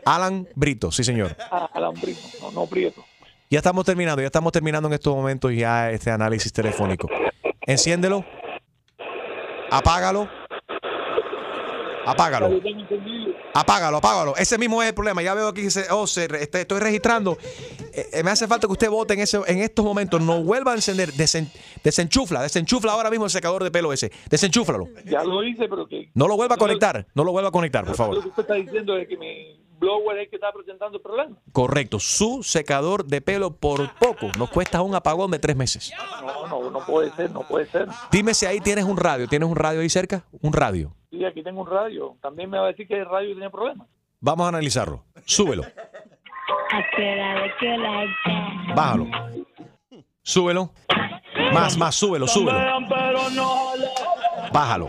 Alan 0.04 0.46
Brito, 0.54 0.92
sí 0.92 1.02
señor. 1.02 1.36
Ah, 1.50 1.68
alambrito, 1.72 2.20
no, 2.40 2.52
no 2.52 2.66
prieto. 2.66 3.04
Ya 3.50 3.58
estamos 3.58 3.84
terminando, 3.86 4.20
ya 4.20 4.26
estamos 4.26 4.52
terminando 4.52 4.88
en 4.88 4.94
estos 4.94 5.14
momentos 5.14 5.52
ya 5.54 5.90
este 5.90 6.10
análisis 6.10 6.52
telefónico. 6.52 7.08
Enciéndelo. 7.66 8.24
Apágalo. 9.70 10.28
Apágalo. 12.04 12.48
Lo. 12.48 12.60
Apágalo, 13.54 13.96
apágalo. 13.98 14.36
Ese 14.36 14.56
mismo 14.58 14.82
es 14.82 14.88
el 14.90 14.94
problema. 14.94 15.22
Ya 15.22 15.34
veo 15.34 15.48
aquí, 15.48 15.62
dice, 15.62 15.86
oh, 15.90 16.06
se 16.06 16.24
este, 16.40 16.60
estoy 16.62 16.78
registrando. 16.80 17.36
Eh, 17.92 18.06
eh, 18.12 18.22
me 18.22 18.30
hace 18.30 18.46
falta 18.46 18.66
que 18.66 18.72
usted 18.72 18.88
vote 18.90 19.14
en, 19.14 19.20
ese, 19.20 19.38
en 19.46 19.58
estos 19.60 19.84
momentos. 19.84 20.20
No 20.20 20.42
vuelva 20.42 20.72
a 20.72 20.74
encender. 20.74 21.10
Desen- 21.12 21.50
desenchufla, 21.82 22.42
desenchufla 22.42 22.92
ahora 22.92 23.10
mismo 23.10 23.24
el 23.26 23.30
secador 23.30 23.64
de 23.64 23.70
pelo 23.70 23.92
ese. 23.92 24.10
Desenchúflalo. 24.30 24.88
Ya 25.06 25.22
lo 25.24 25.42
hice, 25.42 25.68
pero 25.68 25.86
que 25.86 26.10
No 26.14 26.28
lo 26.28 26.36
vuelva 26.36 26.54
a 26.54 26.58
conectar. 26.58 27.06
No 27.14 27.24
lo 27.24 27.32
vuelva 27.32 27.48
a 27.48 27.52
conectar, 27.52 27.82
por 27.84 27.90
lo 27.92 27.96
favor. 27.96 28.22
que 28.22 28.28
usted 28.28 28.42
está 28.42 28.54
diciendo 28.54 28.96
es 28.96 29.08
que 29.08 29.16
mi 29.18 29.60
blower 29.78 30.18
es 30.18 30.24
el 30.24 30.30
que 30.30 30.36
está 30.36 30.52
presentando 30.52 31.00
problemas. 31.00 31.38
Correcto. 31.52 31.98
Su 31.98 32.42
secador 32.42 33.04
de 33.04 33.20
pelo 33.20 33.54
por 33.54 33.92
poco 33.94 34.28
nos 34.38 34.50
cuesta 34.50 34.82
un 34.82 34.94
apagón 34.94 35.30
de 35.30 35.38
tres 35.38 35.56
meses. 35.56 35.92
No, 36.20 36.46
no, 36.46 36.70
no 36.70 36.80
puede 36.86 37.10
ser, 37.12 37.30
no 37.30 37.40
puede 37.42 37.66
ser. 37.66 37.88
Dime 38.10 38.34
si 38.34 38.46
ahí 38.46 38.60
tienes 38.60 38.84
un 38.84 38.96
radio. 38.96 39.28
¿Tienes 39.28 39.48
un 39.48 39.56
radio 39.56 39.80
ahí 39.80 39.88
cerca? 39.88 40.24
Un 40.42 40.52
radio. 40.52 40.92
Sí, 41.10 41.24
aquí 41.24 41.42
tengo 41.42 41.62
un 41.62 41.70
radio. 41.70 42.16
También 42.20 42.50
me 42.50 42.58
va 42.58 42.64
a 42.64 42.68
decir 42.68 42.86
que 42.86 42.98
el 42.98 43.06
radio 43.06 43.34
tenía 43.34 43.50
problemas. 43.50 43.88
Vamos 44.20 44.44
a 44.46 44.48
analizarlo. 44.48 45.04
Súbelo. 45.24 45.64
Bájalo. 48.74 49.06
Súbelo. 50.22 50.70
Más, 51.52 51.78
más, 51.78 51.94
súbelo, 51.94 52.26
súbelo. 52.26 52.58
Bájalo. 54.52 54.88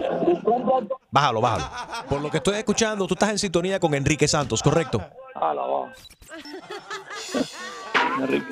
Bájalo, 1.12 1.41
bájalo. 1.41 1.69
Por 2.08 2.22
lo 2.22 2.30
que 2.30 2.38
estoy 2.38 2.56
escuchando, 2.58 3.08
tú 3.08 3.13
estás 3.15 3.30
en 3.32 3.39
sintonía 3.39 3.80
con 3.80 3.93
Enrique 3.93 4.28
Santos, 4.28 4.62
¿correcto? 4.62 5.02
Enrique. 8.22 8.45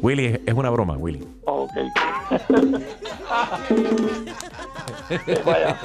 Willy, 0.00 0.26
es- 0.26 0.40
es 0.46 0.54
una 0.54 0.70
broma, 0.70 0.94
Willy. 0.96 1.26
Ok. 1.46 1.70
Vaya. 5.44 5.78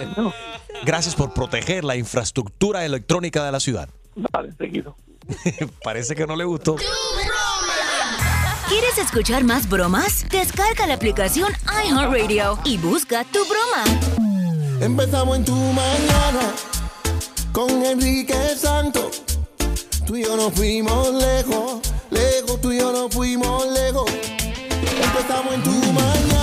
Gracias 0.86 1.16
por 1.16 1.34
proteger 1.34 1.84
la 1.84 1.96
infraestructura 1.96 2.86
electrónica 2.86 3.44
de 3.46 3.52
la 3.52 3.60
ciudad. 3.60 3.90
Dale, 4.16 4.52
seguido. 4.54 4.96
Parece 5.84 6.16
que 6.16 6.26
no 6.28 6.36
le 6.36 6.44
gustó. 6.44 6.76
¿Quieres 8.68 8.98
escuchar 8.98 9.44
más 9.44 9.68
bromas? 9.68 10.28
Descarga 10.30 10.86
la 10.86 10.94
aplicación 10.96 11.52
iHeartRadio 11.86 12.60
y 12.66 12.78
busca 12.78 13.24
tu 13.26 13.40
broma. 13.46 14.29
Empezamos 14.82 15.36
en 15.36 15.44
tu 15.44 15.56
mañana 15.56 16.54
con 17.52 17.86
Enrique 17.86 18.56
Santos. 18.58 19.24
Tú 20.06 20.16
y 20.16 20.24
yo 20.24 20.38
nos 20.38 20.54
fuimos 20.54 21.14
lejos, 21.14 21.82
lejos, 22.10 22.62
tú 22.62 22.72
y 22.72 22.80
yo 22.80 22.92
nos 22.94 23.14
fuimos 23.14 23.68
lejos. 23.68 24.10
Empezamos 25.02 25.54
en 25.54 25.64
tu 25.64 25.72
mañana 25.92 26.39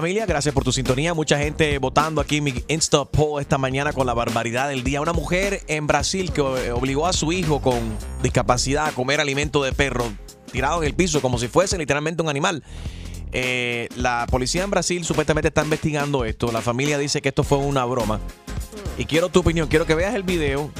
familia, 0.00 0.26
gracias 0.26 0.52
por 0.52 0.64
tu 0.64 0.72
sintonía. 0.72 1.14
Mucha 1.14 1.38
gente 1.38 1.78
votando 1.78 2.20
aquí 2.20 2.38
en 2.38 2.44
mi 2.44 2.64
Insta 2.66 3.04
poll 3.04 3.40
esta 3.40 3.58
mañana 3.58 3.92
con 3.92 4.08
la 4.08 4.12
barbaridad 4.12 4.68
del 4.68 4.82
día. 4.82 5.00
Una 5.00 5.12
mujer 5.12 5.62
en 5.68 5.86
Brasil 5.86 6.32
que 6.32 6.40
eh, 6.40 6.72
obligó 6.72 7.06
a 7.06 7.12
su 7.12 7.30
hijo 7.30 7.62
con 7.62 7.78
discapacidad 8.20 8.86
a 8.86 8.90
comer 8.90 9.20
alimento 9.20 9.62
de 9.62 9.72
perro 9.72 10.12
tirado 10.50 10.82
en 10.82 10.88
el 10.88 10.94
piso 10.94 11.22
como 11.22 11.38
si 11.38 11.46
fuese 11.46 11.78
literalmente 11.78 12.24
un 12.24 12.28
animal. 12.28 12.64
Eh, 13.30 13.88
la 13.94 14.26
policía 14.28 14.64
en 14.64 14.70
Brasil 14.72 15.04
supuestamente 15.04 15.46
está 15.46 15.62
investigando 15.62 16.24
esto. 16.24 16.50
La 16.50 16.60
familia 16.60 16.98
dice 16.98 17.22
que 17.22 17.28
esto 17.28 17.44
fue 17.44 17.58
una 17.58 17.84
broma. 17.84 18.18
Y 18.98 19.04
quiero 19.04 19.28
tu 19.28 19.38
opinión, 19.40 19.68
quiero 19.68 19.86
que 19.86 19.94
veas 19.94 20.16
el 20.16 20.24
video 20.24 20.72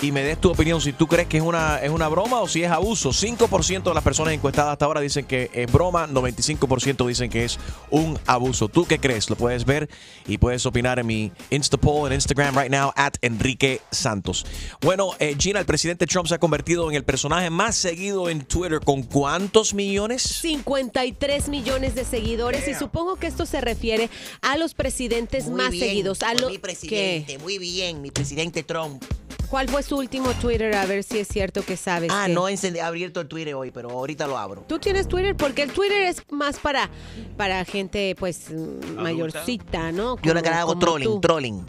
y 0.00 0.12
me 0.12 0.22
des 0.22 0.40
tu 0.40 0.48
opinión 0.50 0.80
si 0.80 0.92
tú 0.92 1.08
crees 1.08 1.26
que 1.26 1.38
es 1.38 1.42
una, 1.42 1.78
es 1.82 1.90
una 1.90 2.06
broma 2.06 2.40
o 2.40 2.46
si 2.46 2.62
es 2.62 2.70
abuso. 2.70 3.10
5% 3.10 3.82
de 3.82 3.94
las 3.94 4.04
personas 4.04 4.32
encuestadas 4.32 4.72
hasta 4.72 4.84
ahora 4.84 5.00
dicen 5.00 5.24
que 5.24 5.50
es 5.52 5.70
broma, 5.72 6.06
95% 6.06 7.04
dicen 7.08 7.28
que 7.28 7.44
es 7.44 7.58
un 7.90 8.16
abuso. 8.26 8.68
¿Tú 8.68 8.86
qué 8.86 9.00
crees? 9.00 9.28
Lo 9.28 9.34
puedes 9.34 9.64
ver 9.64 9.88
y 10.28 10.38
puedes 10.38 10.64
opinar 10.66 11.00
en 11.00 11.06
mi 11.06 11.32
Insta 11.50 11.76
poll 11.78 12.08
en 12.08 12.14
Instagram 12.14 12.56
right 12.56 12.70
now 12.70 12.92
at 12.94 13.14
Enrique 13.22 13.80
Santos. 13.90 14.46
Bueno, 14.80 15.10
eh, 15.18 15.34
Gina, 15.36 15.58
el 15.58 15.66
presidente 15.66 16.06
Trump 16.06 16.28
se 16.28 16.34
ha 16.36 16.38
convertido 16.38 16.88
en 16.90 16.96
el 16.96 17.02
personaje 17.02 17.50
más 17.50 17.74
seguido 17.74 18.28
en 18.28 18.42
Twitter. 18.44 18.78
¿Con 18.84 19.02
cuántos 19.02 19.74
millones? 19.74 20.22
53 20.22 21.48
millones 21.48 21.96
de 21.96 22.04
seguidores 22.04 22.68
y 22.68 22.74
supongo 22.74 23.16
que 23.16 23.26
esto 23.26 23.46
se 23.46 23.60
refiere 23.60 24.10
a 24.42 24.56
los 24.56 24.74
presidentes 24.74 25.46
Muy 25.46 25.56
más 25.56 25.70
bien, 25.72 25.88
seguidos. 25.88 26.22
A 26.22 26.34
lo- 26.34 26.50
mi 26.50 26.58
presidente, 26.58 27.38
muy 27.38 27.58
bien, 27.58 28.00
mi 28.00 28.12
presidente 28.12 28.62
Trump. 28.62 29.02
¿Cuál 29.50 29.68
fue 29.68 29.82
su 29.82 29.96
último 29.96 30.32
Twitter? 30.34 30.74
A 30.76 30.84
ver 30.84 31.02
si 31.02 31.18
es 31.18 31.28
cierto 31.28 31.64
que 31.64 31.76
sabes. 31.76 32.10
Ah, 32.12 32.24
que- 32.26 32.32
no 32.34 32.48
he 32.48 32.80
abierto 32.82 33.20
el 33.22 33.28
Twitter 33.28 33.54
hoy, 33.54 33.70
pero 33.70 33.90
ahorita 33.90 34.26
lo 34.26 34.36
abro. 34.36 34.64
¿Tú 34.68 34.78
tienes 34.78 35.08
Twitter? 35.08 35.34
Porque 35.36 35.62
el 35.62 35.72
Twitter 35.72 36.02
es 36.02 36.22
más 36.30 36.58
para, 36.58 36.90
para 37.36 37.64
gente, 37.64 38.14
pues, 38.18 38.50
mayorcita, 38.96 39.90
¿no? 39.92 40.16
Yo 40.22 40.34
le 40.34 40.42
Como- 40.42 40.54
hago 40.54 40.68
como 40.70 40.80
trolling, 40.80 41.08
tú. 41.08 41.20
trolling. 41.20 41.66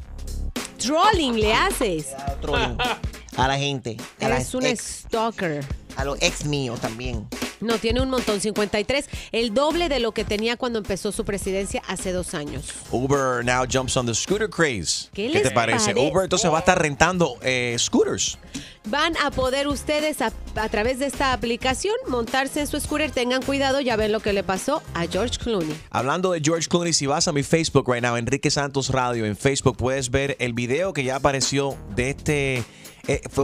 Trolling 0.77 1.39
le 1.39 1.53
haces. 1.53 2.07
trolling 2.41 2.77
a 3.37 3.47
la 3.47 3.57
gente. 3.57 3.97
A, 4.19 4.25
Eres 4.25 4.39
las 4.39 4.53
un 4.55 4.65
ex- 4.65 5.05
stalker. 5.07 5.63
A 5.95 6.05
los 6.05 6.17
ex 6.21 6.45
míos 6.45 6.79
también. 6.79 7.27
No, 7.61 7.77
tiene 7.77 8.01
un 8.01 8.09
montón, 8.09 8.39
53, 8.39 9.05
el 9.33 9.53
doble 9.53 9.89
de 9.89 9.99
lo 9.99 10.13
que 10.13 10.23
tenía 10.23 10.55
cuando 10.55 10.79
empezó 10.79 11.11
su 11.11 11.25
presidencia 11.25 11.81
hace 11.87 12.13
dos 12.13 12.33
años. 12.33 12.65
Uber 12.89 13.43
now 13.43 13.65
jumps 13.69 13.97
on 13.97 14.05
the 14.05 14.13
scooter 14.15 14.49
craze. 14.49 15.09
¿Qué 15.13 15.29
te 15.29 15.43
les 15.43 15.51
parece? 15.51 15.93
pare- 15.93 16.09
Uber 16.09 16.23
entonces 16.23 16.49
va 16.49 16.57
a 16.57 16.59
estar 16.59 16.81
rentando 16.81 17.35
eh, 17.41 17.75
scooters. 17.77 18.37
Van 18.85 19.13
a 19.17 19.29
poder 19.29 19.67
ustedes 19.67 20.21
a, 20.21 20.31
a 20.55 20.69
través 20.69 20.99
de 20.99 21.05
esta 21.07 21.33
aplicación 21.33 21.93
montarse 22.07 22.61
en 22.61 22.67
su 22.67 22.79
scooter. 22.79 23.11
Tengan 23.11 23.41
cuidado, 23.41 23.81
ya 23.81 23.97
ven 23.97 24.13
lo 24.13 24.21
que 24.21 24.31
le 24.31 24.41
pasó 24.43 24.81
a 24.93 25.05
George 25.05 25.37
Clooney. 25.37 25.75
Hablando 25.89 26.31
de 26.31 26.39
George 26.41 26.69
Clooney, 26.69 26.93
si 26.93 27.07
vas 27.07 27.27
a 27.27 27.33
mi 27.33 27.43
Facebook 27.43 27.91
right 27.91 28.01
now, 28.01 28.15
Enrique 28.15 28.49
Santos 28.49 28.89
Radio, 28.89 29.25
en 29.25 29.35
Facebook 29.35 29.75
puedes 29.75 30.09
ver 30.09 30.37
el 30.39 30.53
video 30.53 30.93
que 30.93 31.03
ya 31.03 31.17
apareció 31.17 31.75
de 31.95 32.11
este 32.11 32.63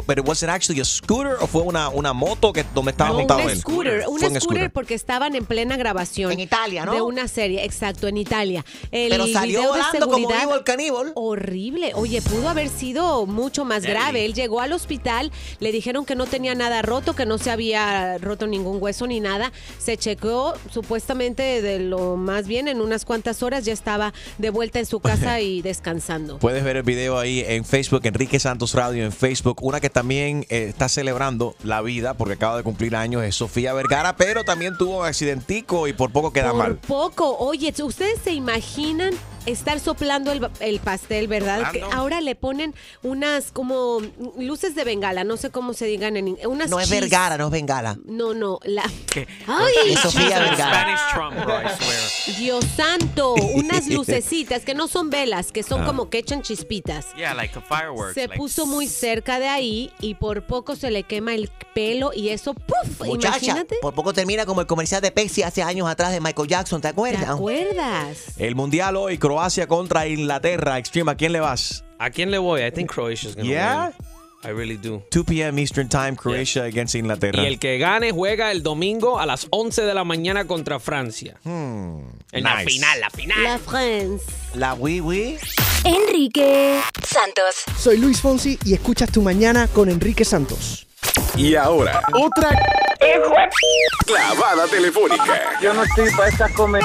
pero 0.06 0.24
was 0.24 0.42
it 0.44 0.50
actually 0.50 0.80
a 0.82 0.86
scooter 0.86 1.34
o 1.40 1.48
fue 1.48 1.62
una, 1.64 1.90
una 1.90 2.14
moto 2.14 2.54
que 2.54 2.64
donde 2.74 2.92
estaba 2.92 3.10
No, 3.12 3.18
montado 3.20 3.42
una 3.42 3.52
él? 3.52 3.60
scooter, 3.60 4.04
un 4.08 4.20
scooter 4.42 4.72
porque 4.72 4.94
estaban 4.94 5.36
en 5.36 5.46
plena 5.46 5.78
grabación. 5.78 6.32
En 6.32 6.40
Italia, 6.40 6.86
¿no? 6.86 6.94
De 6.94 7.02
una 7.02 7.28
serie, 7.28 7.64
exacto, 7.64 8.08
en 8.08 8.18
Italia. 8.18 8.64
El 8.92 9.10
Pero 9.10 9.28
salió 9.28 9.60
video 9.60 9.74
de 9.74 9.80
volando 9.80 10.06
como 10.08 10.18
seguridad- 10.18 10.40
vivo 10.42 10.56
el 10.56 10.64
caníbal. 10.64 11.12
Horrible. 11.16 11.92
Oye, 11.96 12.22
pudo 12.22 12.50
haber 12.50 12.70
sido 12.70 13.26
mucho 13.26 13.66
más 13.66 13.84
grave. 13.84 14.26
Él 14.26 14.34
llegó 14.34 14.62
al 14.62 14.74
hospital, 14.74 15.32
le 15.60 15.72
dijeron 15.72 16.06
que 16.06 16.16
no 16.16 16.26
tenía 16.26 16.56
nada 16.56 16.82
roto, 16.82 17.16
que 17.16 17.26
no 17.26 17.38
se 17.38 17.52
había 17.52 18.18
roto 18.20 18.48
ningún 18.48 18.82
hueso 18.82 19.08
ni 19.08 19.20
nada. 19.20 19.52
Se 19.80 19.98
checó 19.98 20.54
supuestamente 20.72 21.62
de 21.62 21.80
lo 21.80 22.16
más 22.18 22.48
bien 22.48 22.68
en 22.68 22.82
unas 22.82 23.06
cuantas 23.06 23.42
horas 23.44 23.66
ya 23.66 23.74
estaba 23.74 24.14
de 24.38 24.50
vuelta 24.50 24.80
en 24.80 24.86
su 24.86 25.00
casa 25.02 25.40
y 25.42 25.62
descansando. 25.62 26.38
Puedes 26.40 26.64
ver 26.64 26.78
el 26.78 26.84
video 26.84 27.18
ahí 27.18 27.44
en 27.48 27.66
Facebook, 27.66 28.02
Enrique 28.06 28.40
Santos 28.40 28.74
Radio 28.74 29.04
en 29.04 29.12
Facebook. 29.12 29.55
Una 29.62 29.80
que 29.80 29.90
también 29.90 30.46
eh, 30.50 30.66
está 30.70 30.90
celebrando 30.90 31.56
la 31.64 31.82
vida 31.82 32.14
porque 32.16 32.34
acaba 32.36 32.58
de 32.58 32.64
cumplir 32.64 32.96
años 32.96 33.24
es 33.24 33.36
Sofía 33.36 33.74
Vergara, 33.74 34.16
pero 34.16 34.44
también 34.44 34.78
tuvo 34.78 35.00
un 35.00 35.06
accidentico 35.06 35.88
y 35.88 35.94
por 35.94 36.12
poco 36.12 36.32
queda 36.34 36.52
Por 36.52 36.58
mal. 36.60 36.76
poco. 36.78 37.38
Oye, 37.38 37.74
¿ustedes 37.84 38.20
se 38.24 38.32
imaginan 38.34 39.14
estar 39.46 39.80
soplando 39.80 40.32
el, 40.32 40.48
el 40.60 40.80
pastel, 40.80 41.28
verdad? 41.28 41.72
Que 41.72 41.82
ahora 41.94 42.20
le 42.20 42.34
ponen 42.36 42.74
unas 43.04 43.52
como 43.52 44.00
luces 44.40 44.74
de 44.74 44.84
bengala, 44.84 45.24
no 45.24 45.38
sé 45.38 45.52
cómo 45.52 45.74
se 45.74 45.86
digan 45.86 46.18
en 46.18 46.30
inglés. 46.30 46.48
Unas 46.48 46.70
No 46.70 46.80
es 46.80 46.90
Vergara, 46.90 47.38
no 47.38 47.46
es 47.46 47.52
Bengala. 47.52 47.98
No, 48.06 48.34
no, 48.34 48.60
la... 48.64 48.84
¿Qué? 49.12 49.28
Ay, 49.48 49.94
Es 49.94 50.00
Sofía 50.00 50.40
Vergara. 50.40 50.98
Spanish 50.98 51.00
Trump, 51.14 51.46
bro, 51.46 51.62
I 51.62 51.66
swear. 51.78 52.38
Dios 52.40 52.66
santo, 52.76 53.34
unas 53.54 53.88
lucecitas 53.88 54.64
que 54.64 54.74
no 54.74 54.88
son 54.88 55.10
velas, 55.12 55.52
que 55.52 55.62
son 55.64 55.84
Ah. 55.84 55.86
como 55.86 56.10
que 56.10 56.18
echan 56.20 56.42
chispitas. 56.42 57.08
Yeah, 57.16 57.34
like 57.36 57.56
a 57.58 57.62
fireworks. 57.62 58.16
Se 58.16 58.28
like- 58.28 58.38
puso 58.38 58.66
muy 58.66 58.88
cerca 58.88 59.35
de 59.40 59.48
ahí 59.48 59.92
y 60.02 60.16
por 60.16 60.44
poco 60.44 60.76
se 60.76 60.92
le 60.92 61.04
quema 61.04 61.34
el 61.36 61.50
pelo 61.74 62.12
y 62.14 62.30
eso, 62.30 62.54
¡puf! 62.54 63.06
Muchacha, 63.06 63.38
Imagínate. 63.38 63.76
por 63.82 63.94
poco 63.94 64.14
termina 64.14 64.46
como 64.46 64.62
el 64.62 64.68
comercial 64.68 65.02
de 65.02 65.12
Pepsi 65.12 65.44
hace 65.44 65.62
años 65.64 65.88
atrás 65.88 66.12
de 66.12 66.20
Michael 66.22 66.48
Jackson, 66.48 66.82
¿te 66.82 66.88
acuerdas? 66.88 67.26
¿Te 67.26 67.32
acuerdas? 67.32 68.18
El 68.38 68.56
Mundial 68.56 68.96
hoy, 68.96 69.18
Croacia 69.18 69.68
contra 69.68 70.08
Inglaterra. 70.08 70.78
Extreme, 70.78 71.12
¿a 71.12 71.16
quién 71.16 71.32
le 71.32 71.40
vas? 71.40 71.84
¿A 72.00 72.10
quién 72.10 72.32
le 72.32 72.38
voy? 72.38 72.62
I 72.64 72.72
think 72.72 72.92
Croatia's 72.92 73.36
gonna 73.36 73.48
Yeah? 73.50 73.86
win. 73.98 74.08
I 74.44 74.50
really 74.50 74.78
do. 74.78 75.02
2 75.10 75.24
p.m. 75.26 75.60
Eastern 75.60 75.90
Time, 75.90 76.16
Croatia 76.16 76.66
against 76.66 76.94
Inglaterra. 76.94 77.42
Y 77.42 77.48
el 77.48 77.58
que 77.58 77.80
gane 77.80 78.12
juega 78.12 78.52
el 78.52 78.62
domingo 78.62 79.20
a 79.20 79.26
las 79.26 79.48
11 79.50 79.82
de 79.82 79.94
la 79.96 80.04
mañana 80.04 80.46
contra 80.46 80.80
Francia. 80.80 81.40
En 82.36 82.44
la 82.44 82.58
final, 82.60 83.00
la 83.00 83.10
final. 83.10 83.44
La 83.44 83.58
France. 83.58 84.26
La 84.56 84.74
Wii 84.74 85.00
Wii. 85.00 85.38
Enrique 85.86 86.82
Santos. 87.08 87.64
Soy 87.80 87.98
Luis 87.98 88.20
Fonsi 88.20 88.60
y 88.66 88.74
escuchas 88.74 89.10
Tu 89.10 89.22
Mañana 89.22 89.68
con 89.68 89.90
Enrique 89.90 90.26
Santos. 90.26 90.86
Y 91.38 91.56
ahora, 91.56 92.02
otra 92.14 92.50
clavada 94.06 94.68
telefónica 94.68 95.58
Yo 95.62 95.74
no 95.74 95.84
estoy 95.84 96.10
para 96.12 96.28
estas 96.30 96.52
comer. 96.52 96.82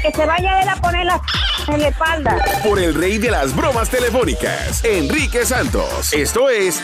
Que 0.00 0.12
se 0.12 0.24
vaya 0.24 0.62
él 0.62 0.68
a 0.68 0.76
poner 0.76 1.04
la 1.04 1.20
en 1.68 1.82
la 1.82 1.88
espalda. 1.88 2.38
por 2.62 2.78
el 2.78 2.94
rey 2.94 3.18
de 3.18 3.30
las 3.30 3.54
bromas 3.54 3.90
telefónicas, 3.90 4.82
Enrique 4.84 5.44
Santos. 5.44 6.12
Esto 6.12 6.48
es 6.48 6.80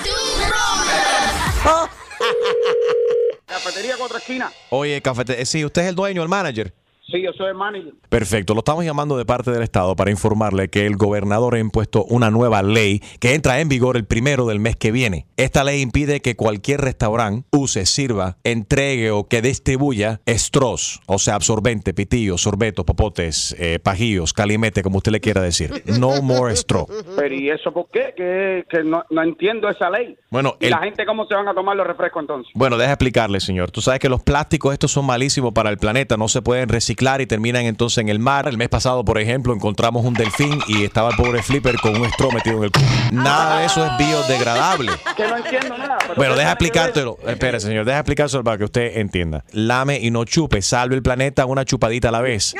Cafetería 3.46 3.94
Cuatro 3.96 4.18
Esquinas. 4.18 4.52
Oye, 4.70 5.00
cafete, 5.00 5.40
eh, 5.40 5.46
sí, 5.46 5.64
usted 5.64 5.82
es 5.82 5.88
el 5.88 5.94
dueño, 5.94 6.22
el 6.22 6.28
manager. 6.28 6.74
Sí, 7.12 7.22
yo 7.22 7.32
soy 7.34 7.48
el 7.48 7.54
manager. 7.54 7.92
Perfecto, 8.08 8.54
lo 8.54 8.60
estamos 8.60 8.84
llamando 8.84 9.16
de 9.16 9.24
parte 9.24 9.50
del 9.50 9.62
Estado 9.62 9.94
para 9.94 10.10
informarle 10.10 10.68
que 10.70 10.86
el 10.86 10.96
gobernador 10.96 11.54
ha 11.54 11.58
impuesto 11.58 12.04
una 12.04 12.30
nueva 12.30 12.62
ley 12.62 13.00
que 13.20 13.34
entra 13.34 13.60
en 13.60 13.68
vigor 13.68 13.96
el 13.96 14.04
primero 14.06 14.46
del 14.46 14.58
mes 14.60 14.76
que 14.76 14.90
viene. 14.92 15.26
Esta 15.36 15.62
ley 15.62 15.80
impide 15.82 16.20
que 16.22 16.34
cualquier 16.36 16.80
restaurante 16.80 17.46
use, 17.52 17.84
sirva, 17.86 18.38
entregue 18.44 19.10
o 19.10 19.28
que 19.28 19.42
distribuya 19.42 20.20
straws, 20.26 21.00
o 21.06 21.18
sea, 21.18 21.34
absorbente, 21.34 21.92
pitillos, 21.94 22.40
sorbetos, 22.42 22.84
popotes, 22.84 23.54
eh, 23.58 23.78
pajillos, 23.78 24.32
calimete, 24.32 24.82
como 24.82 24.96
usted 24.98 25.12
le 25.12 25.20
quiera 25.20 25.42
decir. 25.42 25.82
No 26.00 26.22
more 26.22 26.52
straw. 26.56 26.86
Pero 27.16 27.34
¿y 27.34 27.50
eso 27.50 27.72
por 27.72 27.88
qué? 27.90 28.14
Que, 28.16 28.64
que 28.70 28.82
no, 28.84 29.04
no 29.10 29.22
entiendo 29.22 29.68
esa 29.68 29.90
ley. 29.90 30.16
Bueno, 30.30 30.56
¿Y 30.60 30.64
el- 30.66 30.70
la 30.70 30.78
gente 30.78 31.04
cómo 31.04 31.26
se 31.26 31.34
van 31.34 31.46
a 31.48 31.54
tomar 31.54 31.76
los 31.76 31.86
refrescos 31.86 32.22
entonces? 32.22 32.50
Bueno, 32.54 32.78
deja 32.78 32.92
explicarle, 32.92 33.38
señor. 33.40 33.70
Tú 33.70 33.82
sabes 33.82 34.00
que 34.00 34.08
los 34.08 34.22
plásticos 34.22 34.72
estos 34.72 34.90
son 34.92 35.04
malísimos 35.04 35.52
para 35.52 35.68
el 35.68 35.76
planeta, 35.76 36.16
no 36.16 36.28
se 36.28 36.40
pueden 36.40 36.68
reciclar 36.70 37.01
y 37.20 37.26
terminan 37.26 37.64
entonces 37.66 37.98
en 37.98 38.08
el 38.08 38.18
mar. 38.18 38.46
El 38.48 38.56
mes 38.56 38.68
pasado, 38.68 39.04
por 39.04 39.18
ejemplo, 39.18 39.52
encontramos 39.52 40.04
un 40.04 40.14
delfín 40.14 40.60
y 40.68 40.84
estaba 40.84 41.10
el 41.10 41.16
pobre 41.16 41.42
Flipper 41.42 41.76
con 41.80 41.96
un 42.00 42.04
straw 42.06 42.30
metido 42.32 42.58
en 42.58 42.64
el 42.64 42.70
culo. 42.70 42.86
Nada 43.12 43.58
de 43.58 43.66
eso 43.66 43.84
es 43.84 43.92
biodegradable. 43.98 44.92
Que 45.16 45.26
no 45.26 45.36
entiendo 45.36 45.76
nada. 45.78 45.98
pero 46.00 46.14
Bueno, 46.14 46.34
¿qué 46.34 46.38
deja 46.40 46.52
explicártelo. 46.52 47.18
Espera, 47.26 47.58
señor, 47.60 47.84
deja 47.84 47.98
explicárselo 47.98 48.44
para 48.44 48.58
que 48.58 48.64
usted 48.64 48.96
entienda. 48.98 49.44
Lame 49.52 49.98
y 50.00 50.10
no 50.10 50.24
chupe, 50.24 50.62
salve 50.62 50.94
el 50.94 51.02
planeta 51.02 51.44
una 51.46 51.64
chupadita 51.64 52.08
a 52.08 52.12
la 52.12 52.20
vez. 52.20 52.54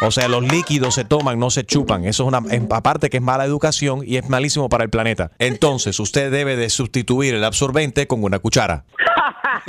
O 0.00 0.10
sea, 0.10 0.28
los 0.28 0.42
líquidos 0.42 0.94
se 0.94 1.04
toman, 1.04 1.38
no 1.38 1.50
se 1.50 1.64
chupan. 1.64 2.04
Eso 2.06 2.22
es 2.24 2.28
una, 2.28 2.40
es- 2.54 2.62
aparte 2.70 3.10
que 3.10 3.18
es 3.18 3.22
mala 3.22 3.44
educación 3.44 4.00
y 4.06 4.16
es 4.16 4.28
malísimo 4.28 4.68
para 4.68 4.84
el 4.84 4.90
planeta. 4.90 5.30
Entonces, 5.38 6.00
usted 6.00 6.30
debe 6.30 6.56
de 6.56 6.70
sustituir 6.70 7.34
el 7.34 7.44
absorbente 7.44 8.06
con 8.06 8.22
una 8.24 8.38
cuchara. 8.38 8.84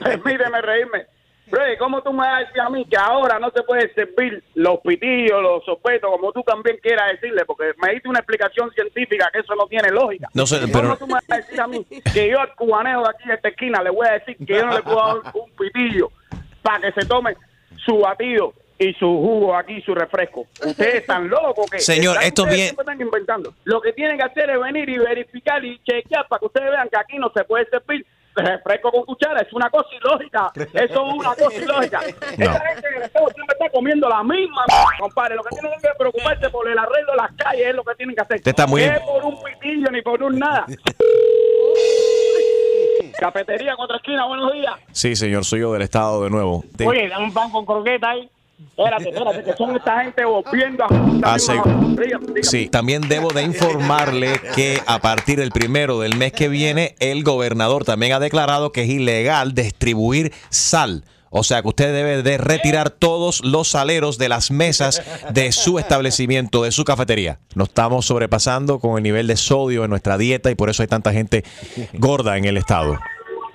Permíteme 0.00 0.60
reírme. 0.62 1.06
¿Cómo 1.78 2.02
tú 2.02 2.12
me 2.12 2.18
vas 2.18 2.36
a 2.36 2.40
decir 2.46 2.60
a 2.60 2.68
mí 2.70 2.84
que 2.86 2.96
ahora 2.96 3.38
no 3.38 3.50
se 3.50 3.62
puede 3.62 3.92
servir 3.94 4.42
los 4.54 4.80
pitillos, 4.80 5.42
los 5.42 5.64
sopetos, 5.64 6.10
como 6.10 6.32
tú 6.32 6.42
también 6.42 6.78
quieras 6.82 7.12
decirle? 7.12 7.44
Porque 7.44 7.72
me 7.82 7.92
diste 7.92 8.08
una 8.08 8.20
explicación 8.20 8.70
científica 8.72 9.30
que 9.32 9.40
eso 9.40 9.54
no 9.54 9.66
tiene 9.66 9.90
lógica. 9.90 10.28
No 10.34 10.46
sé, 10.46 10.60
¿Cómo 10.60 10.72
pero- 10.72 10.96
tú 10.96 11.06
me 11.06 11.14
vas 11.14 11.24
a 11.30 11.36
decir 11.36 11.60
a 11.60 11.66
mí 11.66 11.84
que 12.12 12.28
yo 12.30 12.40
al 12.40 12.54
cubaneo 12.54 13.02
de 13.02 13.08
aquí 13.10 13.28
de 13.28 13.34
esta 13.34 13.48
esquina 13.48 13.82
le 13.82 13.90
voy 13.90 14.06
a 14.08 14.12
decir 14.12 14.36
que 14.38 14.54
yo 14.54 14.66
no 14.66 14.74
le 14.76 14.82
puedo 14.82 14.96
dar 15.22 15.32
un 15.34 15.50
pitillo 15.56 16.10
para 16.62 16.80
que 16.92 17.00
se 17.00 17.06
tome 17.06 17.36
su 17.84 17.98
batido 17.98 18.54
y 18.78 18.92
su 18.94 19.06
jugo 19.06 19.54
aquí, 19.56 19.80
su 19.82 19.94
refresco? 19.94 20.46
Ustedes 20.64 20.96
están 20.96 21.28
locos 21.28 21.70
que... 21.70 21.78
Señor, 21.78 22.16
esto 22.22 22.44
bien- 22.46 22.74
están 22.76 23.00
inventando. 23.00 23.54
Lo 23.64 23.80
que 23.80 23.92
tienen 23.92 24.16
que 24.16 24.24
hacer 24.24 24.50
es 24.50 24.60
venir 24.60 24.88
y 24.88 24.98
verificar 24.98 25.64
y 25.64 25.78
chequear 25.84 26.26
para 26.26 26.40
que 26.40 26.46
ustedes 26.46 26.70
vean 26.70 26.88
que 26.88 26.98
aquí 26.98 27.16
no 27.18 27.30
se 27.34 27.44
puede 27.44 27.66
servir 27.70 28.04
refresco 28.42 28.90
con 28.90 29.04
cuchara. 29.04 29.40
Es 29.40 29.52
una 29.52 29.68
cosa 29.70 29.88
ilógica. 29.94 30.52
Eso 30.54 30.74
es 31.08 31.14
una 31.14 31.34
cosa 31.34 31.54
ilógica. 31.54 32.00
Esa 32.04 32.60
gente 32.60 32.88
en 32.88 32.94
el 32.96 33.02
Estado 33.02 33.26
siempre 33.34 33.56
está 33.58 33.70
comiendo 33.70 34.08
la 34.08 34.22
misma, 34.22 34.64
compadre. 34.98 35.36
Lo 35.36 35.42
que 35.44 35.56
tienen 35.60 35.80
que 35.80 35.88
preocuparse 35.98 36.50
por 36.50 36.68
el 36.68 36.78
arreglo 36.78 37.12
de 37.12 37.16
las 37.18 37.32
calles 37.36 37.66
es 37.68 37.74
lo 37.74 37.84
que 37.84 37.94
tienen 37.94 38.14
que 38.16 38.22
hacer. 38.22 38.40
Está 38.44 38.66
muy- 38.66 38.84
No 38.86 38.92
es 38.92 39.00
por 39.00 39.24
un 39.24 39.38
pitillo 39.42 39.90
ni 39.90 40.02
por 40.02 40.22
un 40.22 40.38
nada. 40.38 40.66
Cafetería 43.18 43.74
Cuatro 43.76 43.96
Esquinas, 43.96 44.26
buenos 44.26 44.52
días. 44.52 44.74
Sí, 44.92 45.14
señor, 45.16 45.44
soy 45.44 45.60
yo 45.60 45.72
del 45.72 45.82
Estado 45.82 46.24
de 46.24 46.30
nuevo. 46.30 46.64
Oye, 46.84 47.08
dame 47.08 47.24
un 47.26 47.32
pan 47.34 47.50
con 47.50 47.64
croqueta 47.64 48.10
ahí. 48.10 48.28
Espérate, 48.76 49.08
espérate, 49.08 49.44
que 49.44 49.52
son 49.56 49.76
esta 49.76 50.02
gente 50.02 50.24
volviendo 50.24 50.84
a... 50.84 50.88
Ah, 51.22 51.38
sí. 52.42 52.68
También 52.68 53.02
debo 53.08 53.32
de 53.32 53.42
informarle 53.42 54.40
que 54.54 54.80
a 54.86 54.98
partir 54.98 55.38
del 55.38 55.50
primero 55.50 56.00
del 56.00 56.16
mes 56.16 56.32
que 56.32 56.48
viene, 56.48 56.94
el 56.98 57.22
gobernador 57.22 57.84
también 57.84 58.12
ha 58.12 58.20
declarado 58.20 58.72
que 58.72 58.82
es 58.82 58.88
ilegal 58.88 59.54
distribuir 59.54 60.32
sal. 60.50 61.04
O 61.36 61.42
sea 61.42 61.62
que 61.62 61.68
usted 61.68 61.92
debe 61.92 62.22
de 62.22 62.38
retirar 62.38 62.90
todos 62.90 63.44
los 63.44 63.68
saleros 63.68 64.18
de 64.18 64.28
las 64.28 64.52
mesas 64.52 65.02
de 65.32 65.50
su 65.50 65.80
establecimiento, 65.80 66.62
de 66.62 66.70
su 66.70 66.84
cafetería. 66.84 67.40
Nos 67.56 67.68
estamos 67.70 68.06
sobrepasando 68.06 68.78
con 68.78 68.98
el 68.98 69.02
nivel 69.02 69.26
de 69.26 69.36
sodio 69.36 69.82
en 69.82 69.90
nuestra 69.90 70.16
dieta 70.16 70.52
y 70.52 70.54
por 70.54 70.70
eso 70.70 70.82
hay 70.82 70.88
tanta 70.88 71.12
gente 71.12 71.42
gorda 71.94 72.36
en 72.36 72.44
el 72.44 72.56
estado. 72.56 72.96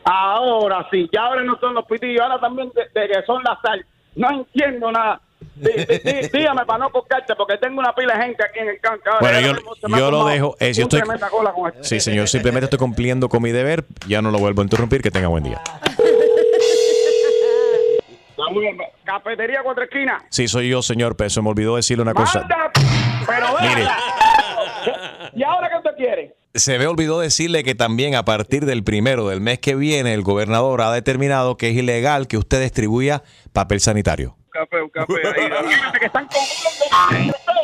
Ahora 0.03 0.87
sí, 0.91 1.09
ya 1.13 1.21
ahora 1.21 1.43
no 1.43 1.57
son 1.59 1.73
los 1.73 1.85
pitillos, 1.85 2.21
ahora 2.21 2.39
también 2.39 2.69
de, 2.75 2.99
de 2.99 3.07
que 3.07 3.25
son 3.25 3.41
la 3.43 3.57
sal. 3.61 3.85
No 4.15 4.31
entiendo 4.31 4.91
nada. 4.91 5.21
Dí- 5.55 5.71
dí- 5.71 5.99
dí- 6.03 6.29
dígame 6.33 6.65
para 6.65 6.79
no 6.79 6.89
colgarte, 6.89 7.35
porque 7.35 7.57
tengo 7.57 7.79
una 7.79 7.93
pila 7.93 8.17
de 8.17 8.23
gente 8.25 8.43
aquí 8.43 8.59
en 8.59 8.69
el 8.69 8.79
canca. 8.79 9.17
Bueno, 9.21 9.39
yo, 9.39 9.53
yo 9.97 10.11
lo 10.11 10.25
dejo. 10.25 10.55
eh, 10.59 10.73
estoy, 10.83 11.01
sí, 11.81 11.99
señor, 11.99 12.27
simplemente 12.27 12.65
estoy 12.65 12.79
cumpliendo 12.79 13.29
con 13.29 13.41
mi 13.41 13.51
deber. 13.51 13.85
Ya 14.07 14.21
no 14.21 14.31
lo 14.31 14.39
vuelvo 14.39 14.61
a 14.61 14.65
interrumpir. 14.65 15.01
Que 15.01 15.11
tenga 15.11 15.27
buen 15.27 15.43
día. 15.43 15.61
Cafetería 19.03 19.61
Cuatro 19.63 19.83
Esquinas. 19.83 20.23
Sí, 20.29 20.47
soy 20.47 20.69
yo, 20.69 20.81
señor, 20.81 21.15
pero 21.15 21.29
se 21.29 21.41
me 21.41 21.49
olvidó 21.49 21.75
decirle 21.75 22.01
una 22.03 22.13
cosa. 22.13 22.39
Manda, 22.39 22.71
pero 23.27 23.47
Mire. 23.61 23.87
¿Y 25.35 25.43
ahora? 25.43 25.68
Se 26.55 26.79
me 26.79 26.87
olvidó 26.87 27.19
decirle 27.19 27.63
que 27.63 27.75
también 27.75 28.15
a 28.15 28.25
partir 28.25 28.65
del 28.65 28.83
primero 28.83 29.27
del 29.27 29.39
mes 29.39 29.59
que 29.59 29.75
viene, 29.75 30.15
el 30.15 30.23
gobernador 30.23 30.81
ha 30.81 30.91
determinado 30.91 31.57
que 31.57 31.69
es 31.69 31.75
ilegal 31.75 32.27
que 32.27 32.37
usted 32.37 32.59
distribuya 32.59 33.21
papel 33.53 33.79
sanitario. 33.79 34.35
Café, 34.51 34.81
un 34.81 34.89
café 34.89 35.13
ahí. 35.13 35.71
están 36.01 36.27
con... 36.27 36.41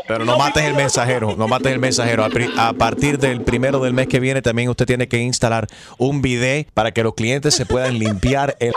Pero 0.07 0.23
no 0.23 0.37
mates 0.37 0.63
el 0.63 0.75
mensajero, 0.75 1.35
no 1.35 1.47
mates 1.47 1.71
el 1.71 1.79
mensajero. 1.79 2.27
A 2.57 2.73
partir 2.73 3.17
del 3.17 3.41
primero 3.41 3.79
del 3.79 3.93
mes 3.93 4.07
que 4.07 4.19
viene 4.19 4.43
también 4.43 4.69
usted 4.69 4.85
tiene 4.85 5.07
que 5.07 5.17
instalar 5.17 5.65
un 5.97 6.21
bidet 6.21 6.69
para 6.73 6.91
que 6.91 7.01
los 7.01 7.15
clientes 7.15 7.55
se 7.55 7.65
puedan 7.65 7.97
limpiar 7.97 8.55
el... 8.59 8.71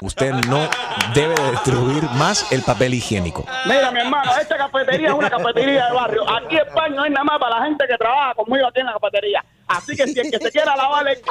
Usted 0.00 0.32
no 0.48 0.68
debe 1.14 1.34
de 1.40 1.50
distribuir 1.52 2.02
más 2.16 2.50
el 2.50 2.62
papel 2.62 2.94
higiénico. 2.94 3.46
Mira, 3.66 3.92
mi 3.92 4.00
hermano, 4.00 4.32
esta 4.40 4.56
cafetería 4.56 5.08
es 5.10 5.14
una 5.14 5.30
cafetería 5.30 5.86
de 5.86 5.92
barrio. 5.92 6.28
Aquí 6.28 6.56
en 6.56 6.66
España 6.66 6.96
no 6.96 7.02
hay 7.04 7.10
nada 7.10 7.24
más 7.24 7.38
para 7.38 7.60
la 7.60 7.66
gente 7.66 7.84
que 7.88 7.96
trabaja 7.96 8.34
conmigo 8.34 8.66
aquí 8.66 8.80
en 8.80 8.86
la 8.86 8.94
cafetería. 8.94 9.44
Así 9.72 9.96
que 9.96 10.06
si 10.06 10.20
el 10.20 10.30
que 10.30 10.38
se 10.38 10.50
quiera 10.50 10.76
lavar 10.76 11.08
el 11.08 11.22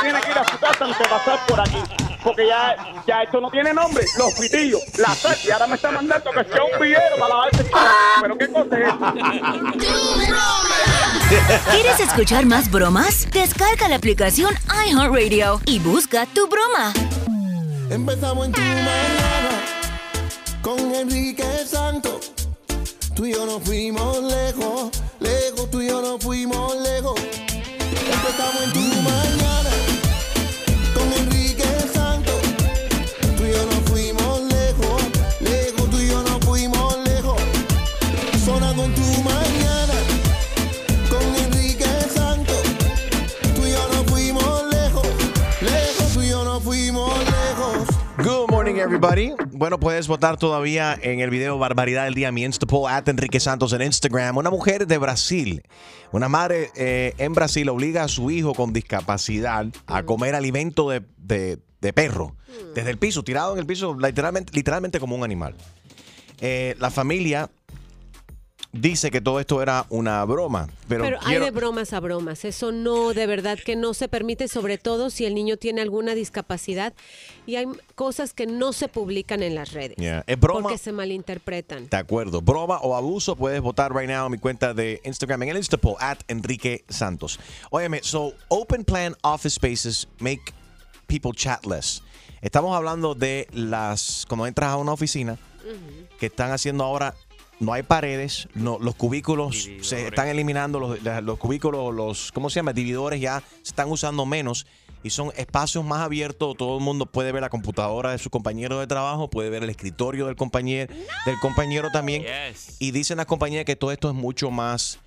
tiene 0.00 0.20
que 0.20 0.30
ir 0.30 0.38
a 0.38 0.44
su 0.44 0.58
casa 0.58 0.84
antes 0.84 0.98
de 0.98 1.04
pasar 1.04 1.46
por 1.46 1.60
aquí. 1.60 1.82
Porque 2.22 2.46
ya, 2.46 2.76
ya 3.06 3.22
esto 3.22 3.40
no 3.40 3.50
tiene 3.50 3.72
nombre. 3.72 4.04
Los 4.18 4.34
pitillos, 4.34 4.82
la 4.98 5.14
sal, 5.14 5.36
y 5.44 5.50
ahora 5.50 5.66
me 5.66 5.74
está 5.76 5.90
mandando 5.90 6.30
que 6.30 6.44
sea 6.44 6.62
un 6.64 6.80
villero 6.80 7.16
para 7.18 7.28
lavarse 7.28 7.62
el. 7.62 7.68
Pero 8.22 8.38
qué 8.38 8.48
cosa 8.48 8.78
es 8.78 8.88
esa? 8.88 9.14
¿Quieres 11.70 12.00
escuchar 12.00 12.46
más 12.46 12.70
bromas? 12.70 13.28
Descarga 13.30 13.88
la 13.88 13.96
aplicación 13.96 14.54
iHeartRadio 14.86 15.60
y 15.66 15.78
busca 15.78 16.26
tu 16.26 16.48
broma. 16.48 16.92
Empezamos 17.90 18.46
en 18.46 18.52
tu 18.52 18.60
mañana 18.60 19.50
con 20.62 20.94
Enrique 20.94 21.44
Santos. 21.66 22.32
Tú 23.14 23.26
y 23.26 23.32
yo 23.32 23.46
nos 23.46 23.62
fuimos 23.62 24.22
lejos, 24.22 24.90
lejos, 25.18 25.70
tú 25.70 25.80
y 25.80 25.88
yo 25.88 26.00
nos 26.00 26.22
fuimos 26.22 26.76
lejos. 26.76 27.20
Empezamos 28.10 28.62
en 28.64 28.72
tu 28.72 29.02
mañana 29.02 29.37
Everybody. 48.78 49.32
Bueno, 49.52 49.80
puedes 49.80 50.06
votar 50.08 50.36
todavía 50.36 50.96
en 51.00 51.20
el 51.20 51.30
video 51.30 51.58
Barbaridad 51.58 52.04
del 52.04 52.14
Día, 52.14 52.30
mi 52.32 52.44
Instapoll, 52.44 52.90
at 52.90 53.08
Enrique 53.08 53.40
Santos 53.40 53.72
en 53.72 53.82
Instagram. 53.82 54.36
Una 54.36 54.50
mujer 54.50 54.86
de 54.86 54.98
Brasil, 54.98 55.62
una 56.12 56.28
madre 56.28 56.70
eh, 56.76 57.12
en 57.18 57.32
Brasil 57.34 57.68
obliga 57.68 58.04
a 58.04 58.08
su 58.08 58.30
hijo 58.30 58.54
con 58.54 58.72
discapacidad 58.72 59.66
a 59.86 60.02
comer 60.04 60.34
alimento 60.34 60.88
de, 60.90 61.02
de- 61.18 61.58
de 61.80 61.92
perro, 61.92 62.34
desde 62.74 62.90
el 62.90 62.98
piso, 62.98 63.22
tirado 63.22 63.52
en 63.52 63.60
el 63.60 63.66
piso, 63.66 63.96
literalmente, 63.98 64.52
literalmente 64.52 64.98
como 64.98 65.14
un 65.14 65.22
animal. 65.22 65.54
Eh, 66.40 66.74
la 66.78 66.90
familia 66.90 67.50
dice 68.72 69.10
que 69.10 69.20
todo 69.20 69.40
esto 69.40 69.62
era 69.62 69.86
una 69.88 70.24
broma, 70.24 70.68
pero, 70.88 71.04
Pero, 71.04 71.18
hay 71.22 71.38
de 71.38 71.50
bromas 71.50 71.92
a 71.92 72.00
bromas. 72.00 72.44
Eso 72.44 72.72
no, 72.72 73.14
de 73.14 73.26
verdad 73.26 73.58
que 73.58 73.76
no 73.76 73.94
se 73.94 74.08
permite, 74.08 74.48
sobre 74.48 74.78
todo 74.78 75.10
si 75.10 75.24
el 75.24 75.34
niño 75.34 75.56
tiene 75.56 75.80
alguna 75.80 76.14
discapacidad. 76.14 76.92
Y 77.46 77.56
hay 77.56 77.66
cosas 77.94 78.34
que 78.34 78.46
no 78.46 78.72
se 78.72 78.88
publican 78.88 79.42
en 79.42 79.54
las 79.54 79.72
redes. 79.72 79.96
Yeah. 79.96 80.24
¿Es 80.26 80.38
broma? 80.38 80.62
Porque 80.62 80.78
se 80.78 80.92
malinterpretan. 80.92 81.88
De 81.88 81.96
acuerdo. 81.96 82.40
Broma 82.42 82.78
o 82.78 82.94
abuso, 82.94 83.36
puedes 83.36 83.60
votar 83.60 83.94
right 83.94 84.08
now 84.08 84.26
en 84.26 84.32
mi 84.32 84.38
cuenta 84.38 84.74
de 84.74 85.00
Instagram 85.04 85.42
en 85.44 85.48
el 85.50 85.56
Instapoll 85.56 85.96
at 86.00 86.18
Enrique 86.28 86.84
Santos. 86.88 87.40
Óyeme, 87.70 88.00
so 88.02 88.34
open 88.48 88.84
plan 88.84 89.14
office 89.22 89.54
spaces 89.54 90.06
make 90.20 90.52
people 91.06 91.32
chat 91.32 91.64
less. 91.64 92.02
Estamos 92.40 92.76
hablando 92.76 93.14
de 93.14 93.48
las, 93.52 94.24
cuando 94.28 94.46
entras 94.46 94.70
a 94.70 94.76
una 94.76 94.92
oficina, 94.92 95.38
que 96.18 96.26
están 96.26 96.52
haciendo 96.52 96.84
ahora, 96.84 97.14
no 97.60 97.72
hay 97.72 97.82
paredes, 97.82 98.48
no, 98.54 98.78
los 98.80 98.94
cubículos 98.94 99.68
se 99.82 100.06
están 100.08 100.28
eliminando, 100.28 100.78
los, 100.78 101.38
cubículos, 101.38 101.94
los, 101.94 102.30
¿cómo 102.32 102.50
se 102.50 102.56
llama? 102.60 102.72
Dividores 102.72 103.20
ya 103.20 103.42
se 103.62 103.70
están 103.70 103.90
usando 103.90 104.24
menos 104.26 104.66
y 105.02 105.10
son 105.10 105.30
espacios 105.36 105.84
más 105.84 106.00
abiertos, 106.00 106.56
todo 106.56 106.78
el 106.78 106.82
mundo 106.84 107.06
puede 107.06 107.30
ver 107.32 107.42
la 107.42 107.50
computadora 107.50 108.10
de 108.12 108.18
su 108.18 108.30
compañero 108.30 108.80
de 108.80 108.86
trabajo, 108.86 109.28
puede 109.30 109.50
ver 109.50 109.62
el 109.62 109.70
escritorio 109.70 110.26
del 110.26 110.36
compañero, 110.36 110.92
del 111.26 111.38
compañero 111.40 111.90
también. 111.92 112.24
Y 112.80 112.90
dicen 112.90 113.16
las 113.16 113.26
compañías 113.26 113.64
que 113.64 113.76
todo 113.76 113.92
esto 113.92 114.08
es 114.08 114.14
mucho 114.14 114.50
más 114.50 114.98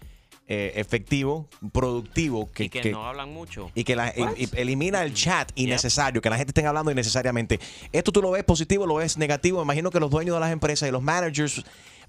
eh, 0.47 0.74
efectivo, 0.76 1.47
productivo, 1.72 2.49
que, 2.52 2.66
Y 2.66 2.70
que, 2.70 2.82
que- 2.82 2.91
no 2.91 3.08
hablan 3.08 3.34
mucho. 3.34 3.72
y 3.74 3.86
que 3.86 3.95
la- 3.95 4.14
y- 4.38 4.43
y 4.43 4.49
elimina 4.60 5.02
el 5.04 5.14
chat 5.14 5.49
innecesario, 5.56 6.22
que 6.22 6.30
la 6.30 6.36
gente 6.38 6.52
esté 6.52 6.66
hablando 6.66 6.91
innecesariamente. 6.91 7.58
Esto 7.93 8.12
tú 8.12 8.22
lo 8.22 8.32
ves 8.32 8.43
positivo, 8.43 8.86
lo 8.86 8.95
ves 8.95 9.18
negativo. 9.18 9.60
Me 9.60 9.64
imagino 9.64 9.91
que 9.91 9.99
los 10.02 10.10
dueños 10.12 10.36
de 10.36 10.39
las 10.41 10.52
empresas 10.52 10.89
y 10.89 10.91
los 10.91 11.02
managers 11.02 11.64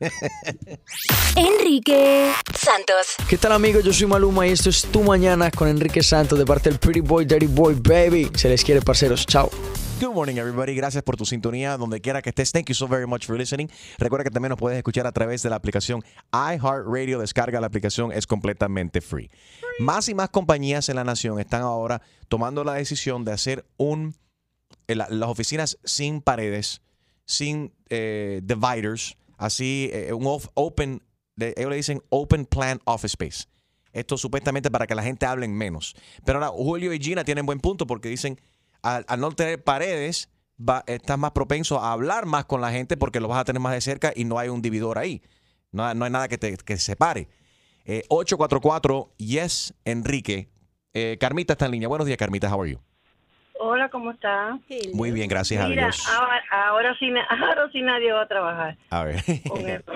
Enrique 1.36 2.32
Santos. 2.58 3.06
¿Qué 3.28 3.36
tal 3.38 3.52
amigos? 3.52 3.84
Yo 3.84 3.92
soy 3.92 4.06
Maluma 4.06 4.46
y 4.46 4.50
esto 4.52 4.70
es 4.70 4.82
Tu 4.82 5.02
Mañana 5.02 5.50
con 5.50 5.68
Enrique 5.68 6.02
Santos 6.02 6.38
de 6.38 6.46
parte 6.46 6.70
del 6.70 6.78
Pretty 6.78 7.00
Boy, 7.00 7.24
Dirty 7.26 7.46
Boy, 7.46 7.74
Baby. 7.74 8.30
Se 8.34 8.48
les 8.48 8.64
quiere, 8.64 8.80
parceros. 8.80 9.26
Chao. 9.26 9.50
Good 10.00 10.12
morning, 10.12 10.36
everybody. 10.38 10.74
Gracias 10.74 11.02
por 11.02 11.16
tu 11.16 11.24
sintonía, 11.24 11.76
donde 11.78 12.00
quiera 12.00 12.20
que 12.20 12.30
estés. 12.30 12.52
Thank 12.52 12.66
you 12.68 12.74
so 12.74 12.86
very 12.88 13.06
much 13.06 13.26
for 13.26 13.38
listening. 13.38 13.68
Recuerda 13.98 14.24
que 14.24 14.30
también 14.30 14.50
nos 14.50 14.58
puedes 14.58 14.76
escuchar 14.76 15.06
a 15.06 15.12
través 15.12 15.42
de 15.42 15.50
la 15.50 15.56
aplicación 15.56 16.02
iHeartRadio. 16.32 17.18
Descarga 17.20 17.60
la 17.60 17.68
aplicación, 17.68 18.12
es 18.12 18.26
completamente 18.26 19.00
free. 19.00 19.30
Más 19.78 20.08
y 20.08 20.14
más 20.14 20.28
compañías 20.30 20.88
en 20.88 20.96
la 20.96 21.04
nación 21.04 21.38
están 21.40 21.62
ahora 21.62 22.02
tomando 22.28 22.64
la 22.64 22.74
decisión 22.74 23.24
de 23.24 23.32
hacer 23.32 23.64
un 23.76 24.14
eh, 24.88 24.94
la- 24.96 25.08
las 25.08 25.28
oficinas 25.30 25.78
sin 25.84 26.20
paredes, 26.20 26.82
sin 27.24 27.72
eh, 27.88 28.40
dividers, 28.44 29.16
así 29.38 29.88
eh, 29.92 30.12
un 30.12 30.26
off- 30.26 30.48
open, 30.54 31.02
de- 31.36 31.54
ellos 31.56 31.70
le 31.70 31.76
dicen 31.76 32.02
open 32.10 32.44
plan 32.46 32.80
office 32.84 33.14
space. 33.14 33.44
Esto 33.92 34.18
supuestamente 34.18 34.70
para 34.72 34.86
que 34.88 34.94
la 34.96 35.04
gente 35.04 35.24
hable 35.24 35.46
menos. 35.48 35.94
Pero 36.26 36.38
ahora 36.44 36.50
Julio 36.50 36.92
y 36.92 36.98
Gina 36.98 37.24
tienen 37.24 37.46
buen 37.46 37.60
punto 37.60 37.86
porque 37.86 38.08
dicen, 38.08 38.38
al, 38.84 39.04
al 39.08 39.20
no 39.20 39.32
tener 39.32 39.62
paredes, 39.64 40.30
va- 40.60 40.84
estás 40.86 41.18
más 41.18 41.32
propenso 41.32 41.80
a 41.80 41.92
hablar 41.92 42.26
más 42.26 42.44
con 42.44 42.60
la 42.60 42.70
gente 42.70 42.96
porque 42.96 43.18
lo 43.20 43.26
vas 43.28 43.38
a 43.40 43.44
tener 43.44 43.60
más 43.60 43.72
de 43.72 43.80
cerca 43.80 44.12
y 44.14 44.24
no 44.24 44.38
hay 44.38 44.48
un 44.48 44.62
dividor 44.62 44.98
ahí. 44.98 45.22
No, 45.72 45.84
hay- 45.84 45.96
no 45.96 46.04
hay 46.04 46.10
nada 46.12 46.28
que 46.28 46.38
te 46.38 46.56
que 46.56 46.76
separe. 46.76 47.28
Eh, 47.86 48.02
844 48.08 49.12
Yes 49.18 49.74
Enrique. 49.84 50.48
Eh, 50.92 51.16
Carmita 51.18 51.54
está 51.54 51.66
en 51.66 51.72
línea. 51.72 51.88
Buenos 51.88 52.06
días, 52.06 52.16
Carmita. 52.18 52.54
How 52.54 52.62
are 52.62 52.70
you? 52.70 52.78
Hola, 53.58 53.88
¿cómo 53.88 54.10
está? 54.10 54.58
Muy 54.92 55.10
bien, 55.10 55.28
gracias 55.28 55.66
Mira, 55.68 55.82
a 55.82 55.86
Dios. 55.86 56.06
ahora, 56.08 56.42
ahora 56.50 56.96
sí, 56.98 57.06
ahora 57.30 57.68
sí 57.72 57.82
nadie 57.82 58.12
va 58.12 58.22
a 58.22 58.28
trabajar 58.28 58.76
A 58.90 59.04
ver. 59.04 59.22
con 59.48 59.68
eso. 59.68 59.92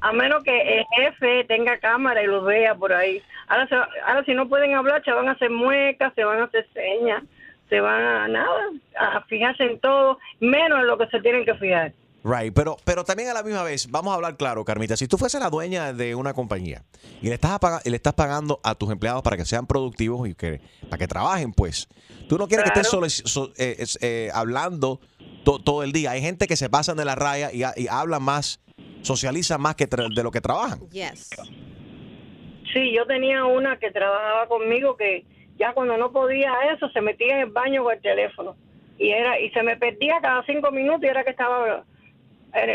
A 0.00 0.12
menos 0.12 0.42
que 0.44 0.78
el 0.78 0.84
jefe 0.96 1.44
tenga 1.44 1.78
cámara 1.78 2.22
y 2.22 2.26
los 2.26 2.44
vea 2.44 2.74
por 2.74 2.92
ahí. 2.92 3.22
Ahora, 3.48 3.66
se 3.68 3.74
ahora 3.74 4.24
si 4.24 4.34
no 4.34 4.48
pueden 4.48 4.74
hablar, 4.74 5.02
se 5.04 5.12
van 5.12 5.28
a 5.28 5.32
hacer 5.32 5.50
muecas, 5.50 6.12
se 6.14 6.24
van 6.24 6.40
a 6.40 6.44
hacer 6.44 6.66
señas, 6.74 7.22
se 7.68 7.80
van 7.80 8.02
a 8.02 8.28
nada, 8.28 8.70
a 8.98 9.20
fijarse 9.22 9.64
en 9.64 9.78
todo, 9.80 10.18
menos 10.40 10.80
en 10.80 10.86
lo 10.86 10.98
que 10.98 11.06
se 11.08 11.20
tienen 11.20 11.44
que 11.44 11.54
fijar. 11.54 11.92
Right, 12.24 12.52
pero, 12.52 12.76
pero 12.84 13.04
también 13.04 13.28
a 13.30 13.32
la 13.34 13.42
misma 13.44 13.62
vez, 13.62 13.88
vamos 13.90 14.10
a 14.12 14.16
hablar 14.16 14.36
claro, 14.36 14.64
Carmita. 14.64 14.96
Si 14.96 15.06
tú 15.06 15.16
fueses 15.16 15.40
la 15.40 15.50
dueña 15.50 15.92
de 15.92 16.14
una 16.16 16.34
compañía 16.34 16.82
y 17.22 17.28
le 17.28 17.34
estás, 17.34 17.58
y 17.84 17.90
le 17.90 17.96
estás 17.96 18.14
pagando 18.14 18.60
a 18.64 18.74
tus 18.74 18.90
empleados 18.90 19.22
para 19.22 19.36
que 19.36 19.44
sean 19.44 19.66
productivos 19.66 20.28
y 20.28 20.34
que 20.34 20.60
para 20.90 20.98
que 20.98 21.06
trabajen, 21.06 21.52
pues, 21.52 21.88
tú 22.28 22.36
no 22.36 22.48
quieres 22.48 22.70
que 22.72 22.82
so- 22.84 23.52
eh, 23.56 23.84
eh, 24.00 24.30
hablando 24.34 25.00
to- 25.52 25.58
todo 25.60 25.82
el 25.82 25.92
día. 25.92 26.10
Hay 26.12 26.20
gente 26.20 26.46
que 26.46 26.56
se 26.56 26.68
pasan 26.68 26.96
de 26.96 27.04
la 27.04 27.14
raya 27.14 27.50
y, 27.52 27.62
y 27.80 27.88
hablan 27.88 28.22
más, 28.22 28.60
socializan 29.02 29.60
más 29.60 29.74
que 29.76 29.88
tra- 29.88 30.12
de 30.14 30.22
lo 30.22 30.30
que 30.30 30.40
trabajan. 30.40 30.80
Yes. 30.90 31.30
Sí, 32.72 32.92
yo 32.94 33.06
tenía 33.06 33.44
una 33.44 33.78
que 33.78 33.90
trabajaba 33.90 34.46
conmigo 34.46 34.96
que 34.96 35.24
ya 35.58 35.72
cuando 35.72 35.96
no 35.96 36.12
podía 36.12 36.52
eso 36.74 36.88
se 36.90 37.00
metía 37.00 37.34
en 37.36 37.40
el 37.40 37.50
baño 37.50 37.82
con 37.82 37.94
el 37.94 38.00
teléfono 38.02 38.56
y 38.98 39.08
era 39.10 39.40
y 39.40 39.50
se 39.50 39.62
me 39.62 39.76
perdía 39.76 40.18
cada 40.20 40.44
cinco 40.44 40.70
minutos 40.70 41.02
y 41.04 41.06
era 41.06 41.24
que 41.24 41.30
estaba 41.30 41.84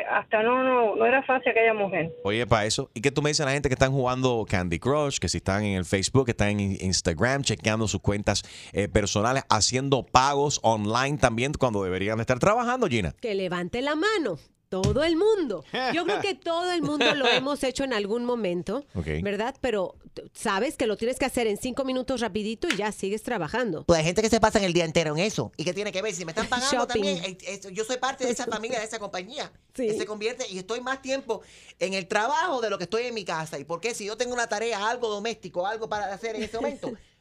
hasta 0.10 0.44
no 0.44 0.64
no 0.64 0.96
no 0.96 1.06
era 1.06 1.24
fácil 1.24 1.52
aquella 1.52 1.74
mujer. 1.74 2.12
Oye, 2.24 2.46
para 2.46 2.66
eso. 2.66 2.90
¿Y 2.94 3.02
qué 3.02 3.12
tú 3.12 3.22
me 3.22 3.30
dices 3.30 3.42
a 3.42 3.46
la 3.46 3.54
gente 3.54 3.70
que 3.70 3.74
están 3.74 3.92
jugando 3.92 4.46
Candy 4.48 4.80
Crush, 4.80 5.18
que 5.20 5.30
si 5.30 5.38
están 5.38 5.64
en 5.64 5.76
el 5.78 5.86
Facebook, 5.86 6.26
que 6.26 6.32
están 6.32 6.60
en 6.60 6.78
Instagram, 6.82 7.44
chequeando 7.44 7.88
sus 7.88 8.02
cuentas 8.02 8.44
eh, 8.72 8.88
personales, 8.88 9.44
haciendo 9.50 10.04
pagos 10.06 10.60
online 10.64 11.18
también 11.18 11.54
cuando 11.54 11.84
deberían 11.84 12.20
estar 12.20 12.40
trabajando, 12.40 12.88
Gina? 12.88 13.14
Que 13.22 13.36
levante 13.36 13.82
la 13.82 13.96
mano. 13.96 14.38
Todo 14.74 15.04
el 15.04 15.16
mundo. 15.18 15.64
Yo 15.94 16.04
creo 16.04 16.20
que 16.20 16.34
todo 16.34 16.72
el 16.72 16.82
mundo 16.82 17.14
lo 17.14 17.28
hemos 17.28 17.64
hecho 17.64 17.84
en 17.84 17.94
algún 17.94 18.26
momento. 18.26 18.84
¿verdad? 19.22 19.56
Pero 19.62 19.96
sabes 20.34 20.78
que 20.78 20.88
lo 20.88 20.98
tienes 20.98 21.20
que 21.20 21.26
hacer 21.26 21.46
en 21.46 21.58
cinco 21.58 21.86
minutos 21.86 22.22
rapidito 22.22 22.68
y 22.68 22.78
ya 22.78 22.92
sigues 22.92 23.22
trabajando. 23.22 23.84
Pues 23.84 24.00
hay 24.00 24.06
gente 24.06 24.24
que 24.24 24.30
se 24.30 24.40
pasa 24.40 24.64
el 24.66 24.74
día 24.74 24.86
entero 24.86 25.16
en 25.16 25.20
eso. 25.20 25.52
¿Y 25.58 25.64
qué 25.64 25.76
tiene 25.76 25.92
que 25.92 26.02
ver? 26.02 26.12
Si 26.16 26.26
me 26.26 26.32
están 26.32 26.48
pagando 26.48 26.72
Shopping. 26.76 27.04
también, 27.04 27.24
eh, 27.24 27.38
eh, 27.42 27.62
yo 27.72 27.84
soy 27.84 27.98
parte 27.98 28.26
de 28.26 28.32
esa 28.32 28.48
familia, 28.48 28.80
de 28.80 28.86
esa 28.86 28.98
compañía. 28.98 29.52
Que 29.74 29.96
se 29.96 30.08
convierte 30.08 30.48
y 30.50 30.58
estoy 30.58 30.82
más 30.82 31.04
tiempo 31.04 31.42
en 31.80 31.94
el 31.94 32.08
trabajo 32.08 32.60
de 32.60 32.72
lo 32.72 32.80
que 32.80 32.86
estoy 32.86 33.04
en 33.04 33.14
mi 33.14 33.26
casa. 33.26 33.60
¿Y 33.60 33.66
por 33.66 33.80
qué? 33.80 33.94
Si 33.94 34.06
yo 34.06 34.18
tengo 34.18 34.34
una 34.34 34.48
tarea, 34.48 34.90
algo 34.90 35.08
doméstico, 35.10 35.68
algo 35.68 35.88
para 35.88 36.12
hacer 36.12 36.36
en 36.36 36.44
ese 36.44 36.58
momento, 36.58 36.92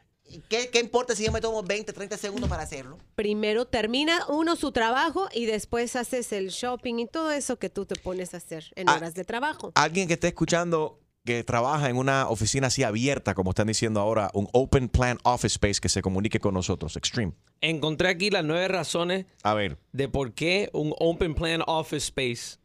¿qué, 0.48 0.68
qué 0.70 0.80
importa 0.80 1.14
si 1.14 1.24
yo 1.24 1.32
me 1.32 1.40
tomo 1.40 1.62
20, 1.62 1.92
30 1.92 2.16
segundos 2.16 2.48
para 2.48 2.62
hacerlo? 2.62 2.98
Primero 3.14 3.66
termina 3.66 4.24
uno 4.28 4.56
su 4.56 4.72
trabajo 4.72 5.28
y 5.32 5.46
después 5.46 5.96
haces 5.96 6.32
el 6.32 6.48
shopping 6.48 6.98
y 7.00 7.06
todo 7.06 7.30
eso 7.32 7.58
que 7.58 7.68
tú 7.70 7.86
te 7.86 7.96
pones 7.96 8.34
a 8.34 8.38
hacer 8.38 8.72
en 8.76 8.88
Ah. 8.88 8.96
horas 8.96 9.14
de 9.14 9.24
trabajo. 9.24 9.72
Alguien 9.74 10.08
que 10.08 10.14
esté 10.14 10.28
escuchando 10.28 10.98
que 11.24 11.44
trabaja 11.44 11.88
en 11.88 11.96
una 11.96 12.28
oficina 12.28 12.66
así 12.66 12.82
abierta, 12.82 13.34
como 13.34 13.50
están 13.50 13.68
diciendo 13.68 14.00
ahora, 14.00 14.28
un 14.34 14.48
Open 14.52 14.88
Plan 14.88 15.18
Office 15.22 15.54
Space 15.54 15.80
que 15.80 15.88
se 15.88 16.02
comunique 16.02 16.40
con 16.40 16.52
nosotros. 16.54 16.96
Extreme. 16.96 17.32
Encontré 17.60 18.08
aquí 18.08 18.28
las 18.30 18.44
nueve 18.44 18.66
razones 18.66 19.26
A 19.44 19.54
ver. 19.54 19.78
de 19.92 20.08
por 20.08 20.32
qué 20.32 20.68
un 20.72 20.92
open 20.98 21.36
plan 21.36 21.62
office 21.68 22.06
space 22.08 22.58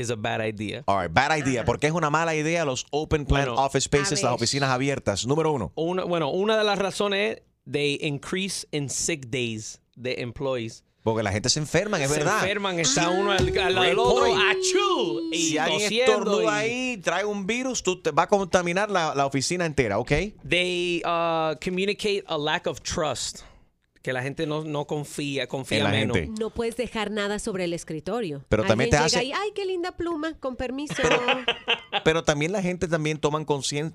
is 0.00 0.10
a 0.10 0.16
bad 0.16 0.40
idea. 0.44 0.82
All 0.86 1.02
right, 1.02 1.12
bad 1.12 1.36
idea. 1.36 1.64
¿Por 1.64 1.78
qué 1.78 1.86
es 1.88 1.92
una 1.92 2.10
mala 2.10 2.34
idea 2.34 2.64
los 2.64 2.86
Open 2.90 3.24
Plan 3.26 3.46
Bueno, 3.46 3.62
Office 3.64 3.84
Spaces, 3.84 4.22
las 4.22 4.32
oficinas 4.32 4.70
abiertas? 4.70 5.26
Número 5.26 5.52
uno. 5.52 5.72
Una, 5.74 6.04
bueno, 6.04 6.30
una 6.30 6.56
de 6.56 6.64
las 6.64 6.78
razones 6.78 7.36
es 7.38 7.42
they 7.70 7.98
increase 8.02 8.66
in 8.72 8.88
sick 8.88 9.26
days 9.28 9.80
de 9.96 10.14
employees. 10.20 10.84
Porque 11.02 11.22
la 11.22 11.32
gente 11.32 11.48
se 11.48 11.58
enferma, 11.60 11.98
es 12.02 12.10
Se 12.10 12.18
verdad. 12.18 12.40
enferman, 12.42 12.78
está 12.78 13.08
uno 13.08 13.32
al, 13.32 13.58
al 13.58 13.74
lado 13.74 13.86
del 13.86 13.98
otro. 13.98 14.26
¡achú! 14.36 15.30
Y 15.32 15.38
Si 15.50 15.58
alguien 15.58 15.92
estornuda 15.92 16.66
y- 16.66 16.70
ahí, 16.70 16.96
trae 16.98 17.24
un 17.24 17.46
virus, 17.46 17.82
tú 17.82 18.02
te 18.02 18.10
va 18.10 18.24
a 18.24 18.26
contaminar 18.28 18.90
la, 18.90 19.14
la 19.14 19.24
oficina 19.24 19.64
entera, 19.64 19.98
¿ok? 19.98 20.12
They 20.46 21.00
uh, 21.06 21.54
communicate 21.64 22.22
a 22.26 22.36
lack 22.36 22.66
of 22.66 22.80
trust. 22.82 23.40
Que 24.02 24.14
la 24.14 24.22
gente 24.22 24.46
no, 24.46 24.64
no 24.64 24.86
confía, 24.86 25.46
confía 25.46 25.78
En 25.78 25.84
la 25.84 25.90
menos. 25.90 26.16
gente. 26.16 26.40
No 26.40 26.48
puedes 26.48 26.74
dejar 26.76 27.10
nada 27.10 27.38
sobre 27.38 27.64
el 27.64 27.74
escritorio. 27.74 28.42
Pero 28.48 28.64
también 28.64 28.88
te 28.88 28.96
hace- 28.96 29.22
y, 29.24 29.32
ay, 29.32 29.50
qué 29.54 29.66
linda 29.66 29.92
pluma, 29.92 30.38
con 30.40 30.56
permiso. 30.56 30.94
Pero 32.04 32.22
también 32.24 32.52
la 32.52 32.62
gente 32.62 32.88
también 32.88 33.18
toman 33.18 33.44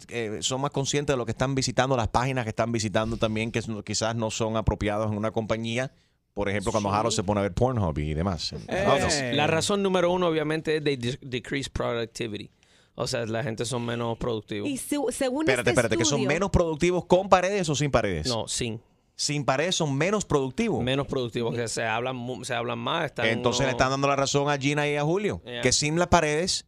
eh, 0.09 0.37
son 0.41 0.61
más 0.61 0.71
conscientes 0.71 1.13
de 1.13 1.17
lo 1.17 1.25
que 1.25 1.31
están 1.31 1.55
visitando, 1.55 1.97
las 1.97 2.09
páginas 2.09 2.43
que 2.45 2.49
están 2.49 2.71
visitando 2.71 3.17
también, 3.17 3.51
que 3.51 3.61
quizás 3.83 4.15
no 4.15 4.29
son 4.29 4.57
apropiados 4.57 5.11
en 5.11 5.17
una 5.17 5.31
compañía. 5.31 5.91
Por 6.33 6.49
ejemplo, 6.49 6.71
cuando 6.71 6.91
Harold 6.91 7.15
se 7.15 7.23
pone 7.23 7.39
a 7.39 7.43
ver 7.43 7.53
Pornhub 7.53 7.97
y 7.97 8.13
demás. 8.13 8.53
Eh, 8.67 9.31
La 9.33 9.47
razón 9.47 9.81
número 9.81 10.11
uno, 10.11 10.27
obviamente, 10.27 10.77
es 10.77 10.83
they 10.83 10.97
de- 10.97 11.17
decrease 11.21 11.69
productivity. 11.69 12.51
O 12.95 13.07
sea, 13.07 13.25
la 13.25 13.41
gente 13.43 13.65
son 13.65 13.85
menos 13.85 14.17
productivos. 14.17 14.69
y 14.69 14.77
su- 14.77 15.07
según 15.11 15.43
Espérate, 15.43 15.61
este 15.61 15.69
espérate, 15.71 15.97
que 15.97 16.05
son 16.05 16.25
menos 16.25 16.49
productivos 16.49 17.05
con 17.05 17.27
paredes 17.29 17.67
o 17.69 17.75
sin 17.75 17.89
paredes. 17.89 18.27
No, 18.27 18.47
sin. 18.47 18.81
Sin 19.17 19.45
paredes 19.45 19.75
son 19.75 19.97
menos 19.97 20.25
productivos. 20.25 20.83
Menos 20.83 21.07
productivos, 21.07 21.55
que 21.55 21.67
se 21.69 21.83
hablan, 21.85 22.15
mu- 22.17 22.43
se 22.43 22.53
hablan 22.53 22.79
más. 22.79 23.05
están 23.05 23.27
Entonces 23.27 23.59
uno- 23.61 23.67
le 23.67 23.71
están 23.71 23.89
dando 23.89 24.07
la 24.07 24.15
razón 24.15 24.49
a 24.49 24.57
Gina 24.57 24.87
y 24.89 24.95
a 24.97 25.03
Julio. 25.03 25.41
Yeah. 25.45 25.61
Que 25.61 25.71
sin 25.71 25.97
las 25.97 26.09
paredes, 26.09 26.65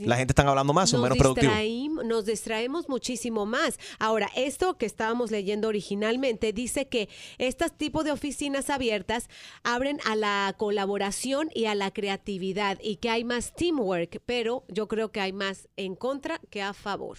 la 0.00 0.16
gente 0.16 0.30
está 0.32 0.42
hablando 0.48 0.72
más, 0.72 0.90
son 0.90 1.00
nos, 1.00 1.10
menos 1.10 1.18
productivos. 1.18 2.04
nos 2.04 2.24
distraemos 2.24 2.88
muchísimo 2.88 3.46
más. 3.46 3.78
Ahora, 3.98 4.28
esto 4.36 4.76
que 4.78 4.86
estábamos 4.86 5.32
leyendo 5.32 5.66
originalmente 5.68 6.52
dice 6.52 6.86
que 6.88 7.08
este 7.38 7.68
tipo 7.70 8.04
de 8.04 8.12
oficinas 8.12 8.70
abiertas 8.70 9.28
abren 9.64 9.98
a 10.04 10.14
la 10.14 10.54
colaboración 10.56 11.48
y 11.52 11.64
a 11.66 11.74
la 11.74 11.90
creatividad 11.92 12.78
y 12.80 12.96
que 12.96 13.10
hay 13.10 13.24
más 13.24 13.52
teamwork, 13.54 14.20
pero 14.24 14.64
yo 14.68 14.86
creo 14.88 15.10
que 15.10 15.20
hay 15.20 15.32
más 15.32 15.68
en 15.76 15.96
contra 15.96 16.40
que 16.50 16.62
a 16.62 16.74
favor. 16.74 17.18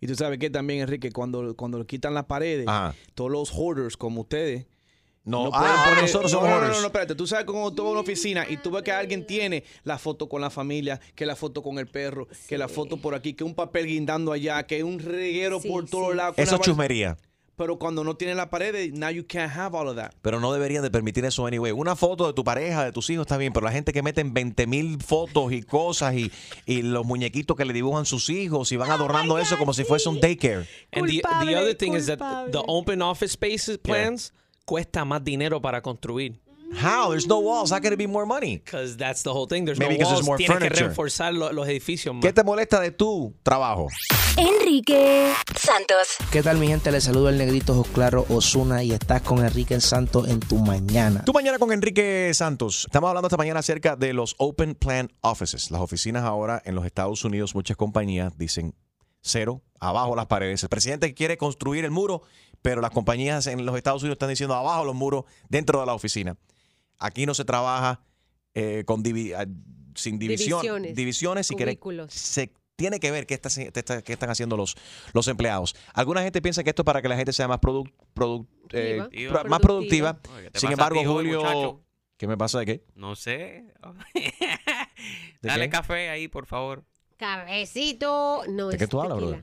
Y 0.00 0.06
tú 0.06 0.14
sabes 0.14 0.38
que 0.38 0.50
también, 0.50 0.80
Enrique, 0.80 1.10
cuando, 1.12 1.54
cuando 1.56 1.78
le 1.78 1.86
quitan 1.86 2.14
las 2.14 2.24
paredes, 2.24 2.66
todos 3.14 3.30
los 3.30 3.50
hoarders 3.50 3.96
como 3.96 4.22
ustedes. 4.22 4.66
No, 5.26 5.50
pueden 5.50 5.66
ah, 5.66 5.98
nosotros 6.02 6.30
no, 6.30 6.38
somos 6.38 6.50
no, 6.50 6.60
no. 6.60 6.68
No, 6.68 6.80
no, 6.80 6.86
espérate. 6.86 7.14
Tú 7.14 7.26
sabes 7.26 7.46
como 7.46 7.72
toda 7.72 7.92
una 7.92 8.00
oficina 8.00 8.44
y 8.46 8.58
tú 8.58 8.70
ves 8.70 8.82
que 8.82 8.92
alguien 8.92 9.26
tiene 9.26 9.64
la 9.82 9.96
foto 9.96 10.28
con 10.28 10.42
la 10.42 10.50
familia, 10.50 11.00
que 11.14 11.24
la 11.24 11.34
foto 11.34 11.62
con 11.62 11.78
el 11.78 11.86
perro, 11.86 12.28
que 12.46 12.58
la 12.58 12.68
foto 12.68 12.98
por 12.98 13.14
aquí, 13.14 13.32
que 13.32 13.42
un 13.42 13.54
papel 13.54 13.86
guindando 13.86 14.32
allá, 14.32 14.62
que 14.64 14.84
un 14.84 14.98
reguero 14.98 15.60
por 15.62 15.88
todos 15.88 16.14
lados. 16.14 16.36
que 16.36 16.42
Eso 16.42 16.56
es 16.56 16.60
chusmería. 16.60 17.16
Pero 17.56 17.78
cuando 17.78 18.02
no 18.02 18.16
tiene 18.16 18.34
la 18.34 18.50
pared, 18.50 18.92
now 18.92 19.10
you 19.10 19.24
can't 19.26 19.52
have 19.52 19.76
all 19.76 19.88
of 19.88 19.96
that. 19.96 20.12
Pero 20.22 20.40
no 20.40 20.52
deberían 20.52 20.82
de 20.82 20.90
permitir 20.90 21.24
eso 21.24 21.46
anyway. 21.46 21.72
Una 21.72 21.94
foto 21.94 22.26
de 22.26 22.32
tu 22.32 22.42
pareja, 22.42 22.84
de 22.84 22.92
tus 22.92 23.08
hijos 23.10 23.26
está 23.26 23.36
bien, 23.36 23.52
pero 23.52 23.64
la 23.64 23.72
gente 23.72 23.92
que 23.92 24.02
meten 24.02 24.34
20 24.34 24.66
mil 24.66 25.00
fotos 25.00 25.52
y 25.52 25.62
cosas 25.62 26.14
y, 26.14 26.32
y 26.66 26.82
los 26.82 27.04
muñequitos 27.04 27.56
que 27.56 27.64
le 27.64 27.72
dibujan 27.72 28.06
sus 28.06 28.28
hijos 28.28 28.72
y 28.72 28.76
van 28.76 28.90
adornando 28.90 29.38
eso 29.38 29.56
como 29.56 29.72
si 29.72 29.84
fuese 29.84 30.08
un 30.08 30.20
daycare. 30.20 30.66
And 30.92 31.06
the, 31.06 31.22
the 31.46 31.56
other 31.56 31.76
thing 31.76 31.94
is 31.94 32.06
that 32.06 32.18
the 32.50 32.62
open 32.66 33.02
office 33.02 33.34
spaces 33.34 33.78
plans 33.78 34.32
cuesta 34.64 35.04
más 35.04 35.22
dinero 35.22 35.60
para 35.60 35.82
construir. 35.82 36.40
How? 36.76 37.10
There's 37.10 37.26
no 37.26 37.38
walls. 37.40 37.70
How 37.72 37.80
can 37.80 37.92
it 37.92 37.98
be 37.98 38.06
more 38.06 38.26
money? 38.26 38.58
Because 38.58 38.96
that's 38.96 39.22
the 39.22 39.30
whole 39.32 39.46
thing. 39.46 39.64
There's 39.64 39.78
Maybe 39.78 39.96
no 39.98 40.06
walls. 40.06 40.14
there's 40.18 40.26
more 40.26 40.36
Tienes 40.38 40.58
que 40.58 40.64
furniture. 40.68 40.88
reforzar 40.88 41.32
lo- 41.32 41.52
los 41.52 41.66
edificios 41.68 42.14
más. 42.14 42.22
¿Qué 42.22 42.32
te 42.32 42.42
molesta 42.44 42.80
de 42.80 42.90
tu 42.90 43.34
trabajo? 43.42 43.88
Enrique 44.36 45.32
Santos. 45.56 46.16
¿Qué 46.32 46.42
tal 46.42 46.58
mi 46.58 46.66
gente? 46.66 46.90
Les 46.90 47.04
saludo 47.04 47.28
el 47.28 47.38
negrito 47.38 47.72
Ojos 47.72 47.88
Claro 47.94 48.26
Osuna 48.28 48.82
y 48.82 48.92
estás 48.92 49.22
con 49.22 49.44
Enrique 49.44 49.80
Santos 49.80 50.28
en 50.28 50.40
tu 50.40 50.56
mañana. 50.58 51.24
Tu 51.24 51.32
mañana 51.32 51.58
con 51.58 51.72
Enrique 51.72 52.32
Santos. 52.34 52.84
Estamos 52.86 53.08
hablando 53.08 53.28
esta 53.28 53.36
mañana 53.36 53.60
acerca 53.60 53.94
de 53.96 54.12
los 54.12 54.34
Open 54.38 54.74
Plan 54.74 55.12
Offices. 55.20 55.70
Las 55.70 55.80
oficinas 55.80 56.24
ahora 56.24 56.60
en 56.64 56.74
los 56.74 56.84
Estados 56.84 57.24
Unidos, 57.24 57.54
muchas 57.54 57.76
compañías 57.76 58.36
dicen 58.36 58.74
cero, 59.20 59.62
abajo 59.78 60.16
las 60.16 60.26
paredes. 60.26 60.62
El 60.64 60.68
presidente 60.68 61.14
quiere 61.14 61.36
construir 61.38 61.84
el 61.84 61.90
muro, 61.92 62.22
pero 62.60 62.80
las 62.80 62.90
compañías 62.90 63.46
en 63.46 63.64
los 63.64 63.76
Estados 63.76 64.02
Unidos 64.02 64.16
están 64.16 64.28
diciendo 64.30 64.54
abajo 64.54 64.84
los 64.84 64.94
muros 64.96 65.24
dentro 65.48 65.78
de 65.80 65.86
la 65.86 65.94
oficina. 65.94 66.36
Aquí 67.04 67.26
no 67.26 67.34
se 67.34 67.44
trabaja 67.44 68.00
eh, 68.54 68.84
con 68.86 69.02
divi- 69.04 69.34
ah, 69.36 69.46
sin 69.94 70.18
división, 70.18 70.60
Divisiones, 70.62 70.96
divisiones 70.96 71.48
cubículos. 71.48 72.12
se 72.14 72.52
tiene 72.76 72.98
que 72.98 73.10
ver 73.10 73.26
qué, 73.26 73.34
está, 73.34 73.48
qué 73.50 73.70
está- 73.74 74.02
qué 74.02 74.12
están 74.12 74.30
haciendo 74.30 74.56
los, 74.56 74.74
los 75.12 75.28
empleados. 75.28 75.76
Alguna 75.92 76.22
gente 76.22 76.40
piensa 76.42 76.64
que 76.64 76.70
esto 76.70 76.82
es 76.82 76.86
para 76.86 77.02
que 77.02 77.08
la 77.08 77.16
gente 77.16 77.32
sea 77.32 77.46
más, 77.46 77.60
produ- 77.60 77.92
produ- 78.14 78.46
eh, 78.72 79.28
pro- 79.30 79.44
más 79.44 79.60
productiva. 79.60 80.18
Oye, 80.34 80.44
¿qué 80.44 80.50
te 80.52 80.60
Sin 80.60 80.70
embargo, 80.72 81.00
ti 81.00 81.06
Julio, 81.06 81.40
muchacho? 81.40 81.84
¿qué 82.16 82.26
me 82.26 82.36
pasa 82.36 82.58
de 82.60 82.66
qué? 82.66 82.84
No 82.94 83.14
sé. 83.16 83.64
¿De 84.14 84.32
Dale 85.42 85.64
qué? 85.66 85.70
café 85.70 86.08
ahí, 86.10 86.28
por 86.28 86.46
favor. 86.46 86.84
Cabecito. 87.16 88.42
No, 88.48 88.68
¿De 88.68 88.76
es 88.76 88.78
qué 88.82 88.88
tú 88.88 89.00
hablas, 89.00 89.18
brother? 89.18 89.42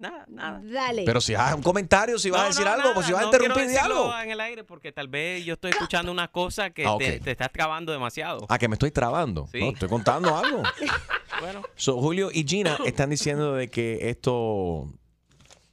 Nada, 0.00 0.24
nada. 0.28 0.60
Dale. 0.64 1.04
Pero 1.04 1.20
si 1.20 1.34
vas 1.34 1.52
a 1.52 1.54
un 1.54 1.62
comentario, 1.62 2.18
si 2.18 2.30
vas 2.30 2.40
a 2.40 2.42
No, 2.44 2.48
decir 2.48 2.64
no, 2.64 2.70
algo, 2.72 2.82
nada, 2.82 2.94
pues 2.94 3.06
si 3.06 3.12
vas 3.12 3.20
a 3.22 3.24
no 3.26 3.30
quiero 3.30 3.44
interrumpir, 3.44 3.68
di 3.70 3.74
decirlo 3.76 4.10
algo. 4.12 4.22
en 4.24 4.30
el 4.30 4.40
aire 4.40 4.64
porque 4.64 4.90
tal 4.92 5.08
vez 5.08 5.44
yo 5.44 5.54
estoy 5.54 5.70
escuchando 5.72 6.10
una 6.10 6.28
cosa 6.28 6.70
que 6.70 6.86
Ah, 6.86 6.96
te, 6.98 7.18
ok. 7.18 7.22
te 7.24 7.30
estás 7.32 7.52
trabando 7.52 7.92
demasiado. 7.92 8.46
Ah, 8.48 8.58
que 8.58 8.66
me 8.66 8.74
estoy 8.76 8.90
trabando. 8.90 9.46
Sí. 9.52 9.60
No, 9.60 9.70
estoy 9.70 9.88
contando 9.88 10.36
algo. 10.36 10.62
Bueno. 11.40 11.62
So, 11.74 11.98
Julio 12.00 12.28
y 12.32 12.44
Gina 12.46 12.76
están 12.84 13.08
diciendo 13.08 13.54
de 13.54 13.68
que 13.68 14.10
esto... 14.10 14.84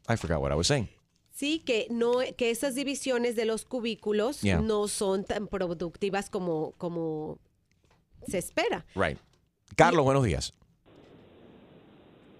I 0.07 0.15
forgot 0.15 0.39
what 0.39 0.51
I 0.51 0.55
was 0.55 0.67
saying. 0.67 0.87
Sí, 1.31 1.59
que 1.59 1.87
no, 1.89 2.19
que 2.37 2.51
esas 2.51 2.73
divisiones 2.73 3.35
de 3.35 3.43
los 3.45 3.65
cubículos 3.65 4.39
Yeah. 4.41 4.61
no 4.61 4.87
son 4.87 5.25
tan 5.25 5.47
productivas 5.47 6.29
como, 6.29 6.71
como 6.77 7.37
se 8.27 8.37
espera. 8.37 8.85
Right. 8.95 9.17
Carlos, 9.75 10.05
buenos 10.05 10.23
días. 10.23 10.53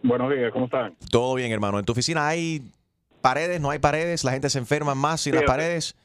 Buenos 0.03 0.31
días, 0.31 0.51
¿cómo 0.51 0.65
están? 0.65 0.95
Todo 1.11 1.35
bien, 1.35 1.51
hermano. 1.51 1.79
¿En 1.79 1.85
tu 1.85 1.91
oficina 1.91 2.27
hay 2.27 2.61
paredes? 3.21 3.59
¿No 3.59 3.69
hay 3.71 3.79
paredes? 3.79 4.23
¿La 4.23 4.31
gente 4.31 4.49
se 4.49 4.59
enferma 4.59 4.95
más 4.95 5.21
sin 5.21 5.33
las 5.33 5.41
Fíjate. 5.43 5.57
paredes? 5.57 5.95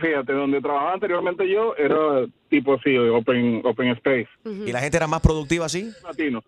Fíjate, 0.00 0.32
donde 0.32 0.60
trabajaba 0.60 0.94
anteriormente 0.94 1.48
yo 1.48 1.74
era 1.76 2.26
tipo 2.48 2.74
así, 2.74 2.96
open, 2.96 3.62
open 3.64 3.88
space. 3.88 4.28
¿Y 4.44 4.72
la 4.72 4.80
gente 4.80 4.96
era 4.96 5.06
más 5.06 5.20
productiva 5.20 5.66
así? 5.66 5.90
Latinos. 6.02 6.44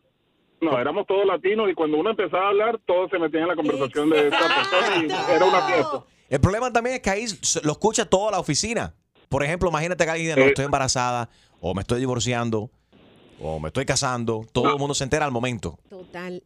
No, 0.61 0.79
éramos 0.79 1.07
todos 1.07 1.27
latinos 1.27 1.71
y 1.71 1.75
cuando 1.75 1.99
uno 1.99 2.11
empezaba 2.11 2.47
a 2.47 2.49
hablar, 2.49 2.81
todos 2.87 3.11
se 3.11 3.19
metían 3.19 3.43
en 3.43 3.49
la 3.49 3.57
conversación 3.57 4.09
de 4.09 4.29
esta 4.29 4.39
persona 4.39 4.97
y 5.03 5.33
era 5.35 5.45
una 5.45 5.61
fiesta. 5.67 6.05
El 6.31 6.41
problema 6.41 6.73
también 6.73 6.97
es 6.97 7.03
que 7.03 7.11
ahí 7.11 7.27
lo 7.63 7.73
escucha 7.73 8.07
toda 8.07 8.31
la 8.33 8.41
oficina. 8.41 8.95
Por 9.29 9.43
ejemplo, 9.43 9.69
imagínate 9.69 10.05
que 10.05 10.11
alguien 10.11 10.29
dice, 10.29 10.41
no, 10.41 10.47
estoy 10.47 10.65
embarazada, 10.65 11.29
o 11.61 11.75
me 11.75 11.83
estoy 11.83 12.01
divorciando, 12.01 12.71
o 13.41 13.61
me 13.61 13.69
estoy 13.69 13.85
casando. 13.85 14.45
Todo 14.53 14.73
el 14.73 14.79
mundo 14.79 14.95
se 14.95 15.05
entera 15.05 15.25
al 15.25 15.33
momento. 15.33 15.79
Total. 15.89 16.43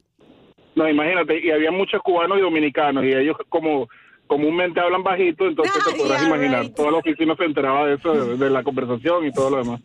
No, 0.75 0.89
imagínate, 0.89 1.45
y 1.45 1.51
había 1.51 1.73
muchos 1.73 2.01
cubanos 2.03 2.39
y 2.39 2.41
dominicanos, 2.41 3.05
y 3.05 3.09
ellos 3.09 3.37
como 3.49 3.89
comúnmente 4.29 4.79
hablan 4.79 5.03
bajito, 5.03 5.47
entonces 5.49 5.75
te 5.85 5.99
podrás 5.99 6.23
imaginar, 6.23 6.69
toda 6.69 6.93
la 6.93 6.99
oficina 6.99 7.35
se 7.35 7.45
enteraba 7.45 7.87
de 7.87 7.95
eso, 7.95 8.13
de, 8.13 8.37
de 8.37 8.51
la 8.51 8.63
conversación 8.63 9.27
y 9.27 9.33
todo 9.33 9.51
lo 9.51 9.57
demás. 9.57 9.81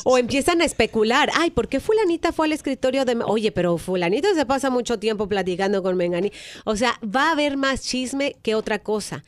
O 0.04 0.18
empiezan 0.18 0.62
a 0.62 0.64
especular. 0.64 1.30
Ay, 1.38 1.50
¿por 1.50 1.68
qué 1.68 1.78
fulanita 1.78 2.32
fue 2.32 2.46
al 2.46 2.52
escritorio 2.52 3.04
de... 3.04 3.18
Oye, 3.24 3.52
pero 3.52 3.76
fulanita 3.76 4.34
se 4.34 4.46
pasa 4.46 4.70
mucho 4.70 4.98
tiempo 4.98 5.28
platicando 5.28 5.82
con 5.82 5.96
Mengani. 5.96 6.32
O 6.64 6.74
sea, 6.74 6.98
va 7.04 7.28
a 7.28 7.32
haber 7.32 7.56
más 7.56 7.82
chisme 7.82 8.34
que 8.42 8.54
otra 8.54 8.78
cosa. 8.78 9.24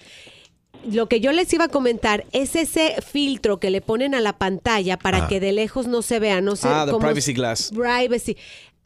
Lo 0.84 1.08
que 1.08 1.20
yo 1.20 1.32
les 1.32 1.52
iba 1.52 1.64
a 1.64 1.68
comentar 1.68 2.24
es 2.32 2.54
ese 2.54 2.96
filtro 3.02 3.58
que 3.58 3.70
le 3.70 3.80
ponen 3.80 4.14
a 4.14 4.20
la 4.20 4.38
pantalla 4.38 4.96
para 4.98 5.18
Ajá. 5.18 5.28
que 5.28 5.40
de 5.40 5.52
lejos 5.52 5.86
no 5.86 6.02
se 6.02 6.18
vea, 6.20 6.40
no 6.40 6.56
sé 6.56 6.68
Ah, 6.68 6.84
the 6.86 6.92
cómo- 6.92 7.04
privacy 7.04 7.32
glass. 7.32 7.70
Privacy. 7.74 8.36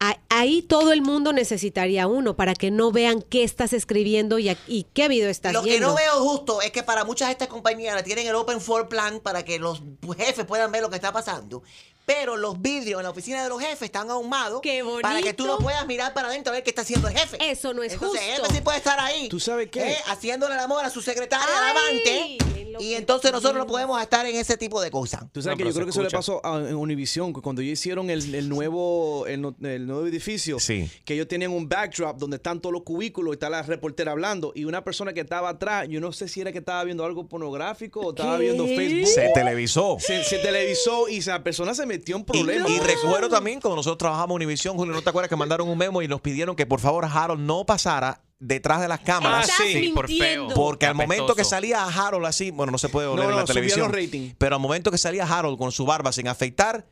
A- 0.00 0.18
Ahí 0.30 0.62
todo 0.62 0.92
el 0.92 1.02
mundo 1.02 1.32
necesitaría 1.32 2.06
uno 2.08 2.34
para 2.34 2.54
que 2.54 2.70
no 2.72 2.90
vean 2.90 3.22
qué 3.22 3.44
estás 3.44 3.72
escribiendo 3.72 4.38
y, 4.40 4.48
a- 4.48 4.56
y 4.66 4.84
qué 4.94 5.06
video 5.08 5.28
estás 5.28 5.52
Lo 5.52 5.62
que 5.62 5.70
viendo. 5.70 5.88
no 5.90 5.94
veo 5.94 6.14
justo 6.20 6.60
es 6.62 6.72
que 6.72 6.82
para 6.82 7.04
muchas 7.04 7.28
de 7.28 7.32
estas 7.32 7.46
compañías 7.48 8.02
tienen 8.02 8.26
el 8.26 8.34
Open 8.34 8.60
Floor 8.60 8.88
Plan 8.88 9.20
para 9.20 9.44
que 9.44 9.58
los 9.60 9.82
jefes 10.16 10.44
puedan 10.46 10.72
ver 10.72 10.82
lo 10.82 10.88
que 10.90 10.96
está 10.96 11.12
pasando. 11.12 11.62
Pero 12.04 12.36
los 12.36 12.60
vidrios 12.60 12.98
en 13.00 13.04
la 13.04 13.10
oficina 13.10 13.42
de 13.42 13.48
los 13.48 13.60
jefes 13.60 13.82
están 13.82 14.10
ahumados 14.10 14.60
para 15.02 15.20
que 15.22 15.32
tú 15.34 15.46
no 15.46 15.58
puedas 15.58 15.86
mirar 15.86 16.12
para 16.12 16.28
adentro 16.28 16.52
a 16.52 16.54
ver 16.54 16.64
qué 16.64 16.70
está 16.70 16.82
haciendo 16.82 17.08
el 17.08 17.16
jefe. 17.16 17.36
Eso 17.50 17.72
no 17.74 17.82
es 17.82 17.92
Entonces, 17.92 18.20
el 18.22 18.28
justo. 18.30 18.42
jefe 18.44 18.54
sí 18.56 18.60
puede 18.60 18.78
estar 18.78 18.98
ahí. 18.98 19.28
¿Tú 19.28 19.38
sabes 19.38 19.70
qué? 19.70 19.92
eh, 19.92 19.98
haciéndole 20.06 20.54
el 20.54 20.60
amor 20.60 20.84
a 20.84 20.90
su 20.90 21.00
secretaria 21.00 21.46
amante. 21.70 22.38
Y 22.80 22.94
entonces 22.94 23.32
nosotros 23.32 23.58
no 23.58 23.66
podemos 23.66 24.00
estar 24.00 24.26
en 24.26 24.36
ese 24.36 24.56
tipo 24.56 24.80
de 24.80 24.90
cosas. 24.90 25.24
Tú 25.32 25.42
sabes 25.42 25.58
que 25.58 25.64
yo 25.64 25.72
creo 25.72 25.86
que 25.86 25.90
eso 25.90 26.02
le 26.02 26.10
pasó 26.10 26.44
a, 26.44 26.58
en 26.58 26.74
Univision, 26.74 27.32
que 27.32 27.40
cuando 27.40 27.62
ellos 27.62 27.78
hicieron 27.78 28.10
el, 28.10 28.34
el 28.34 28.48
nuevo 28.48 29.26
el, 29.26 29.40
nuevo 29.40 30.06
edificio, 30.06 30.56
que 31.04 31.14
ellos 31.14 31.28
tenían 31.28 31.52
un 31.52 31.68
backdrop 31.68 32.18
donde 32.18 32.36
están 32.36 32.60
todos 32.60 32.72
los 32.72 32.82
cubículos 32.82 33.32
y 33.32 33.34
está 33.34 33.50
la 33.50 33.62
reportera 33.62 34.12
hablando 34.12 34.52
y 34.54 34.64
una 34.64 34.84
persona 34.84 35.12
que 35.12 35.20
estaba 35.20 35.50
atrás, 35.50 35.88
yo 35.88 36.00
no 36.00 36.12
sé 36.12 36.28
si 36.28 36.40
era 36.40 36.52
que 36.52 36.58
estaba 36.58 36.82
viendo 36.84 37.04
algo 37.04 37.26
pornográfico 37.26 38.00
o 38.00 38.10
estaba 38.10 38.36
¿Qué? 38.38 38.44
viendo 38.44 38.66
Facebook. 38.66 39.06
Se 39.06 39.30
televisó. 39.34 39.96
Se, 40.00 40.24
se 40.24 40.38
televisó 40.38 41.08
y 41.08 41.18
esa 41.18 41.42
persona 41.42 41.74
se 41.74 41.86
metió 41.86 42.16
en 42.16 42.24
problemas. 42.24 42.70
Y 42.70 42.78
recuerdo 42.80 43.28
también 43.28 43.60
cuando 43.60 43.76
nosotros 43.76 43.98
trabajamos 43.98 44.30
en 44.30 44.36
Univision, 44.36 44.76
Julio, 44.76 44.94
¿no 44.94 45.02
te 45.02 45.10
acuerdas 45.10 45.28
que 45.28 45.36
mandaron 45.36 45.68
un 45.68 45.78
memo 45.78 46.02
y 46.02 46.08
nos 46.08 46.20
pidieron 46.20 46.56
que 46.56 46.66
por 46.66 46.80
favor 46.80 47.04
Harold 47.04 47.40
no 47.40 47.64
pasara 47.66 48.20
detrás 48.42 48.80
de 48.80 48.88
las 48.88 49.00
cámaras? 49.00 49.48
Ah, 49.50 49.62
sí. 49.64 49.72
Sí, 49.72 49.88
por 49.94 50.08
feo. 50.08 50.48
Porque 50.54 50.86
al 50.86 50.94
momento 50.94 51.34
que 51.34 51.44
salía 51.44 51.84
Harold 51.84 52.26
así, 52.26 52.50
bueno, 52.50 52.72
no 52.72 52.78
se 52.78 52.88
puede 52.88 53.06
No, 53.06 53.12
oler 53.14 53.30
en 53.30 53.36
la 53.36 53.44
televisión, 53.44 53.92
pero 54.38 54.56
al 54.56 54.60
momento 54.60 54.90
que 54.90 54.98
salía 54.98 55.24
Harold 55.24 55.58
con 55.58 55.72
su 55.72 55.86
barba 55.86 56.12
sin 56.12 56.28
afeitar, 56.28 56.86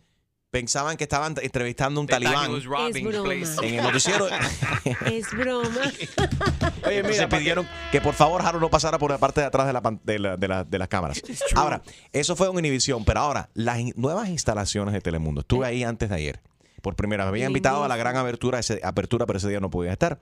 pensaban 0.51 0.97
que 0.97 1.05
estaban 1.05 1.35
entrevistando 1.41 2.01
a 2.01 2.03
un 2.03 2.07
They 2.09 2.19
thought 2.19 2.27
he 2.27 2.35
talibán 2.35 2.57
Es 2.59 2.67
broma. 2.67 3.67
en 3.69 3.75
el 3.75 3.83
noticiero. 3.85 4.27
Es 5.07 5.31
broma. 5.31 5.69
Oye, 6.87 7.13
Se 7.15 7.29
pidieron 7.29 7.69
que 7.93 8.01
por 8.01 8.15
favor 8.15 8.43
Harold 8.43 8.63
no 8.63 8.71
pasara 8.71 8.99
por 8.99 9.11
la 9.11 9.19
parte 9.19 9.41
de 9.41 9.47
atrás 9.47 9.67
de, 9.67 9.73
la, 9.73 9.81
pan- 9.81 10.01
de, 10.05 10.19
la- 10.19 10.37
de 10.37 10.49
la- 10.49 10.65
de 10.65 10.79
las 10.79 10.89
cámaras. 10.89 11.23
Ahora, 11.55 11.83
eso 12.13 12.35
fue 12.37 12.49
en 12.49 12.57
Univision, 12.57 13.05
pero 13.05 13.21
ahora, 13.21 13.49
las 13.55 13.79
in- 13.79 13.93
nuevas 13.97 14.29
instalaciones 14.29 14.93
de 14.95 15.01
Telemundo. 15.01 15.43
Estuve 15.43 15.67
ahí 15.67 15.85
antes 15.85 16.09
de 16.09 16.15
ayer. 16.17 16.41
Por 16.83 16.97
primera 16.97 17.25
vez. 17.27 17.33
Me 17.33 17.39
había 17.41 17.47
invitado 17.47 17.85
a 17.85 17.89
la 17.89 17.97
gran 17.99 18.17
apertura, 18.17 18.59
ese, 18.59 18.81
apertura 18.83 19.27
pero 19.27 19.37
ese 19.39 19.49
día 19.51 19.61
no 19.61 19.69
podía 19.71 19.93
estar. 19.93 20.21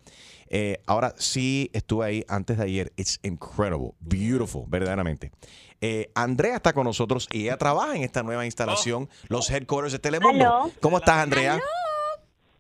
Eh, 0.51 0.81
ahora 0.87 1.15
sí 1.19 1.71
estuve 1.73 2.07
ahí 2.07 2.25
antes 2.29 2.59
de 2.59 2.65
ayer. 2.65 2.93
It's 2.97 3.21
incredible, 3.23 3.93
beautiful, 4.01 4.65
verdaderamente. 4.67 5.31
Eh, 5.81 6.11
Andrea 6.15 6.57
está 6.57 6.73
con 6.73 6.85
nosotros 6.85 7.29
y 7.33 7.45
ella 7.45 7.57
trabaja 7.57 7.95
en 7.95 8.03
esta 8.03 8.23
nueva 8.23 8.45
instalación, 8.45 9.09
los 9.29 9.51
headquarters 9.51 9.93
de 9.93 9.99
Telemundo. 9.99 10.71
¿Cómo 10.81 10.99
estás, 10.99 11.19
Andrea? 11.19 11.61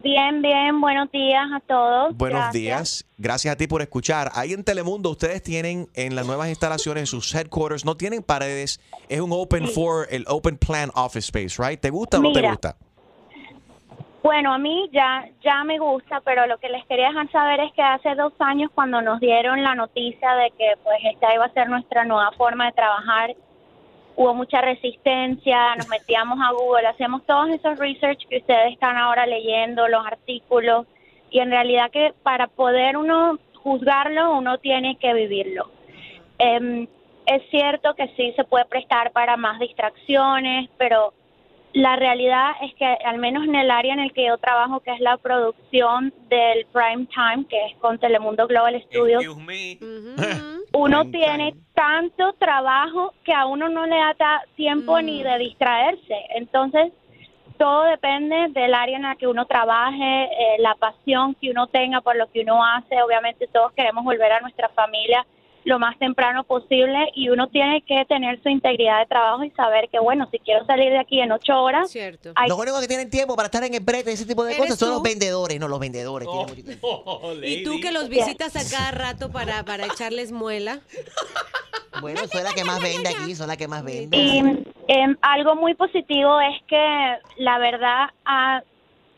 Bien, 0.01 0.41
bien, 0.41 0.81
buenos 0.81 1.11
días 1.11 1.45
a 1.53 1.59
todos. 1.59 2.17
Buenos 2.17 2.39
Gracias. 2.39 2.53
días. 2.53 3.07
Gracias 3.19 3.53
a 3.53 3.57
ti 3.57 3.67
por 3.67 3.83
escuchar. 3.83 4.31
Ahí 4.35 4.53
en 4.53 4.63
Telemundo 4.63 5.11
ustedes 5.11 5.43
tienen 5.43 5.89
en 5.95 6.15
las 6.15 6.25
nuevas 6.25 6.49
instalaciones 6.49 7.11
sus 7.11 7.35
headquarters, 7.35 7.85
no 7.85 7.97
tienen 7.97 8.23
paredes, 8.23 8.81
es 9.09 9.21
un 9.21 9.33
open 9.33 9.67
for 9.67 10.07
el 10.11 10.25
open 10.29 10.57
plan 10.57 10.93
office 10.95 11.27
space, 11.37 11.61
right? 11.61 11.81
¿Te 11.81 11.91
gusta 11.91 12.19
o 12.19 12.23
no 12.23 12.33
te 12.33 12.43
gusta? 12.43 12.77
Bueno, 14.23 14.53
a 14.53 14.59
mí 14.59 14.91
ya, 14.93 15.29
ya 15.43 15.63
me 15.65 15.79
gusta, 15.79 16.21
pero 16.25 16.47
lo 16.47 16.59
que 16.59 16.69
les 16.69 16.85
quería 16.87 17.09
dejar 17.09 17.31
saber 17.31 17.61
es 17.61 17.73
que 17.73 17.83
hace 17.83 18.15
dos 18.17 18.33
años 18.41 18.71
cuando 18.75 19.01
nos 19.01 19.21
dieron 19.21 19.63
la 19.63 19.75
noticia 19.75 20.35
de 20.35 20.51
que 20.51 20.75
pues 20.83 20.99
esta 21.05 21.35
iba 21.35 21.45
a 21.45 21.53
ser 21.53 21.69
nuestra 21.69 22.05
nueva 22.05 22.33
forma 22.33 22.67
de 22.67 22.73
trabajar, 22.73 23.37
hubo 24.17 24.35
mucha 24.35 24.61
resistencia, 24.61 25.77
nos 25.77 25.89
metíamos 25.89 26.41
a 26.41 26.51
Google, 26.51 26.89
hacíamos 26.89 27.25
todos 27.27 27.49
esos 27.51 27.79
research 27.79 28.27
que 28.29 28.39
ustedes 28.39 28.73
están 28.73 28.97
ahora 28.97 29.25
leyendo, 29.27 29.87
los 29.87 30.05
artículos, 30.05 30.87
y 31.31 31.39
en 31.39 31.51
realidad 31.51 31.91
que 31.93 32.13
para 32.25 32.49
poder 32.49 32.97
uno 32.97 33.39
juzgarlo, 33.63 34.37
uno 34.37 34.59
tiene 34.59 34.97
que 34.97 35.15
vivirlo. 35.15 35.71
Em, 36.39 36.89
es 37.27 37.43
cierto 37.51 37.95
que 37.95 38.09
sí 38.17 38.33
se 38.35 38.43
puede 38.43 38.65
prestar 38.65 39.13
para 39.13 39.37
más 39.37 39.61
distracciones, 39.61 40.69
pero 40.79 41.13
la 41.79 41.95
realidad 41.97 42.53
es 42.63 42.75
que 42.75 42.85
al 42.85 43.19
menos 43.19 43.45
en 43.45 43.55
el 43.55 43.71
área 43.71 43.93
en 43.93 44.01
el 44.01 44.13
que 44.13 44.27
yo 44.27 44.37
trabajo, 44.39 44.81
que 44.81 44.93
es 44.93 45.01
la 45.01 45.17
producción 45.17 46.13
del 46.29 46.67
prime 46.73 47.07
time, 47.07 47.47
que 47.49 47.67
es 47.67 47.77
con 47.77 47.99
Telemundo 47.99 48.47
Global 48.49 48.83
Studios, 48.87 49.25
uno 50.73 51.11
tiene 51.11 51.55
tanto 51.75 52.33
trabajo 52.35 53.15
que 53.25 53.33
a 53.33 53.47
uno 53.47 53.69
no 53.69 53.87
le 53.87 53.97
da 54.19 54.43
tiempo 54.57 55.01
ni 55.01 55.23
de 55.23 55.39
distraerse. 55.39 56.17
Entonces, 56.35 56.93
todo 57.59 57.85
depende 57.85 58.49
del 58.49 58.75
área 58.75 58.97
en 58.97 59.03
la 59.03 59.15
que 59.15 59.29
uno 59.29 59.47
trabaje, 59.47 60.25
eh, 60.25 60.57
la 60.59 60.75
pasión 60.75 61.37
que 61.37 61.51
uno 61.51 61.69
tenga 61.69 62.01
por 62.01 62.17
lo 62.17 62.31
que 62.31 62.41
uno 62.41 62.65
hace. 62.65 63.01
Obviamente 63.03 63.47
todos 63.47 63.73
queremos 63.73 64.05
volver 64.05 64.33
a 64.33 64.41
nuestra 64.41 64.69
familia 64.71 65.25
lo 65.69 65.79
más 65.79 65.99
temprano 65.99 66.45
posible 66.45 66.99
y 67.15 67.29
uno 67.29 67.49
tiene 67.49 67.83
que 67.83 68.05
tener 68.07 68.43
su 68.43 68.49
integridad 68.49 69.01
de 69.01 69.07
trabajo 69.07 69.45
y 69.45 69.51
saber 69.51 69.89
que, 69.91 69.99
bueno, 69.99 70.27
si 70.33 70.39
quiero 70.39 70.65
salir 70.65 70.91
de 70.91 70.99
aquí 70.99 71.21
en 71.21 71.31
ocho 71.31 71.61
horas, 71.63 71.95
hay 72.35 72.49
Los 72.49 72.59
únicos 72.59 72.81
que 72.81 72.89
tienen 72.89 73.11
tiempo 73.11 73.37
para 73.37 73.47
estar 73.47 73.63
en 73.65 73.75
el 73.75 73.81
brete 73.81 74.11
y 74.11 74.15
ese 74.15 74.25
tipo 74.27 74.45
de 74.45 74.53
¿Eres 74.53 74.63
cosas 74.65 74.79
son 74.79 74.89
tú? 74.89 74.95
los 74.95 75.03
vendedores, 75.03 75.61
no 75.61 75.69
los 75.69 75.79
vendedores. 75.79 76.27
Oh. 76.29 76.47
tienen 76.47 76.49
mucho 76.49 76.65
tiempo. 76.65 77.33
Y 77.45 77.63
tú 77.65 77.81
que 77.81 77.93
los 77.93 78.09
visitas 78.09 78.57
a 78.57 78.77
cada 78.77 78.91
rato 78.93 79.31
para, 79.31 79.63
para 79.65 79.85
echarles 79.87 80.33
muela. 80.33 80.81
Bueno, 82.01 82.21
soy 82.31 82.43
la 82.43 82.53
que 82.55 82.65
más 82.65 82.81
vende 82.81 83.09
aquí, 83.09 83.35
soy 83.35 83.47
la 83.47 83.57
que 83.57 83.69
más 83.69 83.85
vende. 83.85 84.17
Y 84.17 84.39
em, 84.89 85.17
algo 85.21 85.55
muy 85.57 85.75
positivo 85.75 86.41
es 86.41 86.63
que 86.67 87.17
la 87.37 87.59
verdad 87.59 88.09
ha- 88.25 88.63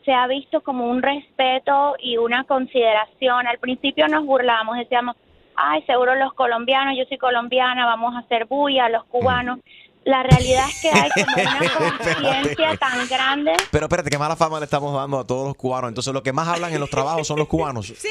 se 0.03 0.11
ha 0.11 0.25
visto 0.27 0.61
como 0.61 0.87
un 0.89 1.01
respeto 1.01 1.95
y 1.99 2.17
una 2.17 2.43
consideración. 2.45 3.45
Al 3.47 3.59
principio 3.59 4.07
nos 4.07 4.25
burlábamos, 4.25 4.77
decíamos, 4.77 5.15
ay, 5.55 5.81
seguro 5.83 6.15
los 6.15 6.33
colombianos, 6.33 6.95
yo 6.97 7.05
soy 7.05 7.17
colombiana, 7.17 7.85
vamos 7.85 8.15
a 8.15 8.19
hacer 8.19 8.45
bulla, 8.45 8.89
los 8.89 9.03
cubanos. 9.05 9.59
La 10.03 10.23
realidad 10.23 10.65
es 10.67 10.81
que 10.81 10.89
hay 10.89 11.09
como 11.11 11.35
una 11.35 11.69
conciencia 12.17 12.77
tan 12.77 13.07
grande. 13.07 13.53
Pero 13.69 13.85
espérate, 13.85 14.09
qué 14.09 14.17
mala 14.17 14.35
fama 14.35 14.57
le 14.59 14.65
estamos 14.65 14.93
dando 14.95 15.19
a 15.19 15.27
todos 15.27 15.47
los 15.49 15.55
cubanos. 15.55 15.89
Entonces, 15.89 16.11
los 16.11 16.23
que 16.23 16.33
más 16.33 16.47
hablan 16.47 16.73
en 16.73 16.79
los 16.79 16.89
trabajos 16.89 17.27
son 17.27 17.37
los 17.37 17.47
cubanos. 17.47 17.93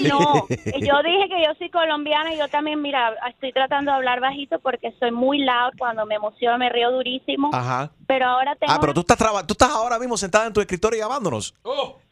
No, 0.00 0.46
yo 0.48 1.02
dije 1.02 1.28
que 1.28 1.42
yo 1.46 1.54
soy 1.58 1.70
colombiana 1.70 2.34
y 2.34 2.38
yo 2.38 2.48
también, 2.48 2.82
mira, 2.82 3.12
estoy 3.30 3.52
tratando 3.52 3.90
de 3.90 3.96
hablar 3.96 4.20
bajito 4.20 4.58
porque 4.58 4.92
soy 4.98 5.12
muy 5.12 5.38
loud, 5.38 5.72
cuando 5.78 6.04
me 6.04 6.16
emociono 6.16 6.58
me 6.58 6.68
río 6.68 6.90
durísimo, 6.90 7.50
Ajá. 7.54 7.90
pero 8.06 8.26
ahora 8.26 8.54
tengo... 8.56 8.72
Ah, 8.72 8.78
pero 8.80 8.92
tú 8.92 9.00
estás, 9.00 9.16
traba- 9.16 9.46
tú 9.46 9.52
estás 9.54 9.70
ahora 9.70 9.98
mismo 9.98 10.16
sentada 10.18 10.46
en 10.46 10.52
tu 10.52 10.60
escritorio 10.60 10.98
llamándonos. 11.00 11.54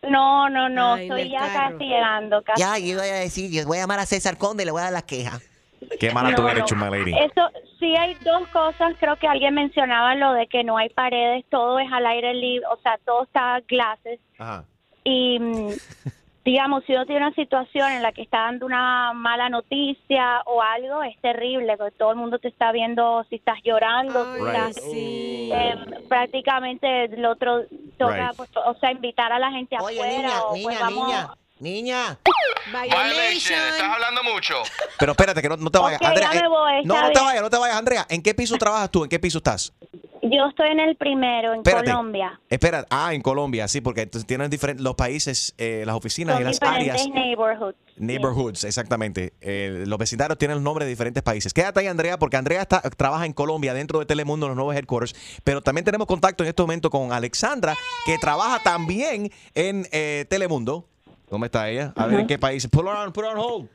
No, 0.09 0.49
no, 0.49 0.69
no, 0.69 0.95
Ay, 0.95 1.07
en 1.07 1.13
estoy 1.13 1.31
ya 1.33 1.41
carro. 1.53 1.73
casi 1.79 1.85
llegando. 1.91 2.43
Casi. 2.43 2.61
Ya, 2.61 2.79
yo 2.79 2.99
voy 2.99 3.09
a 3.09 3.15
decir, 3.15 3.51
yo 3.51 3.67
voy 3.67 3.79
a 3.79 3.81
llamar 3.83 3.99
a 3.99 4.07
César 4.07 4.39
Conde 4.39 4.63
y 4.63 4.67
le 4.67 4.73
voy 4.73 4.81
a 4.81 4.85
dar 4.85 4.93
las 4.93 5.03
quejas. 5.05 5.43
Qué 5.99 6.11
mala 6.13 6.35
tú 6.35 6.43
No, 6.43 6.49
eres, 6.49 6.61
no. 6.61 6.67
Chuma 6.67 6.91
Lady. 6.91 7.13
Eso, 7.13 7.49
sí 7.79 7.95
hay 7.97 8.15
dos 8.17 8.47
cosas, 8.49 8.95
creo 8.99 9.17
que 9.17 9.27
alguien 9.29 9.55
mencionaba 9.55 10.15
lo 10.15 10.33
de 10.33 10.47
que 10.47 10.65
no 10.65 10.77
hay 10.77 10.89
paredes, 10.91 11.45
todo 11.51 11.79
es 11.79 11.91
al 11.93 12.07
aire 12.07 12.35
libre, 12.35 12.67
o 12.67 12.77
sea, 12.83 12.99
todo 13.05 13.25
está 13.25 13.61
glases. 13.69 14.21
Ajá. 14.39 14.65
Y 15.05 15.39
mm, 15.41 15.69
digamos, 16.45 16.83
si 16.85 16.93
uno 16.93 17.07
tiene 17.07 17.27
una 17.27 17.35
situación 17.35 17.93
en 17.93 18.03
la 18.03 18.13
que 18.13 18.23
está 18.23 18.39
dando 18.43 18.67
una 18.67 19.13
mala 19.15 19.49
noticia 19.49 20.43
o 20.47 20.61
algo, 20.63 21.03
es 21.05 21.17
terrible, 21.21 21.77
porque 21.77 21.97
todo 21.97 22.11
el 22.11 22.17
mundo 22.17 22.39
te 22.39 22.49
está 22.49 22.73
viendo 22.73 23.25
si 23.29 23.37
estás 23.37 23.59
llorando, 23.65 24.25
si 24.37 24.43
estás, 24.45 24.77
eh, 24.85 25.75
prácticamente 26.09 27.05
el 27.05 27.25
otro 27.25 27.63
toca, 27.99 28.29
Right. 28.29 28.37
pues, 28.37 28.51
o 28.57 28.75
sea, 28.75 28.93
invitar 28.93 29.33
a 29.33 29.39
la 29.39 29.51
gente 29.51 29.77
Oye, 29.81 29.99
afuera. 30.01 30.17
niña, 30.19 30.43
o, 30.43 30.49
pues, 30.51 30.67
niña, 30.67 30.81
vamos- 30.81 31.07
niña, 31.07 31.29
niña. 31.63 32.19
Violation, 32.67 33.59
estás 33.71 33.89
hablando 33.95 34.23
mucho. 34.25 34.55
Pero 34.99 35.13
espérate, 35.13 35.41
que 35.41 35.49
no, 35.49 35.57
no 35.57 35.71
te 35.71 35.79
vayas. 35.79 36.03
Andrea, 36.03 36.31
ya 36.33 36.41
me 36.41 36.47
eh, 36.47 36.49
voy, 36.49 36.85
no, 36.85 37.01
no 37.01 37.11
te 37.13 37.21
vayas, 37.21 37.43
no 37.43 37.51
te 37.51 37.57
vayas, 37.57 37.77
Andrea. 37.77 38.07
¿En 38.11 38.23
qué 38.23 38.35
piso 38.35 38.57
trabajas 38.59 38.91
tú? 38.91 39.05
¿En 39.05 39.09
qué 39.09 39.19
piso 39.19 39.39
estás? 39.39 39.73
Yo 40.25 40.47
estoy 40.49 40.69
en 40.71 40.79
el 40.79 40.95
primero, 40.97 41.53
en 41.53 41.59
Espérate. 41.59 41.91
Colombia. 41.91 42.41
Espera, 42.49 42.87
ah, 42.91 43.13
en 43.13 43.23
Colombia, 43.23 43.67
sí, 43.67 43.81
porque 43.81 44.03
entonces 44.03 44.25
tienen 44.27 44.49
diferentes 44.51 44.83
los 44.83 44.95
países, 44.95 45.53
eh, 45.59 45.83
las 45.85 45.97
oficinas 45.97 46.41
y 46.41 46.45
las 46.45 46.63
áreas. 46.63 47.09
neighborhoods. 47.09 47.77
Neighborhoods, 47.97 48.63
exactamente. 48.65 49.33
Eh, 49.41 49.83
los 49.87 49.99
vecindarios 49.99 50.39
tienen 50.39 50.59
el 50.59 50.63
nombre 50.63 50.85
de 50.85 50.91
diferentes 50.91 51.23
países. 51.25 51.53
Quédate 51.53 51.81
ahí, 51.81 51.89
Andrea, 51.89 52.19
porque 52.19 52.37
Andrea 52.37 52.63
está- 52.63 52.81
trabaja 52.83 53.27
en 53.27 53.33
Colombia, 53.33 53.75
dentro 53.75 53.99
de 53.99 54.07
Telemundo, 54.07 54.47
en 54.47 54.51
los 54.51 54.57
nuevos 54.57 54.77
headquarters. 54.77 55.15
Pero 55.43 55.61
también 55.61 55.85
tenemos 55.85 56.07
contacto 56.07 56.45
en 56.45 56.49
este 56.51 56.63
momento 56.63 56.89
con 56.89 57.13
Alexandra, 57.13 57.77
que 58.07 58.17
trabaja 58.19 58.61
también 58.63 59.31
en 59.55 59.89
eh, 59.91 60.25
Telemundo. 60.31 60.89
¿Dónde 61.33 61.47
está 61.47 61.67
ella? 61.71 61.95
A 61.97 62.07
ver 62.07 62.21
en 62.21 62.27
qué 62.27 62.39
país. 62.39 62.69
Put 62.69 62.83
her 62.87 62.93
on, 62.95 63.11
put 63.11 63.25
her 63.25 63.31
on 63.31 63.39
hold. 63.39 63.67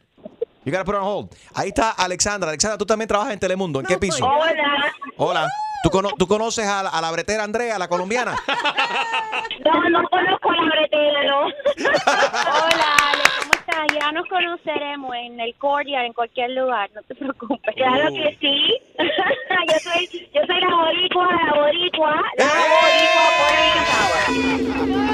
You 0.64 0.72
gotta 0.72 0.86
put 0.86 0.94
her 0.94 1.02
on 1.02 1.08
hold. 1.08 1.30
Ahí 1.56 1.70
está 1.70 1.90
Alexandra. 1.90 2.50
Alexandra, 2.50 2.78
tú 2.78 2.86
también 2.86 3.08
trabajas 3.08 3.34
en 3.34 3.40
Telemundo. 3.40 3.80
¿En 3.80 3.88
qué 3.88 3.98
piso? 3.98 4.24
Hola. 4.28 4.94
Hola. 5.18 5.50
¿Tú, 5.82 5.90
cono- 5.90 6.12
tú 6.20 6.28
conoces 6.28 6.68
a, 6.68 6.84
la- 6.84 6.90
a 6.92 7.02
la 7.02 7.10
bretera 7.12 7.44
Andrea, 7.44 7.80
la 7.80 7.88
colombiana? 7.88 8.36
No, 9.66 9.90
no 9.90 10.08
conozco 10.10 10.52
la 10.52 10.64
bretera, 10.64 11.24
¿no? 11.26 11.40
Hola, 11.48 12.96
Ale, 13.12 13.24
¿cómo 13.40 13.54
estás? 13.54 13.88
Ya 14.00 14.12
nos 14.14 14.26
conoceremos 14.30 15.16
en 15.16 15.40
el 15.42 15.56
Cordial, 15.56 16.06
en 16.06 16.14
cualquier 16.14 16.52
lugar, 16.52 16.90
no 16.96 17.02
te 17.02 17.16
preocupes. 17.16 17.76
Claro 17.76 18.08
que 18.10 18.38
sí. 18.40 18.74
yo 18.98 19.80
soy, 19.80 20.08
yo 20.34 20.42
soy 20.46 20.62
la 20.62 20.76
boricua, 20.76 21.28
la 21.48 21.54
boricua, 21.60 22.22
la 22.38 22.46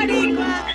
boricua, 0.04 0.66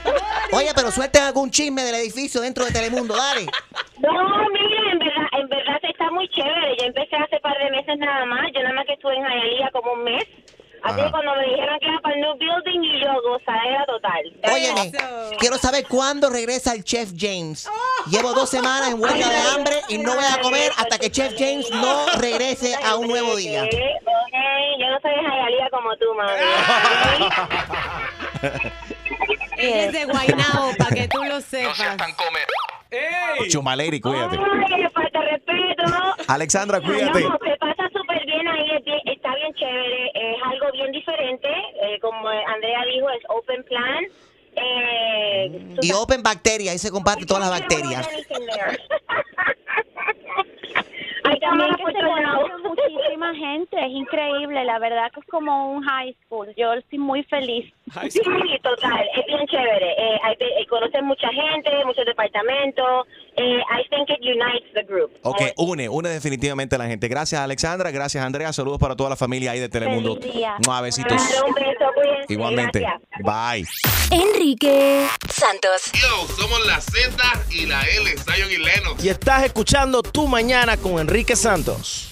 Oye, 0.52 0.70
pero 0.74 0.90
suelten 0.90 1.22
algún 1.24 1.50
chisme 1.50 1.82
del 1.82 1.96
edificio 1.96 2.40
dentro 2.40 2.64
de 2.64 2.72
Telemundo, 2.72 3.14
dale. 3.16 3.46
No, 3.98 4.12
mire, 4.52 4.92
en 4.92 4.98
verdad, 5.00 5.26
en 5.32 5.48
verdad 5.48 5.76
está 5.82 6.08
muy 6.12 6.28
chévere. 6.28 6.76
Yo 6.78 6.86
empecé 6.86 7.16
hace 7.16 7.40
par 7.40 7.58
de 7.58 7.68
meses 7.72 7.98
nada 7.98 8.24
más. 8.26 8.46
Yo 8.54 8.62
nada 8.62 8.74
más 8.76 8.86
que 8.86 8.92
estuve 8.92 9.16
en 9.16 9.24
Hialeah 9.24 9.70
como 9.72 9.92
un 9.94 10.04
mes. 10.04 10.24
Así 10.84 11.02
que 11.02 11.10
cuando 11.10 11.34
me 11.34 11.42
dijeron 11.48 11.78
que 11.80 11.88
era 11.88 11.98
para 12.00 12.14
el 12.14 12.20
New 12.20 12.36
Building 12.38 12.84
y 12.84 13.00
yo 13.02 13.08
gozadera 13.22 13.84
total. 13.86 14.22
Óyeme, 14.52 14.92
quiero 15.40 15.58
saber 15.58 15.84
cuándo 15.88 16.30
regresa 16.30 16.72
el 16.74 16.84
Chef 16.84 17.10
James. 17.16 17.68
Llevo 18.08 18.32
dos 18.34 18.48
semanas 18.48 18.92
en 18.92 19.00
huelga 19.02 19.28
de 19.28 19.36
hambre 19.52 19.80
y 19.88 19.98
no 19.98 20.14
voy 20.14 20.24
a 20.24 20.40
comer 20.40 20.70
hasta 20.76 20.96
que 20.98 21.10
Chef 21.10 21.34
James 21.36 21.68
no 21.72 22.06
regrese 22.18 22.76
a 22.76 22.94
un 22.94 23.08
nuevo 23.08 23.34
día. 23.34 23.64
Ok, 23.64 23.70
yo 24.78 24.90
no 24.90 25.00
soy 25.02 25.10
de 25.10 25.22
Hialeah 25.22 25.70
como 25.70 25.96
tú, 25.96 26.14
mami. 26.14 26.30
Ella 29.58 29.84
es 29.86 29.92
de 29.92 30.04
Guaynabo, 30.06 30.70
para 30.78 30.90
que 30.94 31.08
tú 31.08 31.22
lo 31.24 31.40
sepas. 31.40 31.78
Chumaleri, 33.48 34.00
cuídate. 34.00 34.38
Ay, 34.38 34.82
le 34.82 34.90
falta 34.90 35.20
respeto. 35.20 35.84
Alexandra, 36.28 36.80
cuídate. 36.80 37.20
No, 37.22 37.38
se 37.44 37.56
pasa 37.58 37.88
súper 37.92 38.24
bien 38.26 38.48
ahí, 38.48 38.70
es 38.78 38.84
bien- 38.84 39.00
está 39.04 39.34
bien 39.34 39.52
chévere, 39.54 40.10
es 40.14 40.36
algo 40.44 40.66
bien 40.72 40.92
diferente, 40.92 41.48
eh, 41.82 41.98
como 42.00 42.26
Andrea 42.28 42.84
dijo, 42.92 43.10
es 43.10 43.22
open 43.28 43.62
plan. 43.64 44.04
Eh, 44.60 45.76
Y 45.82 45.92
Open 45.92 46.22
Bacteria, 46.22 46.72
ahí 46.72 46.78
se 46.78 46.90
comparte 46.90 47.24
todas 47.26 47.42
las 47.48 47.60
bacterias. 47.60 48.08
Hay 51.28 51.40
también 51.40 51.70
que 51.76 51.84
se 51.92 52.00
conoce 52.00 52.52
muchísima 52.68 53.34
gente, 53.34 53.76
es 53.84 53.92
increíble, 53.92 54.64
la 54.64 54.78
verdad 54.78 55.10
que 55.12 55.20
es 55.20 55.26
como 55.26 55.72
un 55.72 55.82
high 55.84 56.14
school, 56.24 56.48
yo 56.56 56.72
estoy 56.72 56.98
muy 56.98 57.22
feliz. 57.24 57.72
Sí, 58.10 58.20
total, 58.62 59.00
es 59.16 59.26
bien 59.26 59.46
chévere. 59.46 59.92
Eh, 59.92 60.18
hay, 60.22 60.34
eh, 60.40 60.66
conocen 60.68 61.04
mucha 61.06 61.28
gente, 61.28 61.70
muchos 61.86 62.04
departamentos. 62.04 63.06
Eh, 63.36 63.60
I 63.60 63.88
think 63.88 64.10
it 64.10 64.20
unites 64.20 64.72
the 64.74 64.82
group. 64.82 65.10
Ok, 65.22 65.40
une, 65.56 65.88
une 65.88 66.08
definitivamente 66.10 66.74
a 66.74 66.78
la 66.78 66.86
gente. 66.86 67.08
Gracias, 67.08 67.40
Alexandra. 67.40 67.90
Gracias, 67.90 68.22
Andrea. 68.22 68.52
Saludos 68.52 68.78
para 68.78 68.94
toda 68.94 69.10
la 69.10 69.16
familia 69.16 69.52
ahí 69.52 69.60
de 69.60 69.68
Telemundo. 69.68 70.16
Feliz 70.16 70.34
día. 70.34 70.56
Mua, 70.66 70.80
besitos. 70.82 71.12
Claro, 71.12 71.46
un 71.46 71.54
beso, 71.54 71.92
cuídense, 71.94 72.32
Igualmente. 72.32 72.80
gracias. 72.80 73.00
Bye. 73.22 73.66
Enrique 74.10 75.06
Santos. 75.28 75.90
Yo, 75.92 76.26
somos 76.36 76.66
la 76.66 76.80
Z 76.80 77.16
y 77.50 77.66
la 77.66 77.82
L, 77.82 78.10
Zion 78.18 78.50
y 78.50 78.56
Lennox. 78.56 79.04
Y 79.04 79.08
estás 79.08 79.44
escuchando 79.44 80.02
Tu 80.02 80.26
Mañana 80.26 80.76
con 80.76 80.98
Enrique 81.18 81.34
Santos. 81.34 82.07